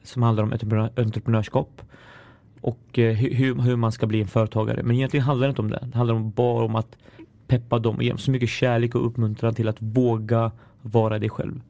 som 0.03 0.23
handlar 0.23 0.43
om 0.43 0.53
entreprenörskap 0.95 1.81
och 2.61 2.99
eh, 2.99 3.13
hur, 3.13 3.61
hur 3.61 3.75
man 3.75 3.91
ska 3.91 4.07
bli 4.07 4.21
en 4.21 4.27
företagare. 4.27 4.83
Men 4.83 4.95
egentligen 4.95 5.25
handlar 5.25 5.47
det 5.47 5.49
inte 5.49 5.61
om 5.61 5.69
det. 5.69 5.87
Det 5.91 5.97
handlar 5.97 6.19
bara 6.19 6.65
om 6.65 6.75
att 6.75 6.97
peppa 7.47 7.79
dem 7.79 7.95
och 7.95 8.03
ge 8.03 8.17
så 8.17 8.31
mycket 8.31 8.49
kärlek 8.49 8.95
och 8.95 9.07
uppmuntran 9.07 9.55
till 9.55 9.67
att 9.67 9.81
våga 9.81 10.51
vara 10.81 11.19
dig 11.19 11.29
själv. 11.29 11.61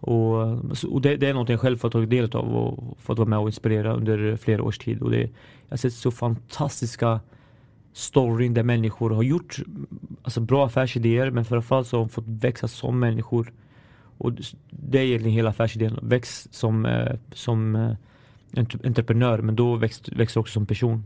Och, 0.00 0.36
och 0.90 1.00
det, 1.00 1.16
det, 1.16 1.28
är 1.28 1.34
något 1.34 1.48
jag 1.48 1.60
själv 1.60 1.76
fått 1.76 1.92
tagit 1.92 2.10
del 2.10 2.36
av 2.36 2.56
och 2.56 2.98
fått 3.00 3.18
vara 3.18 3.28
med 3.28 3.38
och 3.38 3.48
inspirera 3.48 3.92
under 3.92 4.36
flera 4.36 4.62
års 4.62 4.78
tid. 4.78 5.02
Och 5.02 5.10
det, 5.10 5.20
jag 5.20 5.30
har 5.70 5.76
sett 5.76 5.92
så 5.92 6.10
fantastiska 6.10 7.20
storyn 7.92 8.54
där 8.54 8.62
människor 8.62 9.10
har 9.10 9.22
gjort 9.22 9.56
alltså 10.22 10.40
bra 10.40 10.66
affärsidéer 10.66 11.30
men 11.30 11.44
framförallt 11.44 11.86
så 11.86 11.96
har 11.96 12.04
de 12.04 12.08
fått 12.08 12.28
växa 12.28 12.68
som 12.68 12.98
människor. 12.98 13.52
Och 14.20 14.32
det 14.70 14.98
är 14.98 15.02
egentligen 15.02 15.36
hela 15.36 15.50
affärsidén. 15.50 15.98
Väx 16.02 16.48
som, 16.50 16.86
eh, 16.86 17.16
som 17.32 17.76
eh, 17.76 17.92
entreprenör 18.84 19.38
men 19.38 19.56
då 19.56 19.76
växer, 19.76 20.14
växer 20.16 20.40
också 20.40 20.52
som 20.52 20.66
person. 20.66 21.04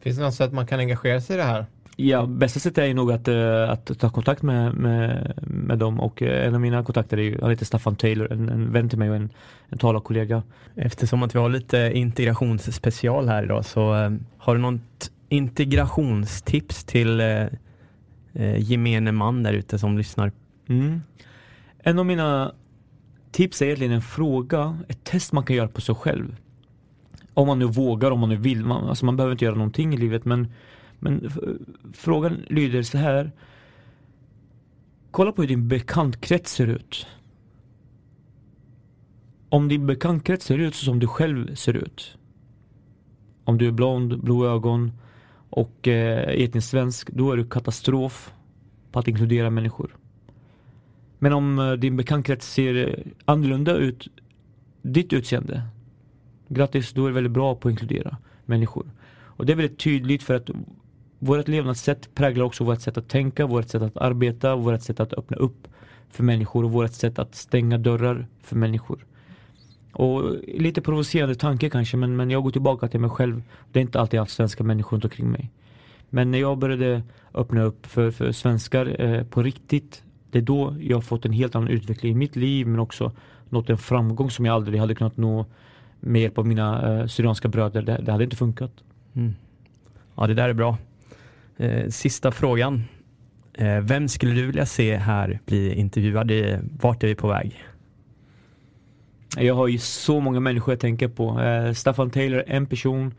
Finns 0.00 0.16
det 0.16 0.22
något 0.22 0.34
sätt 0.34 0.52
man 0.52 0.66
kan 0.66 0.78
engagera 0.78 1.20
sig 1.20 1.34
i 1.34 1.36
det 1.36 1.44
här? 1.44 1.66
Ja, 1.96 2.26
bästa 2.26 2.60
sättet 2.60 2.78
är 2.78 2.94
nog 2.94 3.12
att, 3.12 3.28
uh, 3.28 3.70
att 3.70 3.98
ta 3.98 4.10
kontakt 4.10 4.42
med, 4.42 4.74
med, 4.74 5.34
med 5.46 5.78
dem 5.78 6.00
och 6.00 6.22
en 6.22 6.54
av 6.54 6.60
mina 6.60 6.84
kontakter 6.84 7.16
är 7.16 7.22
ju, 7.22 7.38
han 7.40 7.50
heter 7.50 7.64
Staffan 7.64 7.96
Taylor, 7.96 8.32
en, 8.32 8.48
en 8.48 8.72
vän 8.72 8.88
till 8.88 8.98
mig 8.98 9.10
och 9.10 9.16
en, 9.16 9.30
en 9.68 9.78
talarkollega. 9.78 10.42
Eftersom 10.74 11.22
att 11.22 11.34
vi 11.34 11.38
har 11.38 11.48
lite 11.48 11.90
integrationsspecial 11.94 13.28
här 13.28 13.42
idag 13.42 13.64
så 13.64 13.92
har 14.38 14.54
du 14.54 14.60
något 14.60 15.10
integrationstips 15.28 16.84
till 16.84 17.22
gemene 18.58 19.12
man 19.12 19.42
där 19.42 19.52
ute 19.52 19.78
som 19.78 19.98
lyssnar? 19.98 20.32
Mm. 20.68 21.00
En 21.82 21.98
av 21.98 22.06
mina 22.06 22.54
tips 23.30 23.62
är 23.62 23.66
egentligen 23.66 23.92
en 23.92 24.02
fråga, 24.02 24.78
ett 24.88 25.04
test 25.04 25.32
man 25.32 25.44
kan 25.44 25.56
göra 25.56 25.68
på 25.68 25.80
sig 25.80 25.94
själv. 25.94 26.36
Om 27.34 27.46
man 27.46 27.58
nu 27.58 27.64
vågar, 27.64 28.10
om 28.10 28.20
man 28.20 28.28
nu 28.28 28.36
vill. 28.36 28.64
Man, 28.64 28.88
alltså 28.88 29.04
man 29.04 29.16
behöver 29.16 29.32
inte 29.32 29.44
göra 29.44 29.54
någonting 29.54 29.94
i 29.94 29.96
livet 29.96 30.24
men, 30.24 30.52
men 30.98 31.30
frågan 31.92 32.44
lyder 32.48 32.82
så 32.82 32.98
här. 32.98 33.32
Kolla 35.10 35.32
på 35.32 35.42
hur 35.42 35.48
din 35.48 35.68
bekantkrets 35.68 36.52
ser 36.52 36.66
ut. 36.66 37.06
Om 39.48 39.68
din 39.68 39.86
bekantkrets 39.86 40.46
ser 40.46 40.58
ut 40.58 40.74
så 40.74 40.84
som 40.84 40.98
du 40.98 41.06
själv 41.06 41.54
ser 41.54 41.76
ut. 41.76 42.16
Om 43.44 43.58
du 43.58 43.66
är 43.66 43.72
blond, 43.72 44.22
blå 44.22 44.46
ögon 44.46 44.92
och 45.50 45.88
eh, 45.88 46.42
etnisk 46.42 46.68
svensk, 46.68 47.10
då 47.10 47.32
är 47.32 47.36
du 47.36 47.48
katastrof 47.48 48.32
på 48.92 48.98
att 48.98 49.08
inkludera 49.08 49.50
människor. 49.50 49.96
Men 51.22 51.32
om 51.32 51.58
eh, 51.58 51.72
din 51.72 51.96
bekantkrets 51.96 52.52
ser 52.52 52.88
eh, 52.88 53.12
annorlunda 53.24 53.76
ut, 53.76 54.08
ditt 54.82 55.12
utseende, 55.12 55.62
Grattis, 56.48 56.92
du 56.92 57.06
är 57.06 57.10
väldigt 57.10 57.32
bra 57.32 57.54
på 57.54 57.68
att 57.68 57.72
inkludera 57.72 58.16
människor. 58.44 58.90
Och 59.10 59.46
det 59.46 59.52
är 59.52 59.56
väldigt 59.56 59.78
tydligt 59.78 60.22
för 60.22 60.34
att 60.34 60.50
vårt 61.18 61.48
levnadssätt 61.48 62.14
präglar 62.14 62.44
också 62.44 62.64
vårt 62.64 62.80
sätt 62.80 62.96
att 62.96 63.08
tänka, 63.08 63.46
vårt 63.46 63.68
sätt 63.68 63.82
att 63.82 63.96
arbeta, 63.96 64.56
vårt 64.56 64.82
sätt 64.82 65.00
att 65.00 65.12
öppna 65.12 65.36
upp 65.36 65.68
för 66.10 66.24
människor 66.24 66.64
och 66.64 66.70
vårt 66.70 66.92
sätt 66.92 67.18
att 67.18 67.34
stänga 67.34 67.78
dörrar 67.78 68.26
för 68.42 68.56
människor. 68.56 69.06
Och 69.92 70.34
lite 70.48 70.80
provocerande 70.80 71.34
tanke 71.34 71.70
kanske 71.70 71.96
men, 71.96 72.16
men 72.16 72.30
jag 72.30 72.42
går 72.42 72.50
tillbaka 72.50 72.88
till 72.88 73.00
mig 73.00 73.10
själv. 73.10 73.42
Det 73.72 73.78
är 73.78 73.82
inte 73.82 74.00
alltid 74.00 74.20
haft 74.20 74.32
svenska 74.32 74.64
människor 74.64 74.96
runt 74.96 75.04
omkring 75.04 75.30
mig. 75.30 75.50
Men 76.10 76.30
när 76.30 76.38
jag 76.38 76.58
började 76.58 77.02
öppna 77.34 77.62
upp 77.62 77.86
för, 77.86 78.10
för 78.10 78.32
svenskar 78.32 79.00
eh, 79.00 79.24
på 79.24 79.42
riktigt, 79.42 80.02
det 80.32 80.38
är 80.38 80.42
då 80.42 80.76
jag 80.80 80.96
har 80.96 81.02
fått 81.02 81.24
en 81.24 81.32
helt 81.32 81.54
annan 81.54 81.68
utveckling 81.68 82.12
i 82.12 82.14
mitt 82.14 82.36
liv 82.36 82.66
men 82.66 82.80
också 82.80 83.12
nått 83.48 83.70
en 83.70 83.78
framgång 83.78 84.30
som 84.30 84.44
jag 84.44 84.54
aldrig 84.54 84.80
hade 84.80 84.94
kunnat 84.94 85.16
nå 85.16 85.46
med 86.00 86.22
hjälp 86.22 86.38
av 86.38 86.46
mina 86.46 87.00
eh, 87.00 87.06
syrianska 87.06 87.48
bröder. 87.48 87.82
Det, 87.82 88.00
det 88.02 88.12
hade 88.12 88.24
inte 88.24 88.36
funkat. 88.36 88.72
Mm. 89.14 89.34
Ja, 90.16 90.26
det 90.26 90.34
där 90.34 90.48
är 90.48 90.52
bra. 90.52 90.78
Eh, 91.56 91.88
sista 91.88 92.32
frågan. 92.32 92.84
Eh, 93.54 93.80
vem 93.80 94.08
skulle 94.08 94.34
du 94.34 94.46
vilja 94.46 94.66
se 94.66 94.96
här 94.96 95.40
bli 95.46 95.74
intervjuad? 95.74 96.32
Vart 96.80 97.02
är 97.02 97.08
vi 97.08 97.14
på 97.14 97.28
väg? 97.28 97.64
Jag 99.36 99.54
har 99.54 99.68
ju 99.68 99.78
så 99.78 100.20
många 100.20 100.40
människor 100.40 100.72
jag 100.72 100.80
tänker 100.80 101.08
på. 101.08 101.40
Eh, 101.40 101.72
Staffan 101.72 102.10
Taylor, 102.10 102.44
en 102.46 102.66
person. 102.66 103.14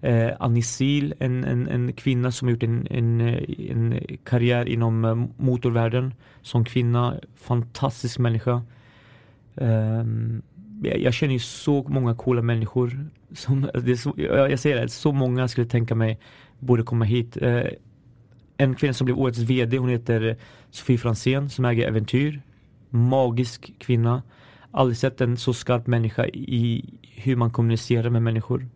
Eh, 0.00 0.30
Annie 0.40 0.62
en, 1.18 1.44
en, 1.44 1.68
en, 1.68 1.92
kvinna 1.92 2.32
som 2.32 2.48
har 2.48 2.52
gjort 2.52 2.62
en, 2.62 2.86
en, 2.90 3.20
en 3.70 4.00
karriär 4.24 4.68
inom 4.68 5.04
eh, 5.04 5.14
motorvärlden. 5.36 6.14
Som 6.42 6.64
kvinna, 6.64 7.14
fantastisk 7.36 8.18
människa. 8.18 8.62
Eh, 9.56 10.04
jag 10.82 11.14
känner 11.14 11.32
ju 11.32 11.40
så 11.40 11.84
många 11.88 12.14
coola 12.14 12.42
människor. 12.42 13.06
Som, 13.32 13.64
alltså, 13.64 13.80
det 13.80 13.96
så, 13.96 14.14
jag 14.16 14.58
säger 14.58 14.80
det, 14.82 14.88
så 14.88 15.12
många 15.12 15.48
skulle 15.48 15.66
tänka 15.66 15.94
mig 15.94 16.18
borde 16.58 16.82
komma 16.82 17.04
hit. 17.04 17.36
Eh, 17.36 17.64
en 18.56 18.74
kvinna 18.74 18.94
som 18.94 19.04
blev 19.04 19.18
årets 19.18 19.38
VD, 19.38 19.78
hon 19.78 19.88
heter 19.88 20.36
Sofie 20.70 20.98
Fransén 20.98 21.50
som 21.50 21.64
äger 21.64 21.88
Äventyr. 21.88 22.42
Magisk 22.90 23.72
kvinna. 23.78 24.22
Aldrig 24.70 24.96
sett 24.96 25.20
en 25.20 25.36
så 25.36 25.54
skarp 25.54 25.86
människa 25.86 26.26
i 26.26 26.84
hur 27.02 27.36
man 27.36 27.50
kommunicerar 27.50 28.10
med 28.10 28.22
människor. 28.22 28.68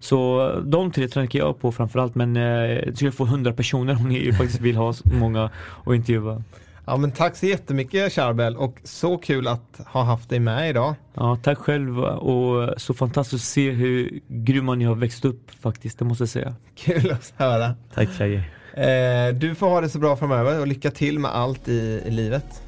Så 0.00 0.52
de 0.64 0.92
tre 0.92 1.08
tänker 1.08 1.38
jag 1.38 1.60
på 1.60 1.72
framförallt 1.72 2.14
men 2.14 2.36
eh, 2.36 2.42
jag 2.42 2.96
skulle 2.96 3.12
få 3.12 3.24
hundra 3.24 3.52
personer 3.52 3.96
om 3.96 4.08
ni 4.08 4.32
faktiskt 4.32 4.60
vill 4.60 4.76
ha 4.76 4.94
många 5.04 5.50
att 5.84 5.94
intervjua. 5.94 6.42
Ja 6.86 6.96
men 6.96 7.12
tack 7.12 7.36
så 7.36 7.46
jättemycket 7.46 8.12
Charbel 8.12 8.56
och 8.56 8.78
så 8.84 9.18
kul 9.18 9.48
att 9.48 9.80
ha 9.86 10.02
haft 10.02 10.28
dig 10.28 10.40
med 10.40 10.70
idag. 10.70 10.94
Ja 11.14 11.38
tack 11.42 11.58
själv 11.58 11.98
och 12.00 12.80
så 12.80 12.94
fantastiskt 12.94 13.42
att 13.42 13.48
se 13.48 13.70
hur 13.70 14.20
grymma 14.28 14.74
ni 14.74 14.84
har 14.84 14.94
växt 14.94 15.24
upp 15.24 15.50
faktiskt, 15.60 15.98
det 15.98 16.04
måste 16.04 16.22
jag 16.22 16.28
säga. 16.28 16.54
Kul 16.74 17.10
att 17.10 17.32
höra. 17.36 17.74
Tack 17.94 18.08
tjejer. 18.18 18.50
Eh, 18.74 19.34
du 19.34 19.54
får 19.54 19.68
ha 19.68 19.80
det 19.80 19.88
så 19.88 19.98
bra 19.98 20.16
framöver 20.16 20.60
och 20.60 20.66
lycka 20.66 20.90
till 20.90 21.18
med 21.18 21.30
allt 21.30 21.68
i, 21.68 22.02
i 22.06 22.10
livet. 22.10 22.62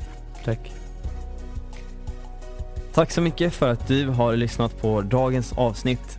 Tack. 0.44 0.72
Tack 2.94 3.10
så 3.10 3.20
mycket 3.20 3.52
för 3.54 3.68
att 3.68 3.88
du 3.88 4.08
har 4.08 4.36
lyssnat 4.36 4.82
på 4.82 5.00
dagens 5.00 5.52
avsnitt. 5.52 6.18